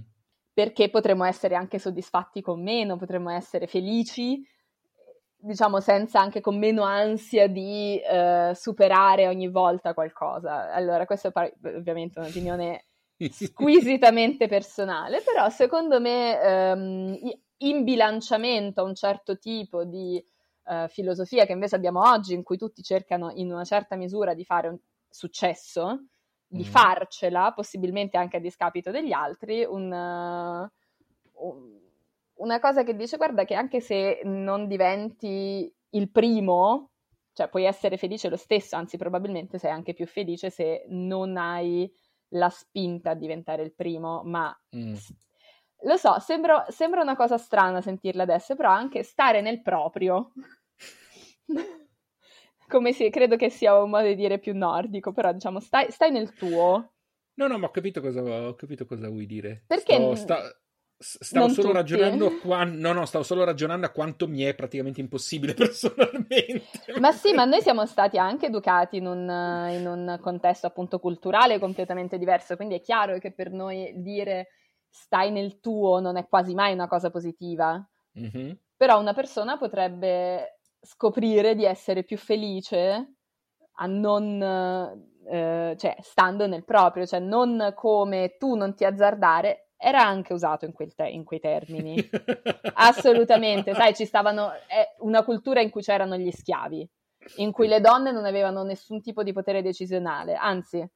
[0.53, 4.45] Perché potremmo essere anche soddisfatti con meno, potremmo essere felici,
[5.37, 10.73] diciamo senza anche con meno ansia di uh, superare ogni volta qualcosa.
[10.73, 12.85] Allora, questa è ovviamente un'opinione
[13.29, 17.19] squisitamente personale, però secondo me ehm,
[17.57, 20.23] in bilanciamento a un certo tipo di
[20.65, 24.43] eh, filosofia che invece abbiamo oggi, in cui tutti cercano in una certa misura di
[24.43, 24.77] fare un
[25.09, 26.05] successo,
[26.47, 26.67] di mm.
[26.67, 31.79] farcela, possibilmente anche a discapito degli altri, un, uh, un,
[32.35, 36.91] una cosa che dice guarda che anche se non diventi il primo,
[37.33, 41.91] cioè puoi essere felice lo stesso, anzi probabilmente sei anche più felice se non hai
[42.31, 44.95] la spinta a diventare il primo, ma mm.
[45.83, 50.31] lo so, sembra, sembra una cosa strana sentirla adesso, però anche stare nel proprio.
[52.67, 56.11] Come si, credo che sia un modo di dire più nordico, però diciamo stai, stai
[56.11, 56.93] nel tuo.
[57.33, 59.63] No, no, ma ho capito cosa, ho capito cosa vuoi dire.
[59.67, 60.41] Perché sto, sta,
[61.01, 61.79] Stavo non solo tutti.
[61.79, 66.63] ragionando a quanto, no, no, stavo solo ragionando a quanto mi è praticamente impossibile personalmente.
[66.99, 71.57] Ma sì, ma noi siamo stati anche educati in un, in un, contesto appunto culturale
[71.57, 74.49] completamente diverso, quindi è chiaro che per noi dire
[74.87, 77.83] stai nel tuo non è quasi mai una cosa positiva.
[78.19, 78.51] Mm-hmm.
[78.77, 83.13] Però una persona potrebbe scoprire di essere più felice
[83.73, 84.41] a non,
[85.27, 90.65] eh, cioè, stando nel proprio, cioè non come tu non ti azzardare era anche usato
[90.65, 91.95] in, te- in quei termini.
[92.75, 96.87] Assolutamente, sai, ci stavano, è una cultura in cui c'erano gli schiavi,
[97.37, 100.87] in cui le donne non avevano nessun tipo di potere decisionale, anzi,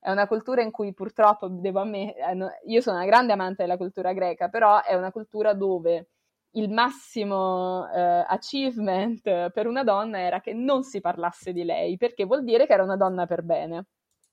[0.00, 3.76] è una cultura in cui purtroppo devo ammettere, eh, io sono una grande amante della
[3.76, 6.08] cultura greca, però è una cultura dove
[6.54, 12.24] il massimo eh, achievement per una donna era che non si parlasse di lei, perché
[12.24, 13.86] vuol dire che era una donna per bene.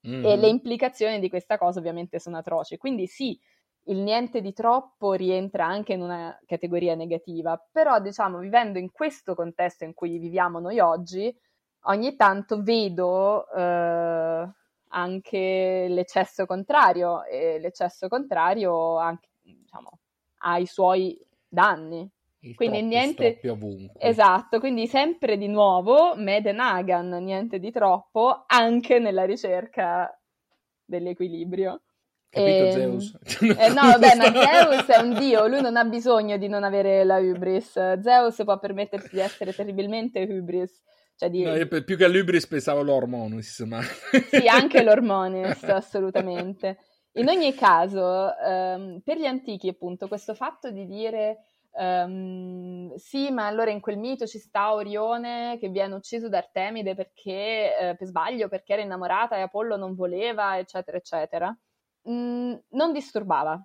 [0.07, 0.25] Mm.
[0.25, 2.77] E le implicazioni di questa cosa ovviamente sono atroci.
[2.77, 3.37] Quindi sì,
[3.89, 9.33] il niente di troppo rientra anche in una categoria negativa, però diciamo vivendo in questo
[9.33, 11.35] contesto in cui viviamo noi oggi,
[11.83, 14.49] ogni tanto vedo eh,
[14.89, 19.89] anche l'eccesso contrario e l'eccesso contrario anche, diciamo,
[20.39, 22.09] ha i suoi danni.
[22.41, 23.99] Il quindi niente ovunque.
[23.99, 30.15] Esatto, quindi sempre di nuovo Medenagan, niente di troppo anche nella ricerca
[30.85, 31.81] dell'equilibrio.
[32.29, 32.67] Capito e...
[32.69, 33.17] Ehm, Zeus?
[33.41, 37.03] Eh, no, vabbè, ma Zeus è un dio, lui non ha bisogno di non avere
[37.03, 37.99] la hubris.
[38.01, 40.81] Zeus può permettersi di essere terribilmente hubris.
[41.15, 41.43] Cioè di...
[41.43, 43.59] no, io più che all'hubris pensavo all'ormonis.
[43.61, 43.81] Ma...
[43.81, 46.77] sì, anche l'ormonis, assolutamente.
[47.13, 51.39] In ogni caso, um, per gli antichi, appunto, questo fatto di dire
[51.71, 56.93] um, sì, ma allora in quel mito ci sta Orione che viene ucciso da Artemide
[56.93, 61.57] perché eh, per sbaglio, perché era innamorata e Apollo non voleva, eccetera, eccetera
[62.03, 63.61] mh, mhmm, non disturbava.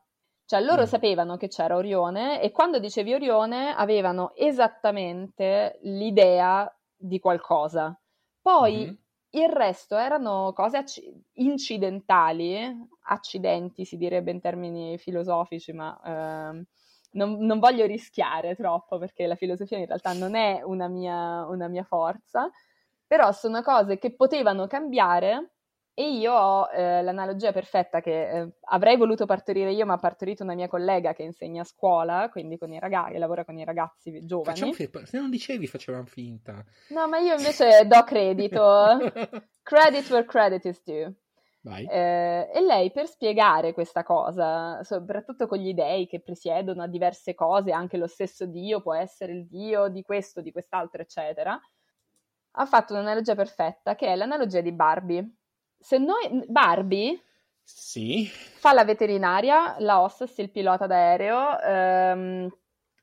[0.47, 0.87] Cioè loro mm.
[0.87, 7.99] sapevano che c'era Orione e quando dicevi Orione avevano esattamente l'idea di qualcosa.
[8.43, 8.95] Poi mm-hmm.
[9.31, 11.03] il resto erano cose acc-
[11.35, 12.59] incidentali,
[13.05, 16.65] accidenti si direbbe in termini filosofici, ma eh,
[17.13, 21.69] non, non, voglio rischiare troppo perché la filosofia in realtà non è una mia, una
[21.69, 22.51] mia forza,
[23.07, 25.54] però sono cose che potevano cambiare
[25.97, 30.43] e io ho eh, l'analogia perfetta che eh, avrei voluto partorire io, ma ha partorito
[30.43, 34.27] una mia collega che insegna a scuola, quindi con i ragazzi, lavora con i ragazzi
[34.27, 34.73] giovani.
[34.73, 36.65] Facciamo, se non dicevi facevamo finta.
[36.89, 39.13] No, ma io invece do credito.
[39.63, 41.15] credit where credit is due.
[41.67, 47.35] Eh, e lei per spiegare questa cosa, soprattutto con gli dei che presiedono a diverse
[47.35, 51.59] cose, anche lo stesso Dio può essere il Dio di questo, di quest'altro, eccetera,
[52.57, 55.31] ha fatto un'analogia perfetta che è l'analogia di Barbie
[55.85, 57.23] se noi Barbie
[57.63, 58.25] sì.
[58.27, 62.49] fa la veterinaria, la hostess, il pilota d'aereo, ehm,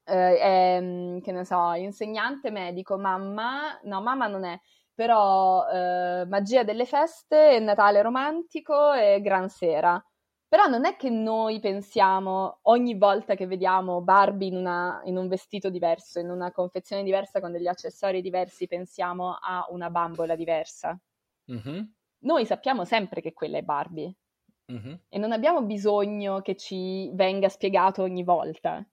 [0.03, 4.60] eh, è, che ne so, insegnante medico, mamma, no, mamma non è,
[4.95, 10.03] però eh, magia delle feste, Natale romantico e Gran Sera.
[10.48, 15.28] Però non è che noi pensiamo ogni volta che vediamo Barbie in, una, in, un
[15.28, 20.99] vestito diverso, in una confezione diversa con degli accessori diversi, pensiamo a una bambola diversa.
[21.52, 21.84] Mm-hmm
[22.22, 24.14] noi sappiamo sempre che quella è Barbie
[24.72, 24.93] mm-hmm.
[25.10, 28.85] e non abbiamo bisogno che ci venga spiegato ogni volta.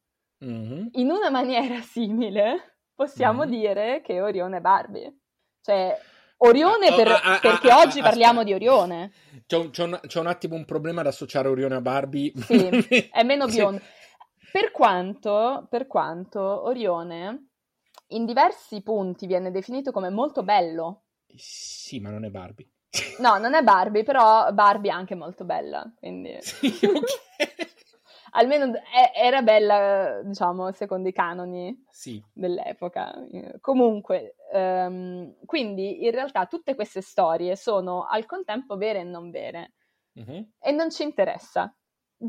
[0.45, 0.87] Mm-hmm.
[0.93, 3.51] In una maniera simile possiamo mm-hmm.
[3.51, 5.17] dire che Orione è Barbie.
[5.61, 5.99] Cioè,
[6.39, 9.13] Orione per, ah, ah, perché ah, oggi parliamo di Orione.
[9.47, 12.33] C'è un, c'è, un, c'è un, attimo un problema ad associare Orione a Barbie.
[12.37, 13.81] Sì, è meno biondo.
[13.81, 14.51] Sì.
[14.53, 17.49] Per quanto, per quanto Orione
[18.09, 21.03] in diversi punti viene definito come molto bello.
[21.35, 22.69] Sì, ma non è Barbie.
[23.19, 26.37] No, non è Barbie, però Barbie è anche molto bella, quindi...
[26.43, 27.07] Sì, okay.
[28.33, 32.23] Almeno è, era bella, diciamo, secondo i canoni sì.
[32.33, 33.15] dell'epoca.
[33.61, 39.73] Comunque, um, quindi in realtà tutte queste storie sono al contempo vere e non vere.
[40.13, 40.47] Uh-huh.
[40.61, 41.75] E non ci interessa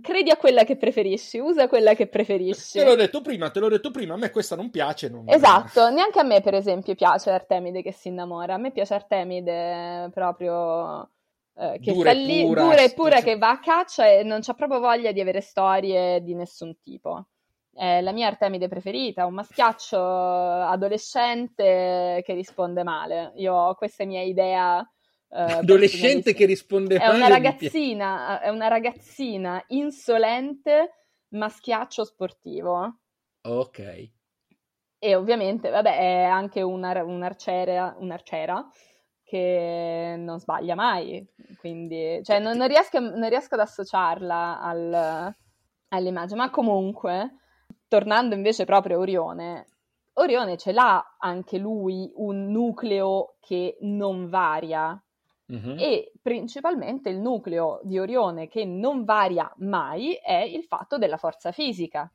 [0.01, 2.77] credi a quella che preferisci, usa quella che preferisci.
[2.77, 5.09] Te l'ho detto prima, te l'ho detto prima, a me questa non piace.
[5.09, 5.27] Non...
[5.27, 10.09] Esatto, neanche a me per esempio piace Artemide che si innamora, a me piace Artemide
[10.13, 11.09] proprio
[11.55, 14.41] eh, che dura sta lì, pura, dura e pura, che va a caccia e non
[14.41, 17.25] c'ha proprio voglia di avere storie di nessun tipo.
[17.73, 23.31] È la mia Artemide preferita, un maschiaccio adolescente che risponde male.
[23.35, 24.87] Io ho questa mia idea
[25.29, 33.01] Uh, adolescente che risponde è una ragazzina è una ragazzina insolente maschiaccio sportivo.
[33.41, 34.09] Ok.
[34.97, 38.67] E ovviamente vabbè è anche una, un'arciera, un'arciera
[39.23, 41.23] che non sbaglia mai
[41.57, 45.35] quindi cioè non, non, riesco, non riesco, ad associarla al,
[45.89, 47.35] all'immagine ma comunque
[47.87, 49.67] tornando invece proprio a Orione
[50.13, 54.99] Orione ce l'ha anche lui un nucleo che non varia
[55.49, 55.75] Uh-huh.
[55.77, 61.51] E principalmente il nucleo di Orione che non varia mai è il fatto della forza
[61.51, 62.11] fisica.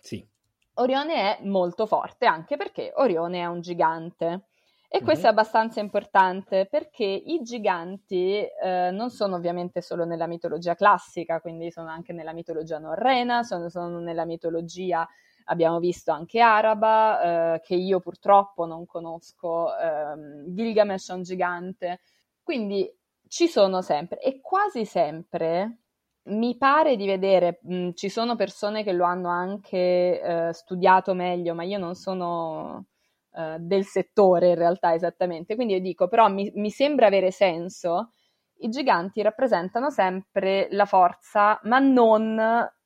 [0.00, 0.26] Sì.
[0.74, 4.46] Orione è molto forte anche perché Orione è un gigante
[4.94, 5.36] E questo mm-hmm.
[5.36, 11.72] è abbastanza importante perché i giganti eh, non sono ovviamente solo nella mitologia classica, quindi
[11.72, 15.04] sono anche nella mitologia norrena, sono, sono nella mitologia,
[15.46, 22.00] abbiamo visto anche araba, eh, che io purtroppo non conosco, eh, Gilgamesh è un gigante,
[22.44, 22.88] quindi
[23.26, 25.78] ci sono sempre e quasi sempre
[26.26, 31.54] mi pare di vedere, mh, ci sono persone che lo hanno anche eh, studiato meglio,
[31.54, 32.86] ma io non sono
[33.32, 35.54] eh, del settore in realtà esattamente.
[35.54, 38.12] Quindi io dico, però mi, mi sembra avere senso.
[38.58, 42.34] I giganti rappresentano sempre la forza, ma non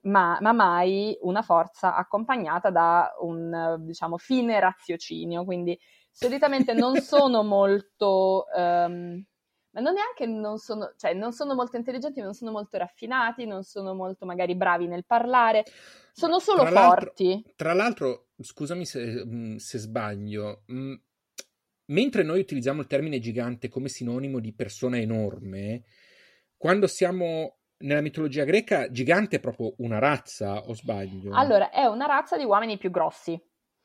[0.01, 5.45] ma, ma, mai una forza accompagnata da un diciamo fine raziocinio.
[5.45, 5.79] Quindi
[6.11, 8.47] solitamente non sono molto.
[8.57, 9.23] Um,
[9.71, 13.63] ma non neanche non sono, cioè, non sono molto intelligenti, non sono molto raffinati, non
[13.63, 15.65] sono molto magari bravi nel parlare,
[16.13, 17.31] sono solo tra forti.
[17.31, 20.95] L'altro, tra l'altro, scusami se, mm, se sbaglio, mm,
[21.87, 25.85] mentre noi utilizziamo il termine gigante come sinonimo di persona enorme,
[26.57, 31.33] quando siamo nella mitologia greca, gigante è proprio una razza, o sbaglio?
[31.35, 33.41] Allora, è una razza di uomini più grossi.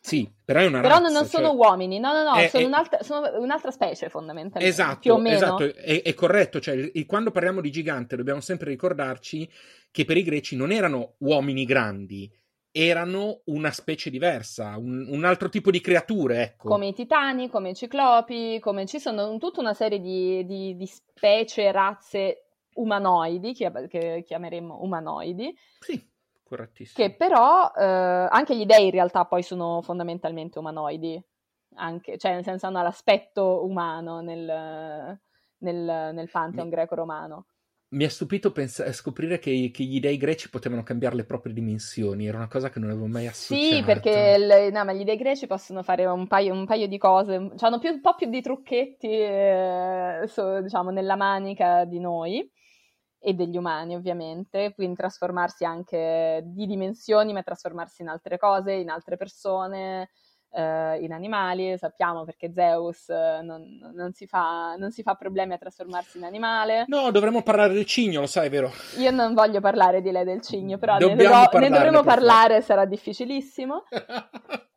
[0.05, 1.13] Sì, però è una però razza.
[1.13, 1.55] Non sono cioè...
[1.55, 2.67] uomini, no, no, no, è, sono, è...
[2.67, 4.67] Un'altra, sono, Un'altra, specie fondamentalmente.
[4.67, 5.35] Esatto, più o meno.
[5.37, 6.59] esatto, è, è corretto.
[6.59, 9.49] Cioè, quando parliamo di gigante dobbiamo sempre ricordarci
[9.91, 12.29] che per i greci non erano uomini grandi,
[12.69, 16.67] erano una specie diversa, un, un, altro tipo di creature, ecco.
[16.67, 20.85] Come i titani, come i ciclopi, come ci sono tutta una serie di, di, di
[20.85, 25.55] specie, razze umanoidi, che chiameremmo umanoidi.
[25.79, 26.11] Sì
[26.53, 27.07] correttissimo.
[27.07, 31.21] Che però eh, anche gli dei in realtà poi sono fondamentalmente umanoidi,
[31.75, 35.19] anche, cioè nel senso hanno l'aspetto umano nel,
[35.57, 37.47] nel, nel pantheon greco-romano.
[37.93, 42.25] Mi ha stupito pens- scoprire che, che, gli dei greci potevano cambiare le proprie dimensioni,
[42.25, 43.75] era una cosa che non avevo mai associato.
[43.75, 47.51] Sì, perché le, no, gli dei greci possono fare un paio, un paio di cose,
[47.55, 52.51] cioè hanno più, un po' più di trucchetti, eh, so, diciamo, nella manica di noi
[53.25, 58.89] e degli umani ovviamente, quindi trasformarsi anche di dimensioni, ma trasformarsi in altre cose, in
[58.89, 60.09] altre persone,
[60.51, 63.63] eh, in animali, sappiamo perché Zeus eh, non,
[63.95, 66.83] non, si fa, non, si fa, problemi a trasformarsi in animale.
[66.87, 68.69] No, dovremmo parlare del cigno, lo sai, vero?
[68.97, 72.83] Io non voglio parlare di lei del cigno, però ne, do, ne dovremo parlare, sarà
[72.83, 73.85] difficilissimo.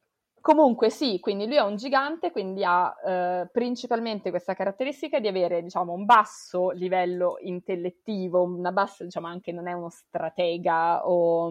[0.46, 5.60] Comunque sì, quindi lui è un gigante, quindi ha eh, principalmente questa caratteristica di avere,
[5.60, 11.50] diciamo, un basso livello intellettivo, una bassa, diciamo, anche non è uno stratega o,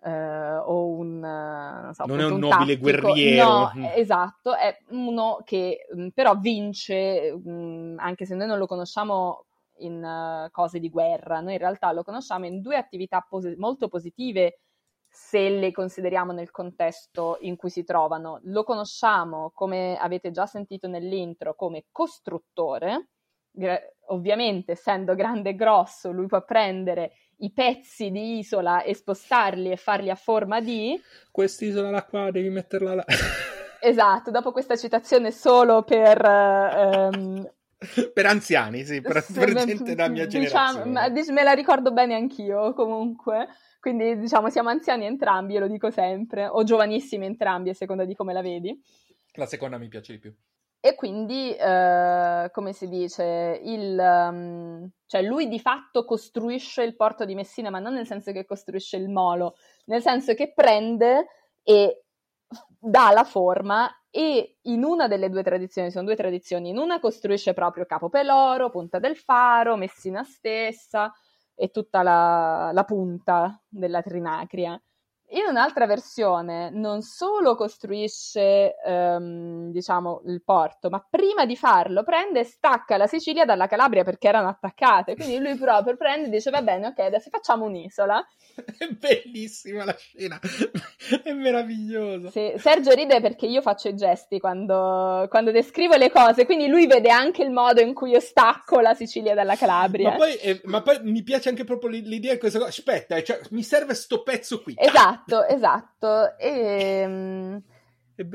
[0.00, 1.18] eh, o un...
[1.18, 3.00] Non, so, non è un, un nobile tattico.
[3.00, 3.48] guerriero.
[3.48, 9.46] No, esatto, è uno che mh, però vince, mh, anche se noi non lo conosciamo
[9.78, 13.88] in uh, cose di guerra, noi in realtà lo conosciamo in due attività pos- molto
[13.88, 14.60] positive
[15.16, 18.40] se le consideriamo nel contesto in cui si trovano.
[18.44, 23.08] Lo conosciamo, come avete già sentito nell'intro, come costruttore.
[24.08, 29.76] Ovviamente, essendo grande e grosso, lui può prendere i pezzi di isola e spostarli e
[29.76, 31.00] farli a forma di...
[31.30, 33.04] Quest'isola là qua, devi metterla là.
[33.80, 36.22] esatto, dopo questa citazione solo per...
[36.22, 37.50] Um,
[38.12, 41.32] per anziani, sì, per, per gente della mia diciamo, generazione.
[41.32, 43.48] me la ricordo bene anch'io, comunque.
[43.80, 48.14] Quindi diciamo siamo anziani entrambi, io lo dico sempre, o giovanissimi entrambi a seconda di
[48.14, 48.76] come la vedi.
[49.34, 50.34] La seconda mi piace di più.
[50.80, 57.24] E quindi, eh, come si dice, il, um, cioè lui di fatto costruisce il porto
[57.24, 59.56] di Messina, ma non nel senso che costruisce il molo,
[59.86, 61.26] nel senso che prende
[61.64, 62.04] e
[62.78, 67.52] dà la forma e in una delle due tradizioni, sono due tradizioni, in una costruisce
[67.52, 71.12] proprio Capo Peloro, Punta del Faro, Messina stessa,
[71.54, 74.80] e tutta la, la punta della trinacria.
[75.30, 82.40] In un'altra versione non solo costruisce, ehm, diciamo, il porto, ma prima di farlo prende
[82.40, 85.16] e stacca la Sicilia dalla Calabria perché erano attaccate.
[85.16, 88.24] Quindi lui proprio prende e dice: Va bene, ok, adesso facciamo un'isola.
[88.78, 90.38] È bellissima la scena,
[91.24, 92.30] è meravigliosa.
[92.30, 96.86] Sì, Sergio ride perché io faccio i gesti quando, quando, descrivo le cose, quindi lui
[96.86, 100.10] vede anche il modo in cui io stacco la Sicilia dalla Calabria.
[100.10, 102.70] Ma poi, eh, ma poi mi piace anche proprio l'idea di questa cosa.
[102.70, 104.74] Aspetta, cioè, mi serve sto pezzo qui.
[104.78, 106.36] Esatto Esatto, esatto.
[106.38, 107.62] E, um,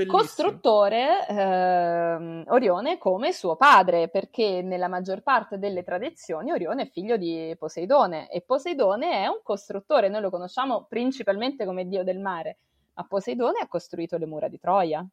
[0.07, 7.17] costruttore eh, Orione come suo padre, perché nella maggior parte delle tradizioni Orione è figlio
[7.17, 12.57] di Poseidone e Poseidone è un costruttore, noi lo conosciamo principalmente come dio del mare,
[12.93, 15.05] ma Poseidone ha costruito le mura di Troia.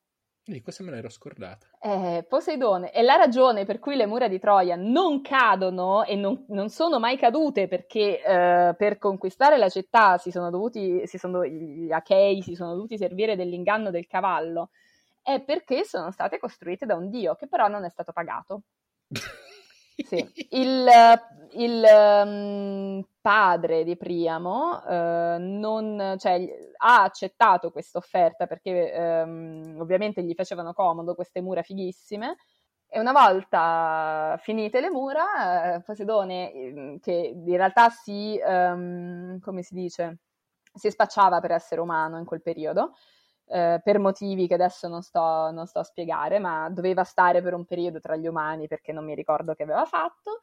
[0.48, 1.66] Quindi questa me l'ero scordata.
[1.78, 6.46] Eh, Poseidone è la ragione per cui le mura di Troia non cadono e non,
[6.48, 11.44] non sono mai cadute perché eh, per conquistare la città si sono dovuti, si sono,
[11.44, 14.70] gli Achei si sono dovuti servire dell'inganno del cavallo.
[15.20, 18.62] è perché sono state costruite da un dio, che però non è stato pagato.
[20.04, 20.24] Sì.
[20.50, 20.88] Il,
[21.52, 26.46] il um, padre di Priamo uh, non, cioè,
[26.76, 28.92] ha accettato questa offerta perché
[29.24, 32.36] um, ovviamente gli facevano comodo queste mura fighissime.
[32.90, 39.62] E una volta finite le mura, uh, Poseidone, ehm, che in realtà si, um, come
[39.62, 40.20] si dice,
[40.72, 42.94] si spacciava per essere umano in quel periodo,
[43.50, 47.54] eh, per motivi che adesso non sto, non sto, a spiegare, ma doveva stare per
[47.54, 50.40] un periodo tra gli umani perché non mi ricordo che aveva fatto.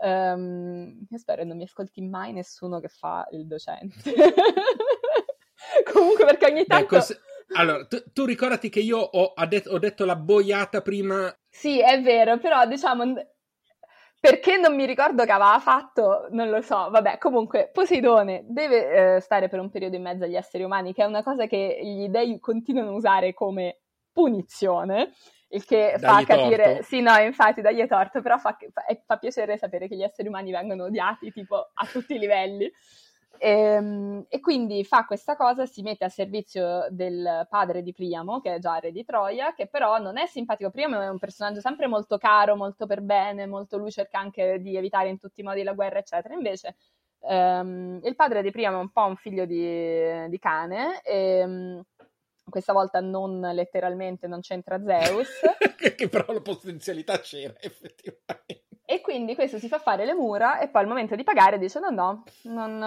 [0.00, 4.12] Um, io spero non mi ascolti mai nessuno che fa il docente.
[5.92, 6.84] Comunque, perché ogni tanto.
[6.84, 7.20] Beh, cos-
[7.54, 11.34] allora, tu, tu, ricordati che io ho, ho detto la boiata prima.
[11.48, 13.14] Sì, è vero, però diciamo
[14.20, 19.20] perché non mi ricordo che aveva fatto, non lo so, vabbè, comunque Poseidone deve eh,
[19.20, 22.08] stare per un periodo in mezzo agli esseri umani, che è una cosa che gli
[22.08, 23.80] dei continuano a usare come
[24.12, 25.12] punizione,
[25.50, 26.82] il che dagli fa capire, torto.
[26.82, 30.50] sì no, infatti dagli torto, però fa, fa, fa piacere sapere che gli esseri umani
[30.50, 32.70] vengono odiati tipo a tutti i livelli.
[33.38, 38.40] E, ehm, e, quindi fa questa cosa, si mette a servizio del padre di Priamo,
[38.40, 40.70] che è già re di Troia, che però non è simpatico.
[40.70, 44.76] Priamo è un personaggio sempre molto caro, molto per bene, molto lui cerca anche di
[44.76, 46.34] evitare in tutti i modi la guerra, eccetera.
[46.34, 46.76] Invece
[47.20, 51.00] um, il padre di Priamo è un po' un figlio di, di cane.
[51.02, 51.82] E, um,
[52.48, 55.28] questa volta non letteralmente, non c'entra Zeus.
[55.96, 58.67] che però la potenzialità c'era effettivamente.
[58.90, 61.78] E quindi questo si fa fare le mura e poi al momento di pagare dice
[61.78, 62.78] no, no, non,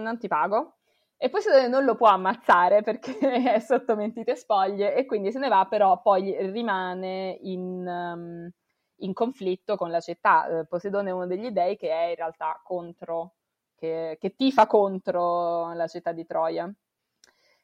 [0.00, 0.76] non ti pago.
[1.16, 3.18] E poi non lo può ammazzare perché
[3.54, 8.48] è sotto mentite spoglie e quindi se ne va, però poi rimane in, um,
[8.98, 10.60] in conflitto con la città.
[10.60, 13.34] Eh, Poseidone è uno degli dei che è in realtà contro,
[13.74, 16.72] che, che tifa contro la città di Troia.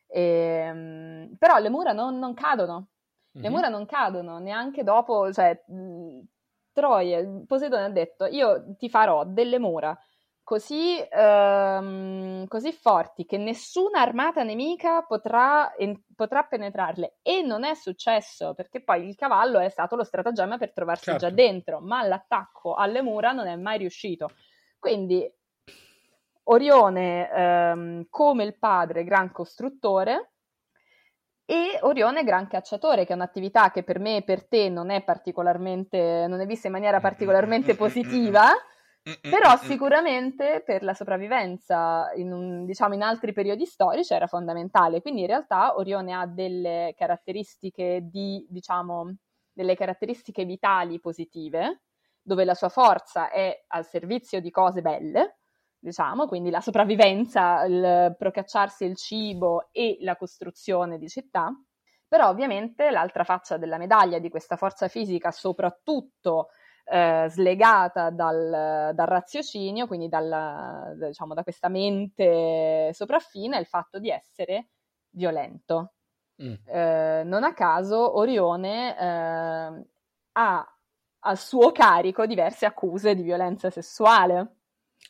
[0.09, 2.89] E, um, però le mura non, non cadono.
[3.31, 3.53] Le mm-hmm.
[3.53, 5.63] mura non cadono neanche dopo, cioè
[6.77, 9.99] Troia, Poseidone ha detto io ti farò delle mura
[10.43, 17.17] così, ehm, così forti che nessuna armata nemica potrà, en- potrà, penetrarle.
[17.23, 21.27] E non è successo, perché poi il cavallo è stato lo stratagemma per trovarsi certo.
[21.27, 24.29] già dentro, ma l'attacco alle mura non è mai riuscito.
[24.79, 25.29] Quindi
[26.45, 30.35] Orione, ehm, come il padre, gran costruttore,
[31.47, 35.03] e Orione Gran Cacciatore, che è un'attività che per me e per te non è
[35.03, 38.51] particolarmente, non è vista in maniera particolarmente positiva,
[39.21, 45.01] però sicuramente per la sopravvivenza in, un, diciamo, in altri periodi storici era fondamentale.
[45.01, 49.15] Quindi in realtà Orione ha delle caratteristiche di, diciamo,
[49.53, 51.83] delle caratteristiche vitali positive,
[52.21, 55.36] dove la sua forza è al servizio di cose belle,
[55.87, 61.53] diciamo, quindi la sopravvivenza, il procacciarsi il cibo e la costruzione di città.
[62.09, 66.49] Però ovviamente l'altra faccia della medaglia di questa forza fisica, soprattutto
[66.85, 74.01] eh, slegata dal, dal, raziocinio, quindi dalla, diciamo, da questa mente sopraffina, è il fatto
[74.01, 74.71] di essere
[75.11, 75.93] violento.
[76.43, 76.55] Mm.
[76.67, 79.87] Eh, non a caso Orione eh,
[80.33, 80.77] ha
[81.21, 84.57] al suo carico diverse accuse di violenza sessuale.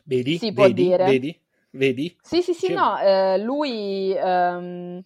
[0.04, 0.38] Vedi?
[0.38, 1.04] Si può dire.
[1.04, 1.40] Vedi?
[1.70, 2.16] Vedi?
[2.22, 4.14] Sì, sì, sì, no, eh, lui...
[4.18, 5.02] Um,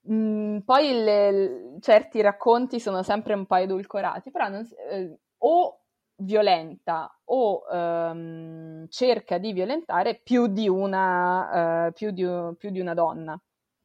[0.00, 5.80] mh, poi le, certi racconti sono sempre un po' edulcorati, però non, eh, o
[6.16, 12.26] violenta o um, cerca di violentare più di una, uh, più di,
[12.58, 13.40] più di una donna.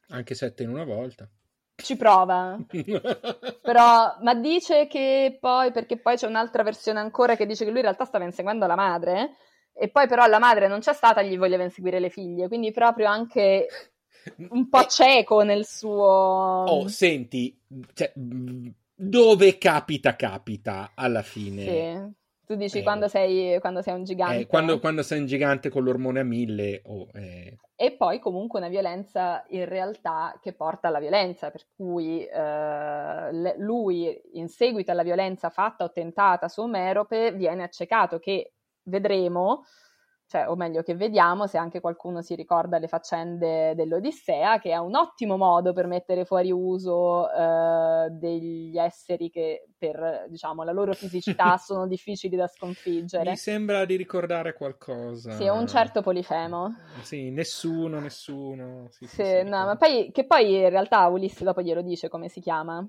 [0.10, 1.28] Anche sette in una volta.
[1.78, 2.58] Ci prova,
[3.62, 7.80] però, ma dice che poi, perché poi c'è un'altra versione ancora che dice che lui
[7.80, 9.36] in realtà stava inseguendo la madre,
[9.78, 13.08] e poi però la madre non c'è stata gli voleva inseguire le figlie, quindi proprio
[13.08, 13.68] anche
[14.50, 16.64] un po' cieco nel suo...
[16.66, 17.60] Oh, senti,
[17.94, 21.64] cioè, dove capita capita alla fine.
[21.64, 22.24] Sì.
[22.46, 24.42] Tu dici eh, quando, sei, quando, sei, un gigante.
[24.42, 26.82] Eh, quando, quando, sei un gigante con l'ormone a mille.
[26.86, 27.58] Oh, eh.
[27.76, 34.22] E poi comunque una violenza in realtà che porta alla violenza, per cui eh, lui
[34.34, 38.54] in seguito alla violenza fatta o tentata su Omerope viene accecato che
[38.86, 39.64] vedremo,
[40.28, 44.78] cioè, o meglio che vediamo se anche qualcuno si ricorda le faccende dell'Odissea, che è
[44.78, 50.94] un ottimo modo per mettere fuori uso eh, degli esseri che per diciamo, la loro
[50.94, 53.30] fisicità sono difficili da sconfiggere.
[53.30, 55.32] Mi sembra di ricordare qualcosa.
[55.32, 56.74] Sì, un certo Polifemo.
[57.02, 58.88] Sì, nessuno, nessuno.
[58.90, 62.30] Sì, sì, sì no, ma poi, che poi in realtà Ulisse dopo glielo dice come
[62.30, 62.86] si chiama.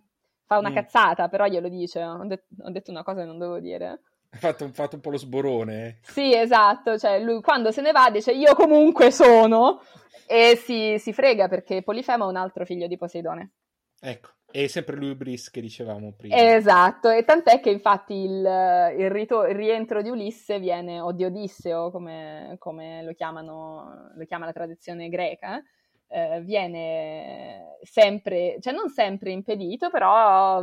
[0.47, 0.75] Fa una mm.
[0.75, 2.03] cazzata, però glielo dice.
[2.03, 4.01] Ho, det- ho detto una cosa che non devo dire.
[4.37, 6.01] Ha fatto, fatto, un po' lo sborone.
[6.03, 9.81] Sì, esatto, cioè lui quando se ne va dice io comunque sono
[10.27, 13.53] e si, si frega perché Polifemo è un altro figlio di Poseidone.
[13.99, 16.37] Ecco, è sempre l'ubris che dicevamo prima.
[16.37, 21.25] Esatto, e tant'è che infatti il, il, rito- il rientro di Ulisse viene, o di
[21.25, 25.63] Odisseo, come, come lo, chiamano, lo chiama la tradizione greca,
[26.09, 30.63] eh, viene sempre, cioè non sempre impedito, però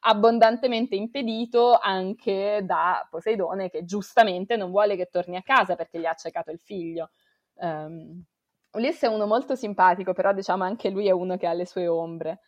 [0.00, 6.06] abbondantemente impedito anche da Poseidone che giustamente non vuole che torni a casa perché gli
[6.06, 7.10] ha accecato il figlio.
[7.54, 8.24] Um,
[8.72, 11.86] Ulisse è uno molto simpatico, però diciamo anche lui è uno che ha le sue
[11.86, 12.40] ombre.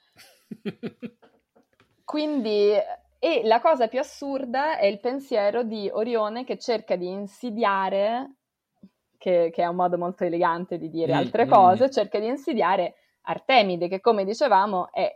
[2.04, 2.72] Quindi,
[3.18, 8.36] e la cosa più assurda è il pensiero di Orione che cerca di insidiare,
[9.18, 11.50] che, che è un modo molto elegante di dire mm, altre mm.
[11.50, 15.10] cose, cerca di insidiare Artemide, che come dicevamo è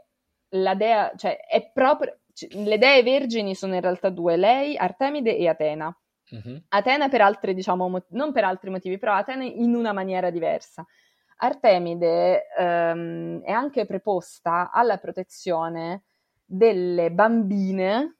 [0.50, 2.18] la dea, cioè è proprio,
[2.50, 5.96] le dee vergini sono in realtà due, lei, Artemide e Atena.
[6.30, 6.62] Uh-huh.
[6.68, 10.84] Atena per altri, diciamo, mo- non per altri motivi, però Atena in una maniera diversa.
[11.38, 16.04] Artemide ehm, è anche preposta alla protezione
[16.44, 18.15] delle bambine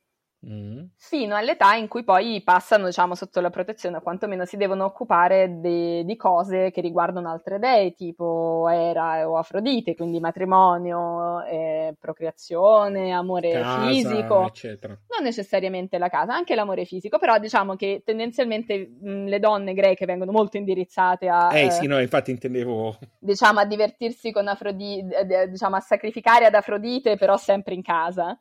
[0.48, 0.84] Mm.
[0.96, 5.58] fino all'età in cui poi passano, diciamo, sotto la protezione, o quantomeno si devono occupare
[5.60, 13.10] de- di cose che riguardano altre dee, tipo Era o Afrodite, quindi matrimonio, eh, procreazione,
[13.10, 14.96] amore casa, fisico, eccetera.
[15.16, 20.06] non necessariamente la casa, anche l'amore fisico, però diciamo che tendenzialmente mh, le donne greche
[20.06, 21.56] vengono molto indirizzate a...
[21.56, 22.96] Eh, eh sì, no, infatti intendevo...
[23.18, 28.38] Diciamo, a divertirsi con Afrodite, diciamo, a sacrificare ad Afrodite, però sempre in casa.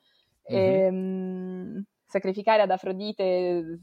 [0.51, 0.61] Mm-hmm.
[0.61, 3.81] E, sacrificare ad Afrodite,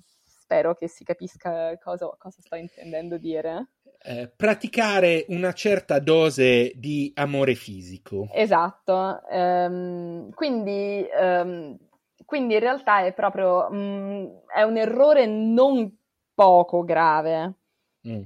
[0.52, 3.68] spero che si capisca cosa, cosa sto intendendo dire.
[4.04, 8.28] Eh, praticare una certa dose di amore fisico.
[8.32, 11.76] Esatto, um, quindi, um,
[12.24, 15.96] quindi, in realtà è proprio um, è un errore non
[16.34, 17.54] poco grave.
[18.08, 18.22] Mm.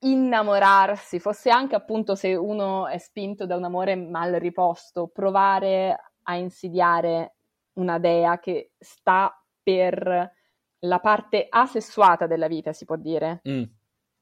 [0.00, 6.36] Innamorarsi, fosse anche appunto se uno è spinto da un amore mal riposto, provare a
[6.36, 7.33] insidiare
[7.74, 9.32] una dea che sta
[9.62, 10.32] per
[10.80, 13.40] la parte asessuata della vita, si può dire.
[13.48, 13.62] Mm.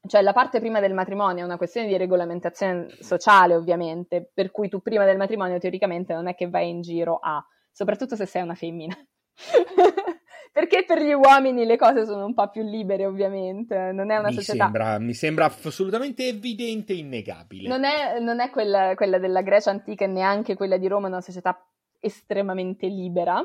[0.05, 4.67] Cioè la parte prima del matrimonio è una questione di regolamentazione sociale, ovviamente, per cui
[4.67, 8.41] tu prima del matrimonio teoricamente non è che vai in giro a, soprattutto se sei
[8.41, 8.95] una femmina.
[10.51, 13.91] Perché per gli uomini le cose sono un po' più libere, ovviamente.
[13.91, 14.65] Non è una mi società.
[14.65, 17.67] Sembra, mi sembra assolutamente evidente e innegabile.
[17.67, 21.21] Non è, non è quella, quella, della Grecia antica e neanche quella di Roma, una
[21.21, 21.59] società
[22.03, 23.43] estremamente libera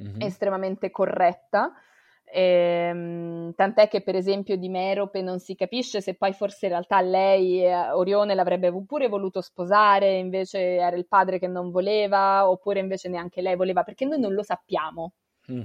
[0.00, 0.20] mm-hmm.
[0.20, 1.72] estremamente corretta.
[2.26, 7.00] Ehm, tant'è che per esempio di Merope non si capisce se poi forse in realtà
[7.00, 12.80] lei eh, Orione l'avrebbe pure voluto sposare, invece era il padre che non voleva, oppure
[12.80, 15.12] invece neanche lei voleva, perché noi non lo sappiamo
[15.52, 15.62] mm.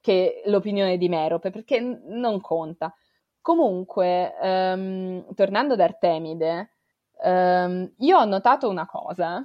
[0.00, 2.94] che l'opinione di Merope, perché n- non conta.
[3.40, 6.74] Comunque, ehm, tornando ad Artemide,
[7.22, 9.42] ehm, io ho notato una cosa,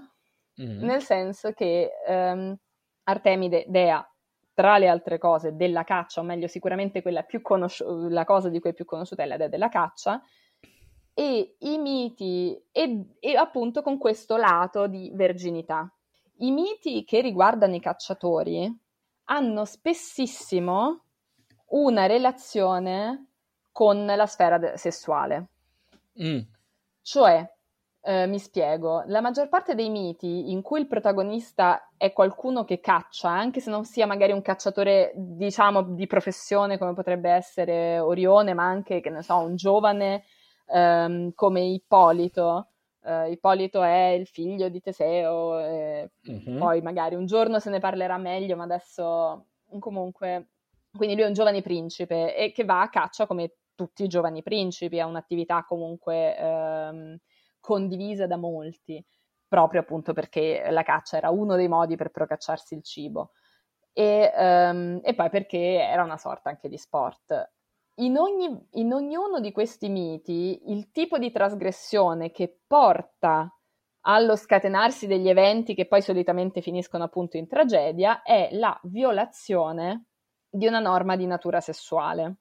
[0.61, 0.83] mm.
[0.83, 2.55] nel senso che ehm,
[3.03, 4.05] Artemide, dea
[4.53, 8.59] tra le altre cose, della caccia, o meglio sicuramente quella più conosciuta, la cosa di
[8.59, 10.21] cui è più conosciuta è la della caccia,
[11.13, 15.89] e i miti, e, e appunto con questo lato di verginità.
[16.39, 18.69] I miti che riguardano i cacciatori
[19.25, 21.03] hanno spessissimo
[21.67, 23.27] una relazione
[23.71, 25.47] con la sfera de- sessuale.
[26.21, 26.39] Mm.
[27.01, 27.49] Cioè,
[28.01, 32.79] eh, mi spiego, la maggior parte dei miti in cui il protagonista è qualcuno che
[32.79, 38.53] caccia, anche se non sia magari un cacciatore, diciamo, di professione come potrebbe essere Orione,
[38.53, 40.23] ma anche, che ne so, un giovane
[40.67, 42.67] ehm, come Ippolito.
[43.01, 46.57] Uh, Ippolito è il figlio di Teseo, e uh-huh.
[46.57, 49.45] poi magari un giorno se ne parlerà meglio, ma adesso
[49.79, 50.49] comunque...
[50.95, 54.41] Quindi lui è un giovane principe e che va a caccia come tutti i giovani
[54.41, 56.37] principi, ha un'attività comunque...
[56.37, 57.19] Ehm,
[57.69, 59.05] condivisa da molti,
[59.47, 63.33] proprio appunto perché la caccia era uno dei modi per procacciarsi il cibo
[63.93, 67.51] e, um, e poi perché era una sorta anche di sport.
[67.97, 73.53] In, ogni, in ognuno di questi miti il tipo di trasgressione che porta
[74.07, 80.05] allo scatenarsi degli eventi che poi solitamente finiscono appunto in tragedia è la violazione
[80.49, 82.37] di una norma di natura sessuale.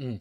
[0.00, 0.16] Mm.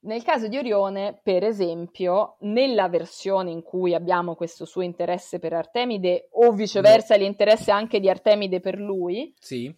[0.00, 5.52] Nel caso di Orione, per esempio, nella versione in cui abbiamo questo suo interesse per
[5.52, 7.22] Artemide, o viceversa no.
[7.22, 9.74] l'interesse anche di Artemide per lui, sì.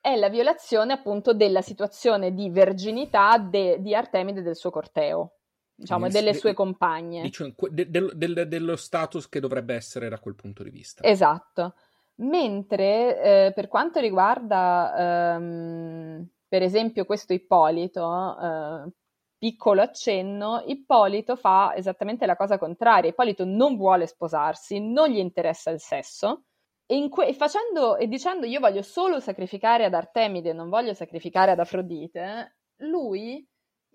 [0.00, 5.34] è la violazione appunto della situazione di verginità de- di Artemide e del suo corteo,
[5.76, 7.22] diciamo, delle de- sue compagne.
[7.22, 11.04] Diciamo, de- de- dello status che dovrebbe essere da quel punto di vista.
[11.04, 11.74] Esatto.
[12.16, 15.36] Mentre eh, per quanto riguarda...
[15.38, 18.92] Um, per esempio questo Ippolito, eh,
[19.36, 23.10] piccolo accenno, Ippolito fa esattamente la cosa contraria.
[23.10, 26.44] Ippolito non vuole sposarsi, non gli interessa il sesso,
[26.86, 31.58] e, que- facendo, e dicendo io voglio solo sacrificare ad Artemide, non voglio sacrificare ad
[31.58, 33.44] Afrodite, lui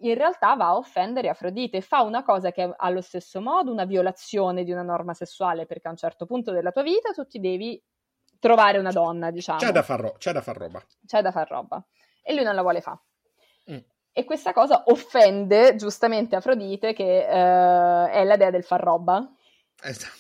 [0.02, 3.72] in realtà va a offendere Afrodite e fa una cosa che è allo stesso modo
[3.72, 7.26] una violazione di una norma sessuale, perché a un certo punto della tua vita tu
[7.26, 7.82] ti devi
[8.38, 9.60] trovare una donna, diciamo.
[9.60, 10.86] C'è da far, ro- c'è da far roba.
[11.06, 11.82] C'è da far roba.
[12.30, 13.00] E lui non la vuole fare.
[13.72, 13.80] Mm.
[14.12, 19.28] E questa cosa offende giustamente Afrodite, che uh, è la dea del far roba.
[19.82, 20.14] Esatto.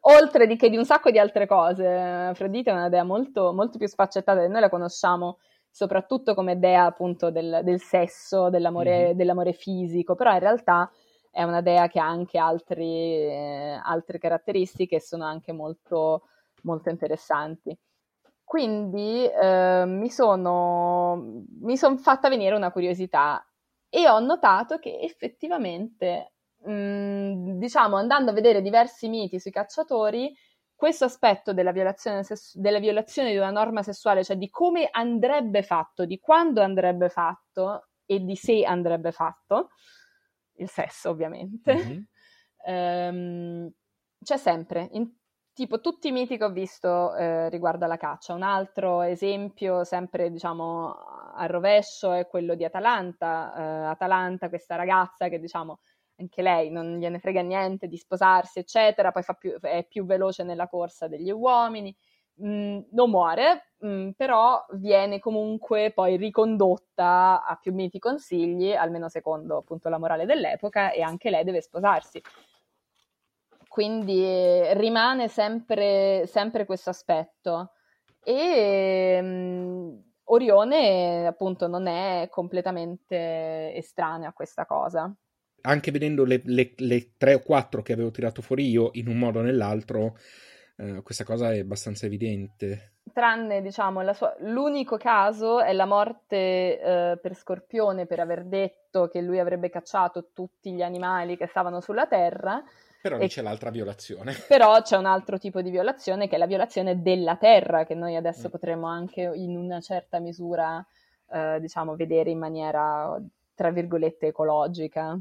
[0.00, 1.86] Oltre di che di un sacco di altre cose.
[1.86, 5.38] Afrodite è una dea molto, molto più sfaccettata e noi la conosciamo
[5.70, 9.16] soprattutto come dea appunto del, del sesso, dell'amore, mm-hmm.
[9.16, 10.90] dell'amore, fisico, però in realtà
[11.30, 16.24] è una dea che ha anche altri, eh, altre caratteristiche e sono anche molto,
[16.64, 17.74] molto interessanti.
[18.48, 23.46] Quindi eh, mi sono, mi son fatta venire una curiosità
[23.90, 26.32] e ho notato che effettivamente,
[26.64, 30.34] mh, mm, diciamo, andando a vedere diversi miti sui cacciatori,
[30.74, 32.22] questo aspetto della violazione,
[32.54, 37.88] della violazione, di una norma sessuale, cioè di come andrebbe fatto, di quando andrebbe fatto
[38.06, 39.72] e di se andrebbe fatto,
[40.54, 42.00] il sesso ovviamente, mm-hmm.
[42.64, 43.70] ehm,
[44.24, 45.06] c'è sempre, in,
[45.58, 48.32] tipo tutti i miti che ho visto eh, riguardo alla caccia.
[48.32, 50.94] Un altro esempio, sempre diciamo
[51.34, 53.52] al rovescio, è quello di Atalanta.
[53.56, 55.80] Eh, Atalanta, questa ragazza che diciamo
[56.20, 60.68] anche lei non gliene frega niente di sposarsi, eccetera, poi più, è più veloce nella
[60.68, 61.92] corsa degli uomini,
[62.40, 69.56] mm, non muore, mm, però viene comunque poi ricondotta a più miti consigli, almeno secondo
[69.56, 72.22] appunto la morale dell'epoca, e anche lei deve sposarsi.
[73.78, 77.74] Quindi rimane sempre, sempre questo aspetto.
[78.24, 85.14] E mm, Orione appunto non è completamente estraneo a questa cosa
[85.60, 89.18] anche vedendo le, le, le, tre o quattro che avevo tirato fuori io in un
[89.18, 90.16] modo o nell'altro,
[90.76, 92.94] eh, questa cosa è abbastanza evidente.
[93.12, 94.34] Tranne, diciamo, sua...
[94.40, 100.30] l'unico caso è la morte eh, per Scorpione per aver detto che lui avrebbe cacciato
[100.32, 102.62] tutti gli animali che stavano sulla Terra.
[103.00, 103.28] Però e...
[103.28, 104.34] c'è l'altra violazione.
[104.48, 108.16] Però c'è un altro tipo di violazione che è la violazione della Terra, che noi
[108.16, 108.50] adesso mm.
[108.50, 110.84] potremmo anche in una certa misura,
[111.30, 113.20] eh, diciamo, vedere in maniera,
[113.54, 115.18] tra virgolette, ecologica.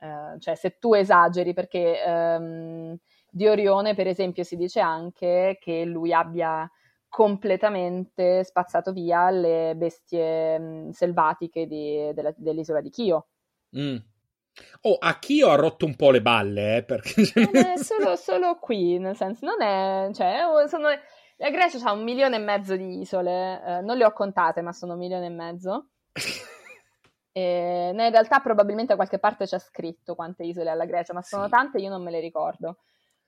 [0.00, 2.96] Eh, cioè se tu esageri, perché um,
[3.30, 6.70] di Orione, per esempio, si dice anche che lui abbia
[7.08, 13.28] completamente spazzato via le bestie mh, selvatiche di, della, dell'isola di Chio.
[13.78, 13.96] Mm.
[14.82, 17.22] Oh, a Chio ha rotto un po' le balle, eh, perché...
[17.74, 20.10] è solo, solo, qui, nel senso, non è...
[20.12, 24.12] Cioè, sono, la Grecia ha un milione e mezzo di isole, eh, non le ho
[24.12, 25.88] contate, ma sono un milione e mezzo.
[27.36, 31.20] E, in realtà probabilmente da qualche parte c'è scritto quante isole ha la Grecia, ma
[31.20, 31.50] sono sì.
[31.50, 32.76] tante, io non me le ricordo.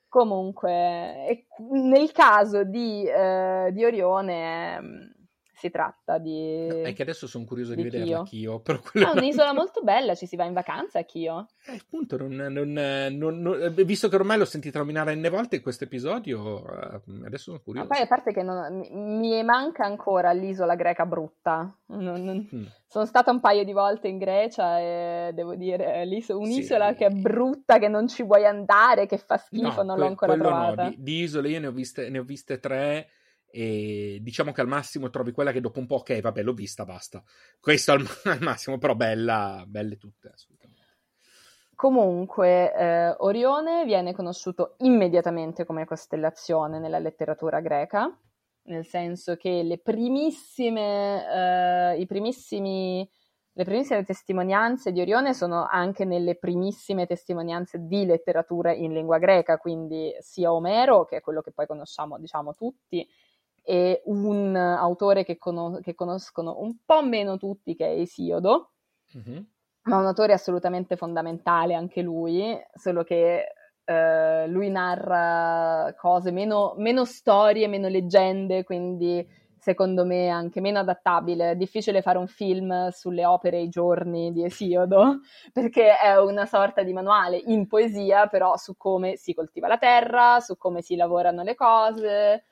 [0.08, 5.12] Comunque, nel caso di, eh, di Orione, ehm,
[5.56, 6.66] si tratta di...
[6.66, 8.60] No, è che adesso sono curioso di, di vederla Chio.
[8.60, 11.46] Però È un'isola molto bella, ci si va in vacanza a Chio.
[11.66, 15.62] Eh, appunto, non, non, non, eh, visto che ormai l'ho sentita nominare n volte in
[15.62, 17.88] questo episodio, eh, adesso sono curioso.
[17.88, 21.74] Ma poi a parte che mi, mi, manca ancora l'isola greca brutta.
[21.90, 22.64] Mm.
[22.86, 26.96] Sono stata un paio di volte in Grecia e devo dire, un'isola sì.
[26.96, 30.06] che è brutta, che non ci vuoi andare, che fa schifo, no, non que- l'ho
[30.06, 30.82] ancora trovata.
[30.84, 30.88] No.
[30.90, 33.08] Di, di, isole io ne ho viste, ne ho viste tre
[33.50, 36.84] e diciamo che al massimo trovi quella che dopo un po', ok, vabbè, l'ho vista,
[36.84, 37.22] basta.
[37.60, 40.76] Questo al, al massimo, però bella, belle tutte, assolutamente.
[41.76, 48.18] Comunque, eh, Orione viene conosciuto immediatamente come costellazione nella letteratura greca,
[48.62, 53.06] nel senso che le primissime, eh, primissimi,
[53.52, 59.58] le primissime testimonianze di Orione sono anche nelle primissime testimonianze di letteratura in lingua greca,
[59.58, 63.06] quindi sia Omero, che è quello che poi conosciamo, diciamo, tutti,
[63.68, 68.74] e un autore che, con- che conoscono un po' meno tutti che è Esiodo,
[69.16, 69.42] mm-hmm.
[69.82, 73.50] ma un autore assolutamente fondamentale anche lui, solo che
[73.86, 79.24] Uh, lui narra cose meno, meno, storie, meno leggende, quindi
[79.66, 81.50] secondo me anche meno adattabile.
[81.50, 85.20] È difficile fare un film sulle opere e i giorni di Esiodo,
[85.52, 90.40] perché è una sorta di manuale in poesia, però su come si coltiva la terra,
[90.40, 92.44] su come si lavorano le cose,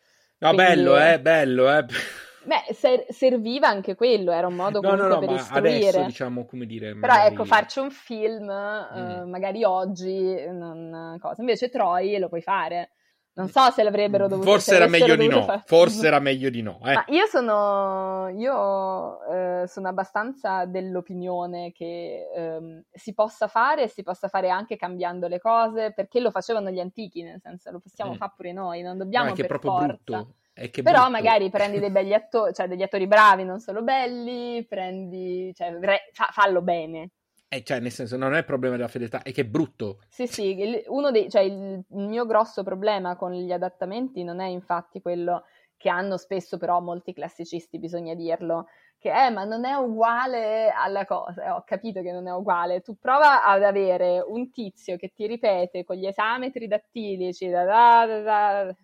[0.45, 0.75] No, Quindi...
[0.75, 1.85] bello, eh, bello, eh.
[2.45, 5.89] Beh, ser- serviva anche quello, era un modo comunque no, no, no, per istruire.
[5.89, 6.93] Adesso, diciamo, come dire...
[6.93, 7.01] Magari...
[7.01, 9.23] Però ecco, farci un film, mm.
[9.23, 11.41] uh, magari oggi, non, cosa.
[11.41, 12.91] Invece Troy lo puoi fare.
[13.37, 15.43] Non so se l'avrebbero dovuto Forse era meglio di no.
[15.43, 15.63] Fare.
[15.67, 16.79] Forse era meglio di no.
[16.85, 16.93] Eh.
[16.93, 24.05] Ma io sono, io, eh, sono abbastanza dell'opinione che ehm, si possa fare e si
[24.05, 28.13] possa fare anche cambiando le cose perché lo facevano gli antichi, nel senso lo possiamo
[28.13, 28.17] mm.
[28.17, 29.97] fare pure noi, non dobbiamo no, è che per proprio forza.
[29.97, 30.35] Brutto.
[30.53, 31.11] È che Però brutto.
[31.11, 36.11] magari prendi dei begli attori, cioè degli attori bravi, non solo belli, prendi, cioè, re,
[36.13, 37.11] fa, fallo bene.
[37.55, 40.01] Eh, cioè, nel senso, non è il problema della fedeltà, è che è brutto.
[40.09, 44.47] Sì, sì, uno dei, cioè, il, il mio grosso problema con gli adattamenti non è
[44.47, 45.45] infatti quello
[45.77, 48.67] che hanno spesso però molti classicisti, bisogna dirlo,
[48.99, 52.81] che eh, ma non è uguale alla cosa, eh, ho capito che non è uguale,
[52.81, 58.07] tu prova ad avere un tizio che ti ripete con gli esametri dattilici, da da
[58.07, 58.77] da da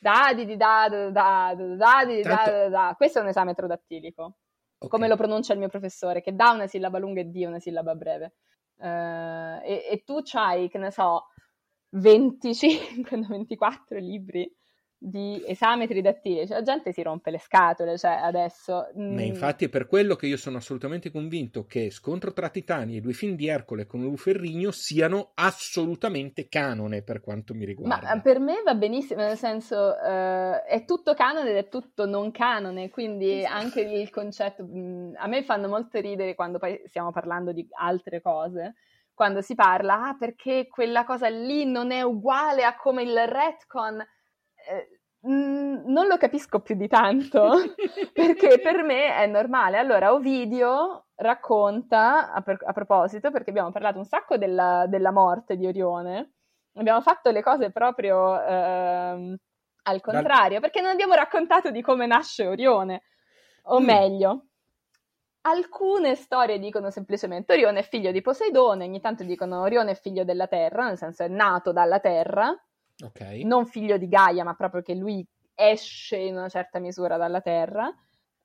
[0.00, 4.34] da di da da da da di da da da questo è un esametro dattilico.
[4.82, 4.88] Okay.
[4.88, 7.94] Come lo pronuncia il mio professore, che dà una sillaba lunga e di una sillaba
[7.94, 8.36] breve.
[8.76, 11.26] Uh, e, e, tu c'hai, che ne so,
[11.90, 14.50] 25, 24 libri
[15.02, 18.90] di esametri dattili, cioè la gente si rompe le scatole, cioè adesso...
[18.98, 19.14] Mm...
[19.14, 23.00] Ma infatti è per quello che io sono assolutamente convinto che Scontro tra Titani e
[23.00, 28.14] due film di Ercole con Lu Ferrigno siano assolutamente canone per quanto mi riguarda.
[28.14, 32.30] Ma per me va benissimo, nel senso uh, è tutto canone ed è tutto non
[32.30, 34.64] canone, quindi anche il concetto...
[34.64, 38.74] Mh, mm, a me fanno molto ridere quando poi stiamo parlando di altre cose,
[39.14, 44.06] quando si parla, ah perché quella cosa lì non è uguale a come il retcon
[44.70, 47.52] eh, non lo capisco più di tanto
[48.12, 49.78] perché per me è normale.
[49.78, 55.56] Allora, Ovidio racconta a, per, a proposito, perché abbiamo parlato un sacco della, della, morte
[55.56, 56.32] di Orione,
[56.74, 59.38] abbiamo fatto le cose proprio eh,
[59.82, 63.02] al contrario, perché non abbiamo raccontato di come nasce Orione,
[63.64, 63.84] o mm.
[63.84, 64.44] meglio.
[65.42, 70.22] Alcune storie dicono semplicemente Orione è figlio di Poseidone, ogni tanto dicono Orione è figlio
[70.24, 72.54] della terra, nel senso è nato dalla terra,
[73.02, 73.44] Okay.
[73.44, 77.92] Non figlio di Gaia, ma proprio che lui esce in una certa misura dalla Terra.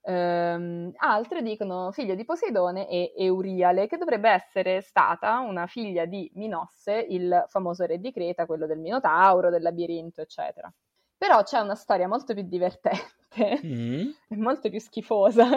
[0.07, 6.30] Um, altre dicono figlio di Poseidone e Euriale, che dovrebbe essere stata una figlia di
[6.36, 10.72] Minosse, il famoso re di Creta, quello del Minotauro, del labirinto, eccetera.
[11.18, 14.10] Però c'è una storia molto più divertente mm.
[14.38, 15.48] molto più schifosa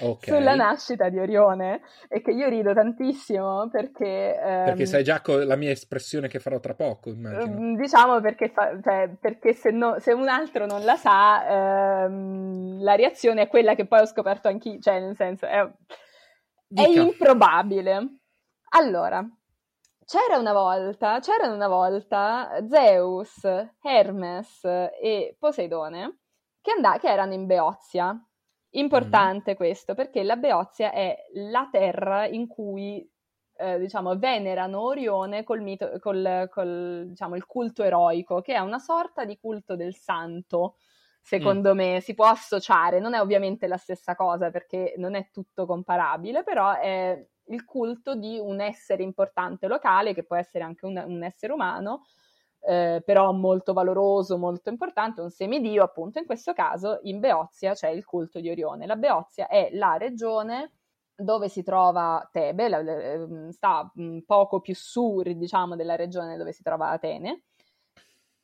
[0.00, 0.34] okay.
[0.34, 4.38] sulla nascita di Orione e che io rido tantissimo perché...
[4.38, 7.56] Um, perché sai già la mia espressione che farò tra poco, immagino.
[7.56, 12.82] Um, diciamo perché, fa- cioè, perché se, no- se, un altro non la sa, um,
[12.82, 15.60] la reazione è quella che poi ho scoperto anch'io, cioè nel senso è,
[16.74, 18.18] è improbabile.
[18.74, 19.24] Allora,
[20.04, 23.44] c'era una volta, c'erano una volta Zeus,
[23.82, 26.18] Hermes e Poseidone
[26.60, 28.18] che, and- che erano in Beozia
[28.74, 29.54] Importante mm.
[29.54, 33.06] questo perché la Beozia è la terra in cui
[33.56, 38.78] eh, diciamo, venerano Orione col, mito, col, col diciamo, il culto eroico, che è una
[38.78, 40.76] sorta di culto del santo,
[41.20, 41.76] secondo mm.
[41.76, 46.42] me, si può associare, non è ovviamente la stessa cosa perché non è tutto comparabile,
[46.42, 51.22] però è il culto di un essere importante locale, che può essere anche un, un
[51.22, 52.04] essere umano,
[52.64, 57.88] eh, però molto valoroso, molto importante, un semidio, appunto, in questo caso in Beozia c'è
[57.88, 58.86] il culto di Orione.
[58.86, 60.72] La Beozia è la regione
[61.14, 63.90] dove si trova Tebe, la, ehm, sta
[64.26, 67.42] poco più su, diciamo, della regione dove si trova Atene.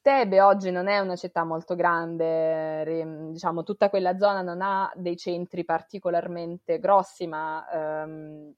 [0.00, 5.16] Tebe oggi non è una città molto grande, diciamo, tutta quella zona non ha dei
[5.16, 8.52] centri particolarmente grossi, ma ehm,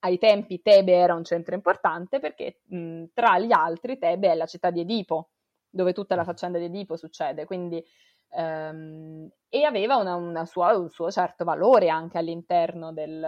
[0.00, 4.46] ai tempi Tebe era un centro importante perché mh, tra gli altri Tebe è la
[4.46, 5.30] città di Edipo,
[5.68, 7.84] dove tutta la faccenda di Edipo succede, quindi,
[8.30, 13.26] ehm, e aveva una, una sua, un suo certo valore anche all'interno del,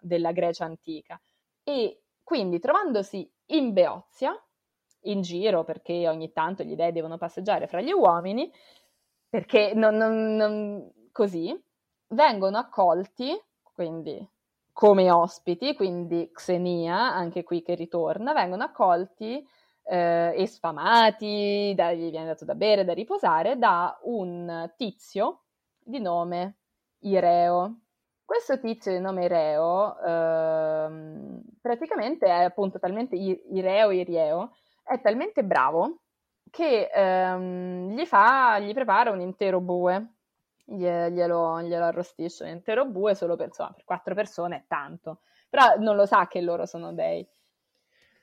[0.00, 1.20] della Grecia antica.
[1.62, 4.36] E quindi trovandosi in Beozia,
[5.02, 8.50] in giro perché ogni tanto gli dei devono passeggiare fra gli uomini,
[9.28, 11.54] perché non, non, non, così
[12.08, 14.26] vengono accolti, quindi
[14.76, 19.42] come ospiti, quindi Xenia, anche qui che ritorna, vengono accolti
[19.84, 25.44] eh, e sfamati, da, gli viene dato da bere, da riposare, da un tizio
[25.78, 26.58] di nome
[27.04, 27.78] Ireo.
[28.22, 36.00] Questo tizio di nome Ireo ehm, praticamente è appunto talmente Ireo, Irieo, è talmente bravo
[36.50, 40.15] che ehm, gli, fa, gli prepara un intero bue
[40.66, 45.76] glielo, glielo arrostisce un intero bue solo per, insomma, per quattro persone è tanto, però
[45.78, 47.26] non lo sa che loro sono dei.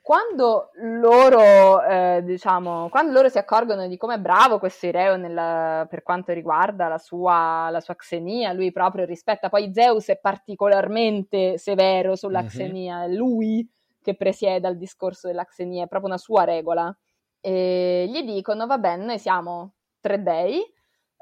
[0.02, 5.88] Quando loro, eh, diciamo, quando loro si accorgono di come è bravo questo Ireo nella,
[5.90, 11.58] per quanto riguarda la sua, la sua xenia, lui proprio rispetta, poi Zeus è particolarmente
[11.58, 12.50] severo sulla mm-hmm.
[12.50, 13.66] xenia, lui
[14.02, 16.94] che presiede al discorso della xenia, è proprio una sua regola
[17.40, 20.62] e gli dicono, va bene, noi siamo tre dei,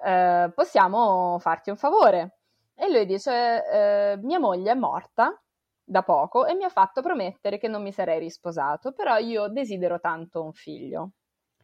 [0.03, 2.37] eh, possiamo farti un favore.
[2.75, 5.39] E lui dice, eh, mia moglie è morta
[5.83, 9.99] da poco e mi ha fatto promettere che non mi sarei risposato, però io desidero
[9.99, 11.11] tanto un figlio.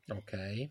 [0.09, 0.69] Ok.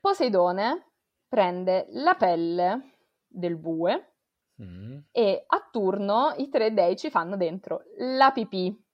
[0.00, 0.92] Poseidone
[1.28, 2.96] prende la pelle
[3.26, 4.14] del bue
[4.62, 4.98] mm.
[5.10, 8.84] e a turno i tre dei ci fanno dentro la pipì.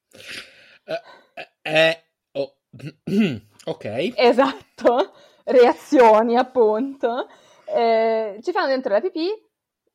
[0.84, 2.56] Eh, eh, oh.
[3.66, 4.12] ok.
[4.16, 5.12] Esatto,
[5.44, 7.28] reazioni appunto.
[7.72, 9.28] Eh, ci fanno dentro la pipì,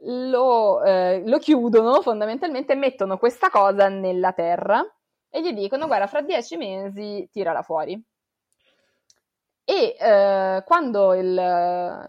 [0.06, 4.84] lo, eh, lo chiudono fondamentalmente, mettono questa cosa nella terra
[5.30, 8.02] e gli dicono guarda fra dieci mesi tirala fuori.
[9.70, 11.34] E eh, quando il,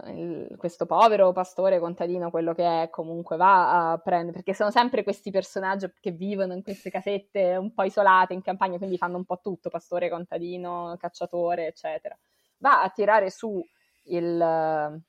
[0.07, 5.03] il, questo povero pastore contadino, quello che è, comunque va a prendere, perché sono sempre
[5.03, 9.25] questi personaggi che vivono in queste casette un po' isolate in campagna, quindi fanno un
[9.25, 12.17] po' tutto, pastore, contadino, cacciatore, eccetera.
[12.59, 13.61] Va a tirare su
[14.05, 15.03] il,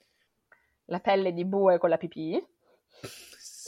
[0.90, 2.42] la pelle di bue con la pipì,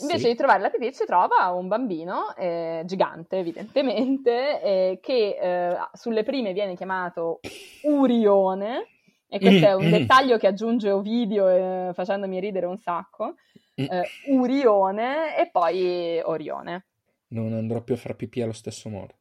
[0.02, 0.28] Invece sì.
[0.28, 6.24] di trovare la pipì si trova un bambino eh, gigante, evidentemente, eh, che eh, sulle
[6.24, 7.40] prime viene chiamato
[7.82, 8.86] Urione,
[9.28, 9.90] e questo mm, è un mm.
[9.90, 13.36] dettaglio che aggiunge Ovidio eh, facendomi ridere un sacco,
[13.80, 13.84] mm.
[13.88, 16.86] Eh, Urione e poi Orione.
[17.28, 19.14] Non andrò più a far pipì allo stesso modo.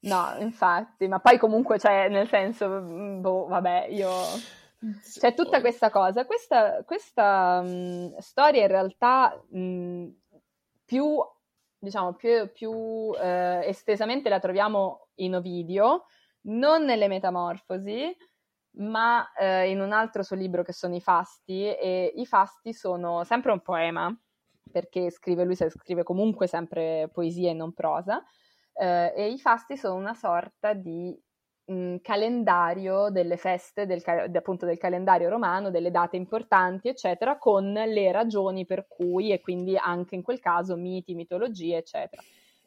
[0.00, 4.10] No, infatti, ma poi comunque, cioè, nel senso, boh, vabbè, io...
[5.02, 6.24] C'è tutta questa cosa.
[6.24, 10.06] Questa, questa mh, storia in realtà mh,
[10.84, 11.18] più,
[11.78, 16.04] diciamo, più, più eh, estesamente la troviamo in Ovidio,
[16.42, 18.16] non nelle Metamorfosi,
[18.78, 23.24] ma eh, in un altro suo libro che sono i Fasti, e i Fasti sono
[23.24, 24.16] sempre un poema,
[24.70, 28.22] perché scrive, lui scrive comunque sempre poesia e non prosa,
[28.74, 31.20] eh, e i Fasti sono una sorta di
[31.68, 34.02] mh, calendario delle feste, del,
[34.34, 39.76] appunto del calendario romano, delle date importanti, eccetera, con le ragioni per cui, e quindi
[39.76, 42.22] anche in quel caso miti, mitologie, eccetera.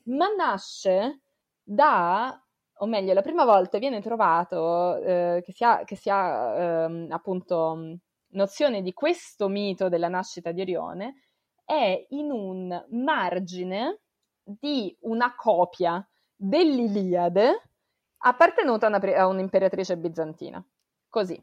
[0.06, 1.22] Ma nasce
[1.64, 2.41] da
[2.82, 7.07] o meglio, la prima volta viene trovato eh, che si ha, che si ha ehm,
[7.11, 7.98] appunto
[8.30, 11.15] nozione di questo mito della nascita di Orione
[11.64, 13.99] è in un margine
[14.44, 16.03] di una copia
[16.36, 17.70] dell'Iliade
[18.22, 20.64] appartenuta a, una, a un'imperatrice bizantina.
[21.10, 21.41] Così.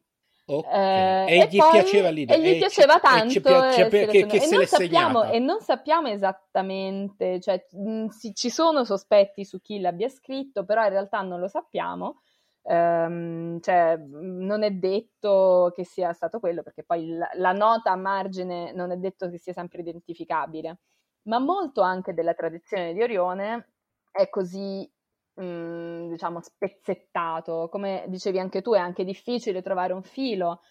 [0.50, 1.28] Okay.
[1.28, 2.34] Eh, e, gli poi, piaceva l'idea.
[2.34, 3.40] E gli e piaceva c- tanto.
[3.40, 8.48] Pi- che, che, che e, non sappiamo, e, non sappiamo, esattamente, cioè, mh, si, ci
[8.48, 12.22] sono sospetti su chi l'abbia scritto, però in realtà non lo sappiamo.
[12.62, 17.96] Um, cioè, non è detto che sia stato quello, perché poi la, la nota a
[17.96, 20.78] margine non è detto che sia sempre identificabile.
[21.24, 23.72] Ma molto anche della tradizione di Orione
[24.10, 24.90] è così
[25.38, 27.68] mh, mhmm, diciamo, spezzettato.
[27.70, 30.62] Come dicevi anche tu, è anche difficile trovare un filo,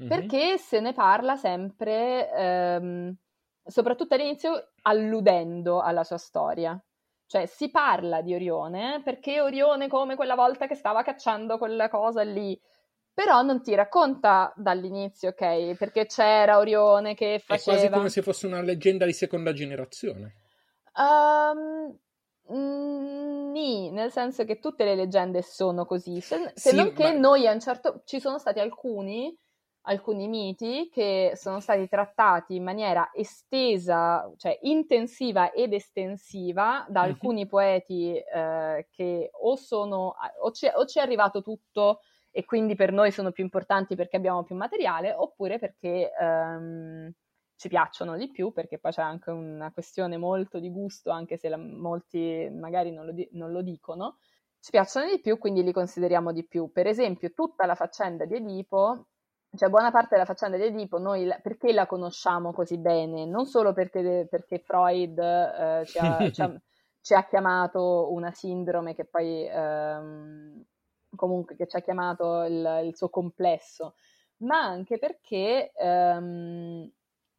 [0.00, 0.08] mm-hmm.
[0.08, 3.16] perché se ne parla sempre, ehm,
[3.64, 6.80] soprattutto all'inizio, alludendo alla sua storia.
[7.26, 12.20] Cioè si parla di Orione perché Orione come quella volta che stava cacciando quella cosa
[12.22, 12.60] lì,
[13.10, 15.76] però non ti racconta dall'inizio, ok?
[15.76, 17.76] Perché c'era Orione che faceva...
[17.76, 20.34] È quasi come se fosse una leggenda di seconda generazione.
[20.94, 21.92] Um, Mm,
[22.48, 27.18] nì, nel senso che tutte le leggende sono così, se, se sì, non che ma...
[27.18, 28.02] noi a un certo...
[28.04, 29.34] ci sono stati alcuni,
[29.82, 37.08] alcuni miti che sono stati trattati in maniera estesa, cioè intensiva ed estensiva da mhm.
[37.08, 42.00] alcuni poeti eh, che o sono, o ci, o ci è arrivato tutto
[42.30, 46.10] e quindi per noi sono più importanti perché abbiamo più materiale, oppure perché...
[46.18, 47.12] Um,
[47.62, 51.48] ci piacciono di più, perché poi c'è anche una questione molto di gusto, anche se
[51.48, 54.16] la, molti magari non lo, di, non lo dicono,
[54.58, 56.72] ci piacciono di più, quindi li consideriamo di più.
[56.72, 59.06] Per esempio, tutta la faccenda di Edipo,
[59.54, 63.26] cioè buona parte della faccenda di Edipo, noi la, perché la conosciamo così bene?
[63.26, 66.60] Non solo perché, perché Freud eh, ci, ha, ci, ha,
[67.00, 70.64] ci, ha, chiamato una sindrome che poi ehm,
[71.14, 73.94] comunque che ci ha chiamato il, il, suo complesso,
[74.38, 76.90] ma anche perché ehm,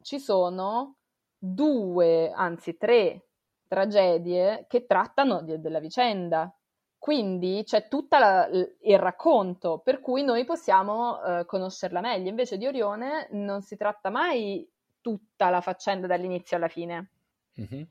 [0.04, 0.98] ci sono
[1.38, 3.26] due, anzi tre
[3.68, 6.56] tragedie che trattano di, della vicenda.
[6.98, 12.30] Quindi c'è tutto il racconto, per cui noi possiamo eh, conoscerla meglio.
[12.30, 14.66] Invece di Orione non si tratta mai
[15.02, 17.10] tutta la faccenda dall'inizio alla fine.
[17.60, 17.84] Mm-hmm.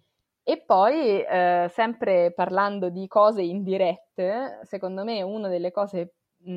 [0.45, 6.53] E poi, eh, sempre parlando di cose indirette, secondo me una delle cose mh,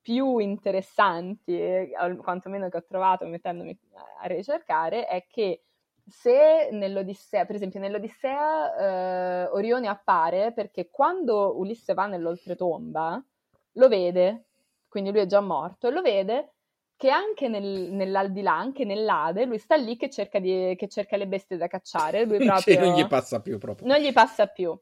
[0.00, 1.90] più interessanti,
[2.22, 3.78] quantomeno che ho trovato mettendomi
[4.22, 5.62] a ricercare, è che
[6.08, 13.24] se nell'Odissea, per esempio nell'Odissea eh, Orione appare perché quando Ulisse va nell'oltretomba
[13.72, 14.46] lo vede,
[14.88, 16.52] quindi lui è già morto, e lo vede
[16.96, 21.26] che anche nel, nell'aldilà, anche nell'Ade, lui sta lì che cerca, di, che cerca le
[21.26, 22.24] bestie da cacciare.
[22.24, 23.86] Lui proprio, cioè, non gli passa più proprio.
[23.86, 24.78] Non gli passa più.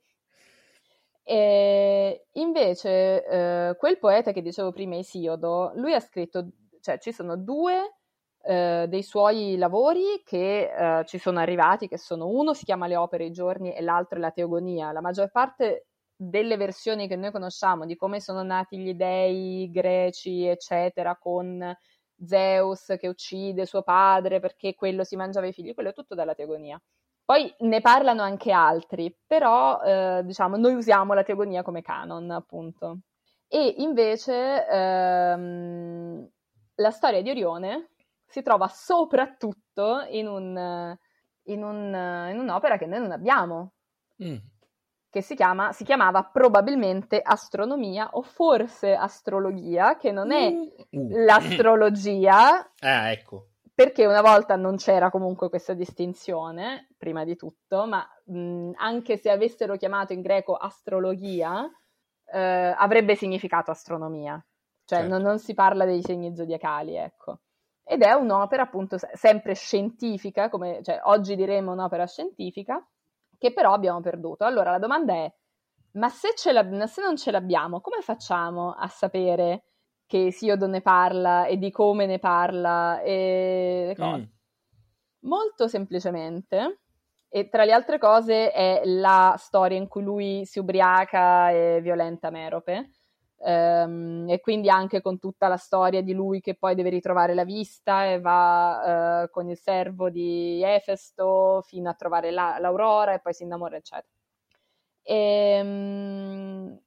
[1.26, 6.46] E invece eh, quel poeta che dicevo prima, Esiodo, lui ha scritto,
[6.80, 7.96] cioè ci sono due
[8.42, 10.70] eh, dei suoi lavori che
[11.01, 14.18] eh, ci sono arrivati, che sono uno si chiama Le opere i giorni e l'altro
[14.18, 14.92] è la Teogonia.
[14.92, 20.44] La maggior parte delle versioni che noi conosciamo di come sono nati gli dei greci,
[20.44, 21.74] eccetera, con
[22.22, 26.34] Zeus che uccide suo padre perché quello si mangiava i figli, quello è tutto dalla
[26.34, 26.80] teogonia.
[27.24, 32.98] Poi ne parlano anche altri, però eh, diciamo noi usiamo la teogonia come canon, appunto.
[33.48, 36.28] E invece ehm,
[36.74, 37.90] la storia di Orione
[38.26, 40.96] si trova soprattutto in, un,
[41.44, 43.72] in, un, in un'opera che noi non abbiamo.
[44.22, 44.36] Mm
[45.14, 51.09] che si, chiama, si chiamava probabilmente astronomia o forse astrologia, che non è uh.
[51.24, 52.72] l'astrologia.
[52.80, 53.51] Ah, ecco.
[53.74, 59.30] Perché una volta non c'era comunque questa distinzione, prima di tutto, ma mh, anche se
[59.30, 61.68] avessero chiamato in greco astrologia,
[62.26, 64.34] eh, avrebbe significato astronomia.
[64.84, 65.14] Cioè certo.
[65.14, 67.40] non, non si parla dei segni zodiacali, ecco
[67.84, 72.84] ed è un'opera appunto sempre scientifica, come cioè, oggi diremmo un'opera scientifica,
[73.38, 74.44] che però abbiamo perduto.
[74.44, 75.32] Allora la domanda è,
[75.92, 79.64] ma se, se non ce l'abbiamo, come facciamo a sapere
[80.14, 83.96] che Siodo ne parla e di come ne parla e?
[84.00, 84.22] Mm.
[85.22, 86.82] Molto semplicemente,
[87.28, 92.30] e tra le altre cose è la storia in cui lui si ubriaca e violenta
[92.30, 92.90] Merope.
[93.36, 97.44] Um, e quindi anche con tutta la storia di lui che poi deve ritrovare la
[97.44, 103.18] vista e va uh, con il servo di Efesto fino a trovare la, l'Aurora e
[103.18, 104.14] poi si innamora, eccetera.
[105.02, 106.84] E, um,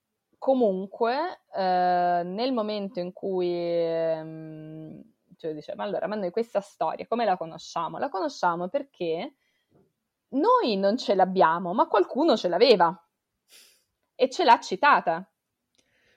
[0.48, 5.04] comunque, uh, nel momento in cui um,
[5.36, 7.98] cioè dice, ma allora, ma noi questa storia come la conosciamo?
[7.98, 9.36] La conosciamo perché
[10.30, 12.98] noi non ce l'abbiamo, ma qualcuno ce l'aveva
[14.16, 15.30] e ce l'ha citata.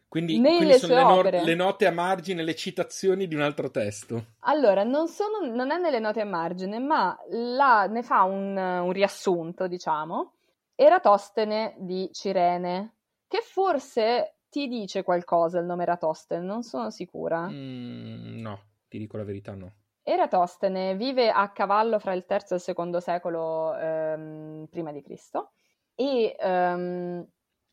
[0.07, 4.27] Quindi, quindi sono le, no- le, note a margine, le citazioni di un altro testo.
[4.43, 8.93] Allora, non, sono, non è nelle note a margine, ma la, ne fa un, un,
[8.93, 10.35] riassunto, diciamo,
[10.77, 13.00] Eratostene di Cirene,
[13.31, 17.47] che forse ti dice qualcosa il nome Eratostene, non sono sicura.
[17.49, 19.73] Mm, no, ti dico la verità, no.
[20.03, 25.53] Eratostene vive a cavallo fra il III e il II secolo ehm, prima di Cristo
[25.95, 27.25] e ehm,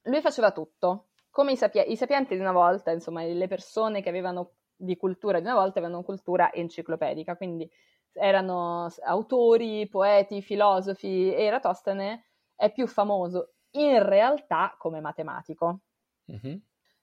[0.03, 4.09] lui faceva tutto come i, sapia- i sapienti di una volta, insomma, le persone che
[4.09, 7.67] avevano di cultura di una volta avevano cultura enciclopedica, quindi
[8.13, 12.25] erano autori, poeti, filosofi Eratostene
[12.55, 15.79] è più famoso in realtà come matematico.
[16.31, 16.57] Mm-hmm.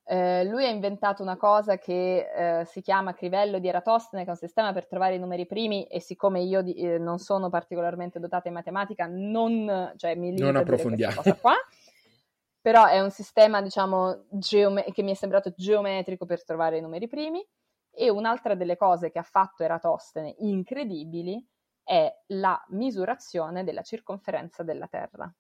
[0.06, 2.28] Eh, lui ha inventato una cosa che
[2.60, 5.86] eh, si chiama crivello di Eratostene, che è un sistema per trovare i numeri primi
[5.86, 10.56] e siccome io di, eh, non sono particolarmente dotata in matematica, non, cioè, mi non
[10.56, 11.14] approfondiamo.
[11.14, 11.54] questa cosa qua.
[12.60, 17.08] però è un sistema, diciamo, geome- che mi è sembrato geometrico per trovare i numeri
[17.08, 17.46] primi.
[17.96, 21.42] E un'altra delle cose che ha fatto Eratostene incredibili
[21.84, 25.32] è la misurazione della circonferenza della Terra,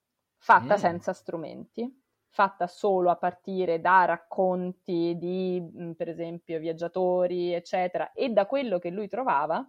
[0.44, 0.78] fatta mm.
[0.78, 1.90] senza strumenti,
[2.28, 8.78] fatta solo a partire da racconti di, mm, per esempio, viaggiatori, eccetera, e da quello
[8.78, 9.66] che lui trovava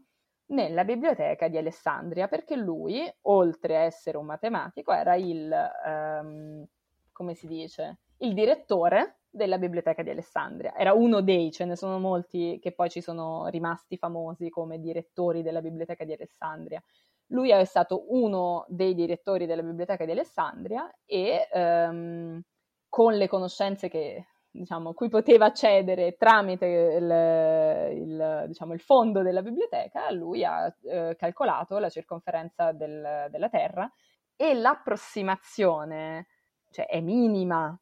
[0.47, 5.49] nella biblioteca di Alessandria, perché lui, oltre a essere un matematico, era il
[5.85, 6.65] um,
[7.13, 10.75] come si dice, il direttore della biblioteca di Alessandria.
[10.75, 15.41] Era uno dei, ce ne sono molti che poi ci sono rimasti famosi come direttori
[15.41, 16.83] della biblioteca di Alessandria.
[17.29, 22.41] Lui è stato uno dei direttori della biblioteca di Alessandria e ehm,
[22.87, 29.41] con le conoscenze che, diciamo, cui poteva accedere tramite il, il, diciamo, il fondo della
[29.41, 33.91] biblioteca, lui ha eh, calcolato la circonferenza del, della Terra
[34.35, 36.27] e l'approssimazione
[36.75, 37.77] cioè è minima.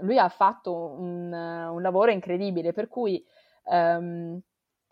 [0.00, 3.24] Lui ha fatto un, un lavoro incredibile, per cui
[3.64, 4.38] um,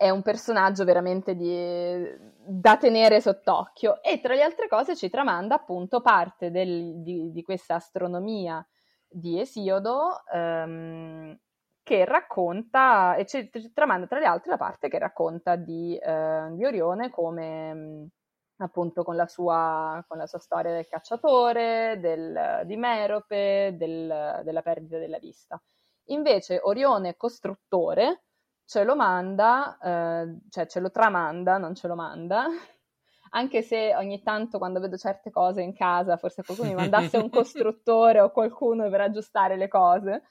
[0.03, 2.03] è un personaggio veramente di,
[2.45, 7.41] da tenere sott'occhio e tra le altre cose ci tramanda appunto parte del, di, di,
[7.41, 8.65] questa astronomia
[9.07, 11.33] di Esiodo um,
[11.81, 16.65] che racconta, e ci, tramanda tra le altre la parte che racconta di, uh, di
[16.65, 18.09] Orione come
[18.57, 24.61] appunto con la sua, con la sua storia del cacciatore, del, di Merope, del, della
[24.61, 25.61] perdita della vista.
[26.07, 28.23] Invece Orione costruttore
[28.65, 32.47] ce lo manda, eh, cioè ce lo tramanda, non ce lo manda,
[33.31, 37.29] anche se ogni tanto quando vedo certe cose in casa, forse qualcuno mi mandasse un
[37.31, 40.23] costruttore o qualcuno per aggiustare le cose,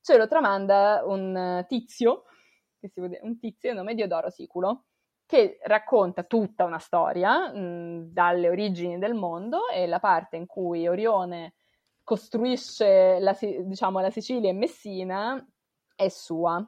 [0.00, 2.24] ce lo tramanda un tizio
[2.78, 4.84] che si vede, un tizio di nome Diodoro Siculo,
[5.26, 10.88] che racconta tutta una storia mh, dalle origini del mondo e la parte in cui
[10.88, 11.54] Orione
[12.02, 15.46] costruisce la, diciamo, la Sicilia e Messina
[15.94, 16.66] è sua.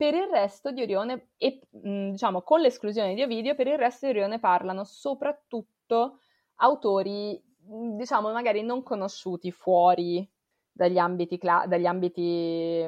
[0.00, 4.12] Per il resto di Orione, e diciamo con l'esclusione di Ovidio, per il resto di
[4.12, 6.20] Orione parlano soprattutto
[6.54, 7.38] autori,
[7.98, 10.26] diciamo, magari non conosciuti fuori
[10.72, 12.82] dagli ambiti, cla- dagli ambiti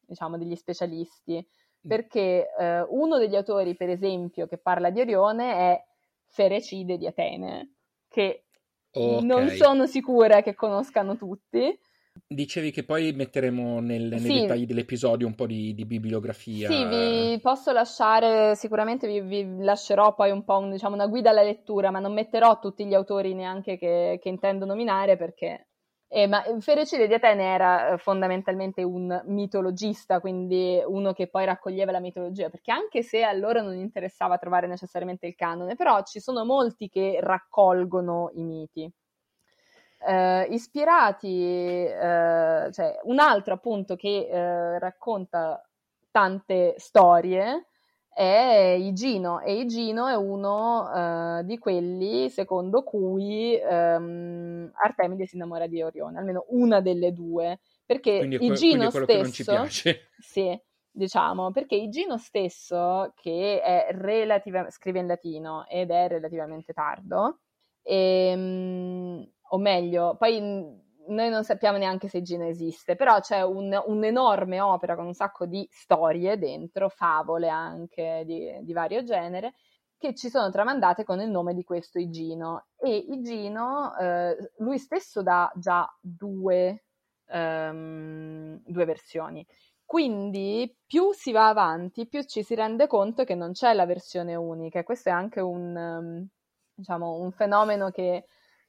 [0.00, 1.36] diciamo, degli specialisti.
[1.36, 1.88] Mm.
[1.88, 5.84] Perché eh, uno degli autori, per esempio, che parla di Orione è
[6.26, 7.76] Ferecide di Atene,
[8.08, 8.44] che
[8.90, 9.24] okay.
[9.24, 11.80] non sono sicura che conoscano tutti.
[12.26, 14.40] Dicevi che poi metteremo nel, nei sì.
[14.40, 16.68] dettagli dell'episodio un po' di, di, bibliografia.
[16.68, 21.30] Sì, vi posso lasciare, sicuramente vi, vi lascerò poi un po' un, diciamo, una guida
[21.30, 25.68] alla lettura, ma non metterò tutti gli autori neanche che, che intendo nominare perché
[26.14, 31.90] eh, ma Ferecide di Atene era eh, fondamentalmente un mitologista, quindi uno che poi raccoglieva
[31.90, 36.20] la mitologia, perché anche se a loro non interessava trovare necessariamente il canone, però ci
[36.20, 38.92] sono molti che raccolgono i miti.
[40.06, 45.62] Eh, ispirati, eh, cioè un altro appunto che eh, racconta
[46.10, 47.66] tante storie
[48.12, 49.40] è Igino.
[49.40, 56.18] E Igino è uno uh, di quelli secondo cui um, Artemide si innamora di Orione,
[56.18, 59.66] almeno una delle due, perché quindi que- Igino stesso
[60.18, 60.60] sì,
[60.90, 67.38] diciamo, perché Igino stesso che è relativa, scrive in latino ed è relativamente tardo
[67.82, 70.40] e, um, o meglio, poi
[71.08, 75.46] noi non sappiamo neanche se Gino esiste, però c'è un, un'enorme opera con un sacco
[75.46, 79.54] di storie dentro, favole anche di, di, vario genere,
[79.98, 82.66] che ci sono tramandate con il nome di questo Igino.
[82.76, 86.84] E Igino, eh, lui stesso dà già due,
[87.26, 89.46] um, due versioni.
[89.84, 94.34] Quindi più si va avanti, più ci si rende conto che non c'è la versione
[94.34, 94.82] unica.
[94.82, 96.26] Questo è anche un, um,
[96.74, 98.24] diciamo, un fenomeno che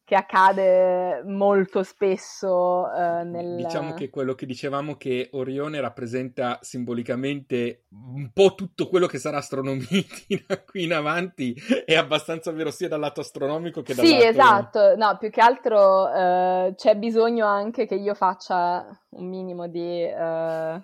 [0.06, 3.56] che accade molto spesso eh, nel...
[3.56, 7.86] Diciamo che quello che dicevamo che Orione rappresenta simbolicamente
[8.16, 9.86] un po' tutto quello che sarà astronomia
[10.46, 11.56] da qui in avanti
[11.86, 14.24] è abbastanza vero sia dal lato astronomico che dal sì, lato...
[14.24, 14.96] Sì, esatto.
[14.98, 20.04] No, più che altro eh, c'è bisogno anche che io faccia un minimo di...
[20.04, 20.82] Eh,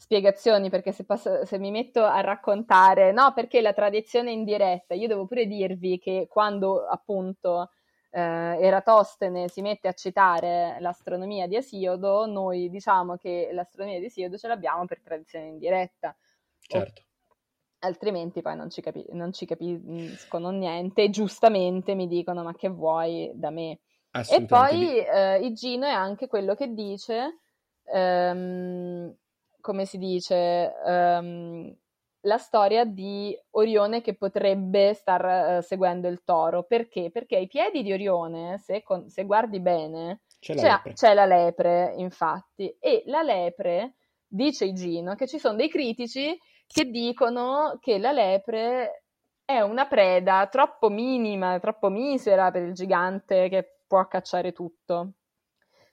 [0.00, 4.94] spiegazioni perché se, passo, se, mi metto a raccontare no perché la tradizione è indiretta
[4.94, 7.70] io devo pure dirvi che quando appunto
[8.10, 8.20] eh,
[8.60, 14.48] Eratostene si mette a citare l'astronomia di Esiodo, noi diciamo che l'astronomia di Esiodo ce
[14.48, 16.16] l'abbiamo per tradizione indiretta.
[16.60, 17.02] Certo.
[17.02, 17.06] O,
[17.80, 22.68] altrimenti poi non ci, capi- non ci, capiscono niente e giustamente mi dicono ma che
[22.68, 23.80] vuoi da me.
[24.30, 27.38] E poi eh, Igino è anche quello che dice,
[27.84, 29.14] ehm,
[29.60, 31.76] come si dice, ehm,
[32.22, 36.64] la storia di Orione che potrebbe star uh, seguendo il toro.
[36.64, 37.10] Perché?
[37.10, 41.26] Perché ai piedi di Orione, se, con, se guardi bene, c'è la, c'è, c'è la,
[41.26, 42.76] lepre, infatti.
[42.80, 43.94] E la lepre,
[44.26, 49.04] dice Igino, che ci sono dei critici che dicono che la lepre
[49.44, 55.12] è una preda troppo minima, troppo misera per il gigante che può cacciare tutto.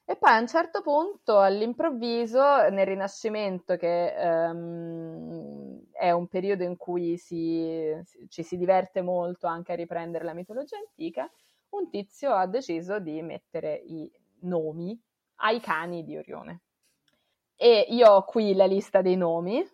[0.07, 5.64] E poi a un certo punto, all'improvviso, nel Rinascimento, che um,
[5.97, 7.93] è un periodo in cui si,
[8.30, 11.30] ci si diverte molto anche a riprendere la mitologia antica,
[11.69, 14.11] un tizio ha deciso di mettere i
[14.41, 14.99] nomi
[15.38, 16.61] ai cani di Orione.
[17.55, 19.65] E io ho qui la lista dei nomi,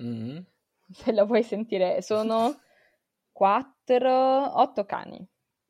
[0.00, 0.38] mm-hmm.
[0.90, 2.56] se la vuoi sentire, sono
[3.32, 5.26] quattro, otto cani.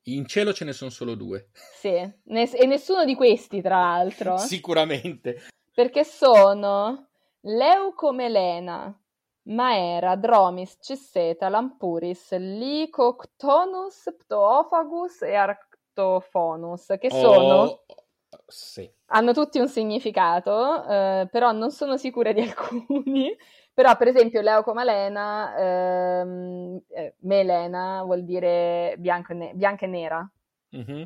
[0.06, 1.48] In cielo ce ne sono solo due.
[1.52, 4.36] Sì, Ness- e nessuno di questi, tra l'altro.
[4.38, 5.44] Sicuramente.
[5.72, 7.08] Perché sono
[7.40, 9.03] Leucomelena,
[9.44, 17.54] Maera, Dromis, Cisseta, Lampuris, Licoctonus, Ptoofagus e Arctophonus, che sono...
[17.54, 17.84] Oh,
[18.46, 18.90] sì.
[19.06, 23.36] Hanno tutti un significato, eh, però non sono sicura di alcuni.
[23.72, 30.30] Però, per esempio, Leucomalena, ehm, eh, melena vuol dire bianco e, ne- bianca e nera.
[30.76, 31.02] Mm-hmm.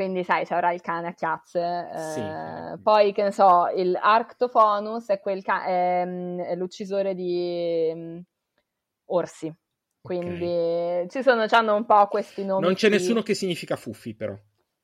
[0.00, 1.60] Quindi, sai, ci avrà il cane a chiazze.
[1.92, 2.82] Eh, sì.
[2.82, 8.22] Poi, che ne so, il Arctophonus è, quel ca- è, è l'uccisore di um,
[9.08, 9.54] orsi.
[10.00, 11.08] Quindi okay.
[11.10, 12.64] ci sono, hanno un po' questi nomi.
[12.64, 12.96] Non c'è qui.
[12.96, 14.34] nessuno che significa fuffi, però.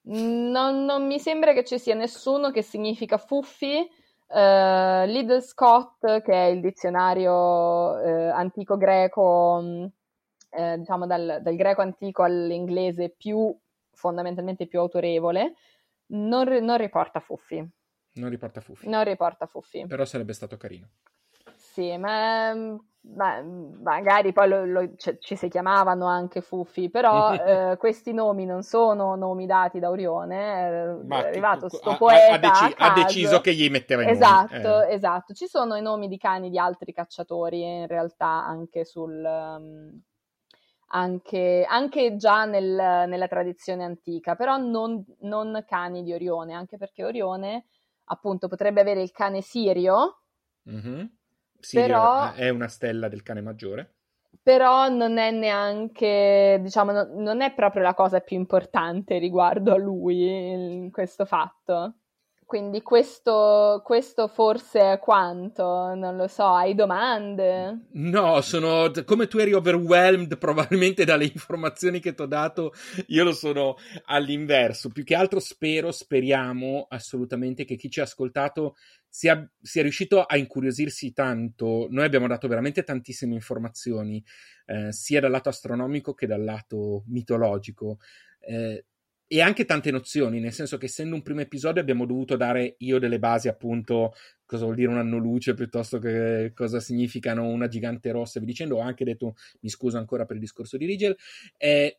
[0.02, 3.88] Non, non, mi sembra che ci sia nessuno che significa fuffi.
[4.26, 11.80] Uh, Liddell Scott, che è il dizionario uh, antico greco, uh, diciamo dal, dal, greco
[11.80, 13.56] antico all'inglese più
[13.96, 15.54] fondamentalmente più autorevole,
[16.12, 17.66] non, non riporta fuffi.
[18.14, 18.88] Non riporta fuffi.
[18.88, 19.84] Non riporta fuffi.
[19.86, 20.88] Però sarebbe stato carino.
[21.56, 22.78] Sì, ma
[23.08, 23.42] Beh,
[23.82, 27.32] magari poi lo, lo, cioè, ci si chiamavano anche Fuffi, però
[27.72, 32.32] eh, questi nomi non sono nomi dati da Orione, eh, è arrivato sto ha, poeta
[32.32, 34.86] ha, deci- ha, deciso che gli metteva i esatto, nomi.
[34.90, 34.94] Eh.
[34.94, 39.22] Esatto, ci sono i nomi di cani di altri cacciatori in realtà anche sul...
[39.24, 40.02] Um,
[40.88, 42.64] anche, anche, già nel,
[43.08, 47.66] nella tradizione antica, però non, non cani di Orione, anche perché Orione
[48.04, 50.22] appunto potrebbe avere il cane Sirio,
[50.70, 51.04] mm-hmm
[51.60, 53.94] Sirio però, è una stella del cane maggiore.
[54.42, 59.76] Però non è neanche, diciamo, no, non è proprio la cosa più importante riguardo a
[59.76, 61.96] lui, questo fatto.
[62.46, 65.92] Quindi questo, questo, forse è quanto?
[65.96, 67.88] Non lo so, hai domande?
[67.94, 72.72] No, sono come tu eri overwhelmed probabilmente dalle informazioni che ti ho dato,
[73.08, 73.74] io lo sono
[74.04, 74.90] all'inverso.
[74.90, 78.76] Più che altro spero, speriamo assolutamente che chi ci ha ascoltato
[79.08, 81.88] sia, sia riuscito a incuriosirsi tanto.
[81.90, 84.22] Noi abbiamo dato veramente tantissime informazioni,
[84.66, 87.98] eh, sia dal lato astronomico che dal lato mitologico.
[88.38, 88.84] Eh,
[89.28, 92.98] e anche tante nozioni, nel senso che essendo un primo episodio abbiamo dovuto dare io
[92.98, 98.12] delle basi, appunto, cosa vuol dire un anno luce piuttosto che cosa significano una gigante
[98.12, 98.76] rossa vi dicendo.
[98.76, 101.16] Ho anche detto, mi scuso ancora per il discorso di Rigel.
[101.56, 101.98] Eh,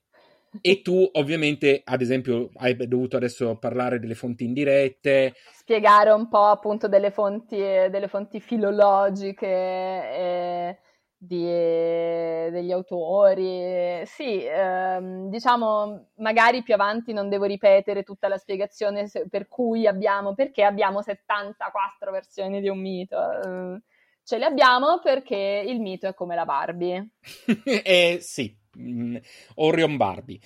[0.62, 5.34] e tu, ovviamente, ad esempio, hai dovuto adesso parlare delle fonti indirette.
[5.52, 9.46] Spiegare un po' appunto delle fonti, delle fonti filologiche.
[9.46, 10.78] E
[11.18, 14.06] di, degli autori.
[14.06, 20.34] Sì, ehm, diciamo, magari più avanti non devo ripetere tutta la spiegazione per cui abbiamo,
[20.34, 23.18] perché abbiamo 74 versioni di un mito.
[23.18, 23.82] Eh,
[24.24, 27.10] ce le abbiamo perché il mito è come la Barbie.
[27.84, 29.18] eh, sì, mm,
[29.56, 30.40] Orion Barbie.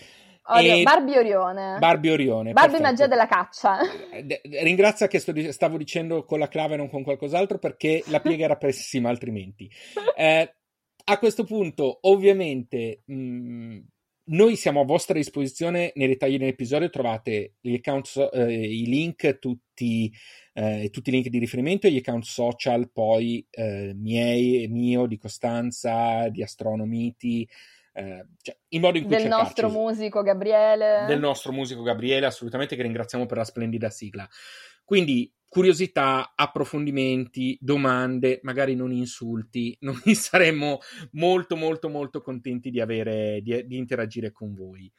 [0.43, 0.83] Orion.
[0.83, 1.77] Barbie Orione.
[1.79, 2.51] Barbie Orione.
[2.51, 2.89] Barbie perfetto.
[2.89, 3.77] magia della caccia.
[4.63, 8.45] Ringrazia che sto, stavo dicendo con la clave e non con qualcos'altro perché la piega
[8.45, 9.69] era pessima altrimenti.
[10.15, 10.55] Eh,
[11.03, 13.79] a questo punto, ovviamente, mh, mm,
[14.23, 20.11] noi siamo a vostra disposizione nei dettagli dell'episodio, trovate gli account, eh, i link, tutti,
[20.53, 25.17] eh, tutti i link di riferimento e gli account social, poi eh, miei, mio, di
[25.17, 27.47] Costanza, di Astronomiti,
[27.93, 31.05] eh, cioè, in modo in cui del nostro musico Gabriele.
[31.07, 34.27] Del nostro musico Gabriele, assolutamente, che ringraziamo per la splendida sigla.
[34.85, 39.75] Quindi curiosità, approfondimenti, domande, magari non insulti.
[39.81, 40.79] Noi saremmo
[41.11, 44.89] molto, molto, molto contenti di, avere, di, di interagire con voi.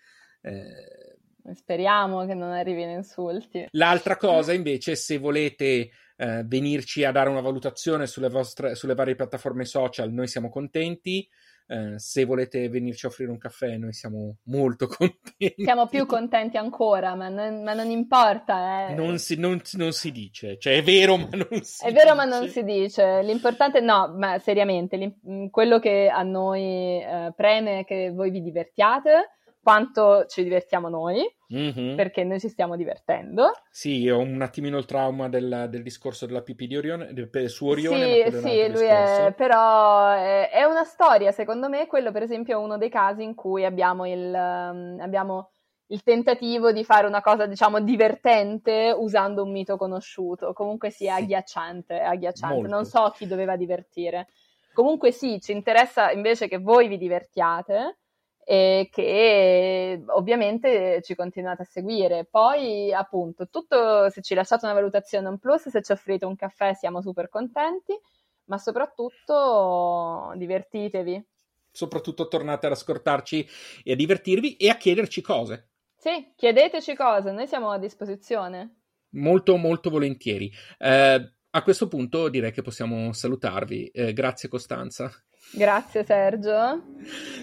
[0.43, 1.55] Eh...
[1.55, 3.67] Speriamo che non arrivino insulti.
[3.71, 9.15] L'altra cosa, invece, se volete eh, venirci a dare una valutazione sulle, vostre, sulle varie
[9.15, 11.27] piattaforme social, noi siamo contenti.
[11.73, 15.65] Eh, se volete venirci a offrire un caffè, noi siamo molto contenti.
[15.65, 18.89] Siamo più contenti ancora, ma non, ma non importa.
[18.89, 18.95] Eh.
[18.95, 22.25] Non, si, non, non, si, dice, cioè è vero, ma non si È vero, ma
[22.25, 23.23] non si dice.
[23.23, 25.17] L'importante, no, ma seriamente,
[25.51, 29.31] quello che a noi eh, preme è che voi vi divertiate
[29.63, 31.23] quanto ci divertiamo noi,
[31.55, 31.95] mm-hmm.
[31.95, 33.53] perché noi ci stiamo divertendo.
[33.71, 37.67] Sì, ho un attimino il trauma del, del discorso della pipì di Orione, de, su
[37.67, 38.31] Orione.
[38.31, 42.63] Sì, sì, lui è, però è, è, una storia, secondo me, quello per esempio è
[42.63, 45.51] uno dei casi in cui abbiamo il, um, abbiamo
[45.87, 50.53] il tentativo di fare una cosa, diciamo, divertente usando un mito conosciuto.
[50.53, 52.67] Comunque sì, è agghiacciante, agghiacciante.
[52.67, 54.27] Non so chi doveva divertire.
[54.73, 57.99] Comunque sì, ci interessa invece che voi vi divertiate
[58.45, 62.25] e che ovviamente ci continuate a seguire.
[62.25, 66.75] Poi, appunto, tutto se ci lasciate una valutazione un plus, se ci offrite un caffè
[66.75, 67.99] siamo super contenti,
[68.45, 71.25] ma soprattutto divertitevi.
[71.71, 73.49] Soprattutto tornate ad ascoltarci
[73.85, 75.69] e a divertirvi e a chiederci cose.
[75.97, 78.81] Sì, chiedeteci cose, noi siamo a disposizione.
[79.11, 80.51] Molto, molto volentieri.
[80.79, 83.87] Eh, a questo punto direi che possiamo salutarvi.
[83.89, 85.13] Eh, grazie Costanza.
[85.55, 86.83] Grazie Sergio.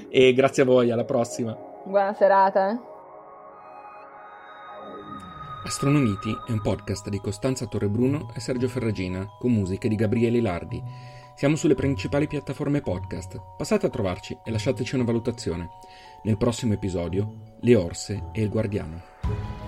[0.10, 1.56] E grazie a voi, alla prossima.
[1.84, 2.82] Buona serata.
[5.64, 10.82] Astronomiti è un podcast di Costanza Torrebruno e Sergio Ferragina, con musiche di Gabriele Lardi.
[11.36, 13.40] Siamo sulle principali piattaforme podcast.
[13.56, 15.70] Passate a trovarci e lasciateci una valutazione.
[16.24, 19.59] Nel prossimo episodio, Le Orse e il Guardiano.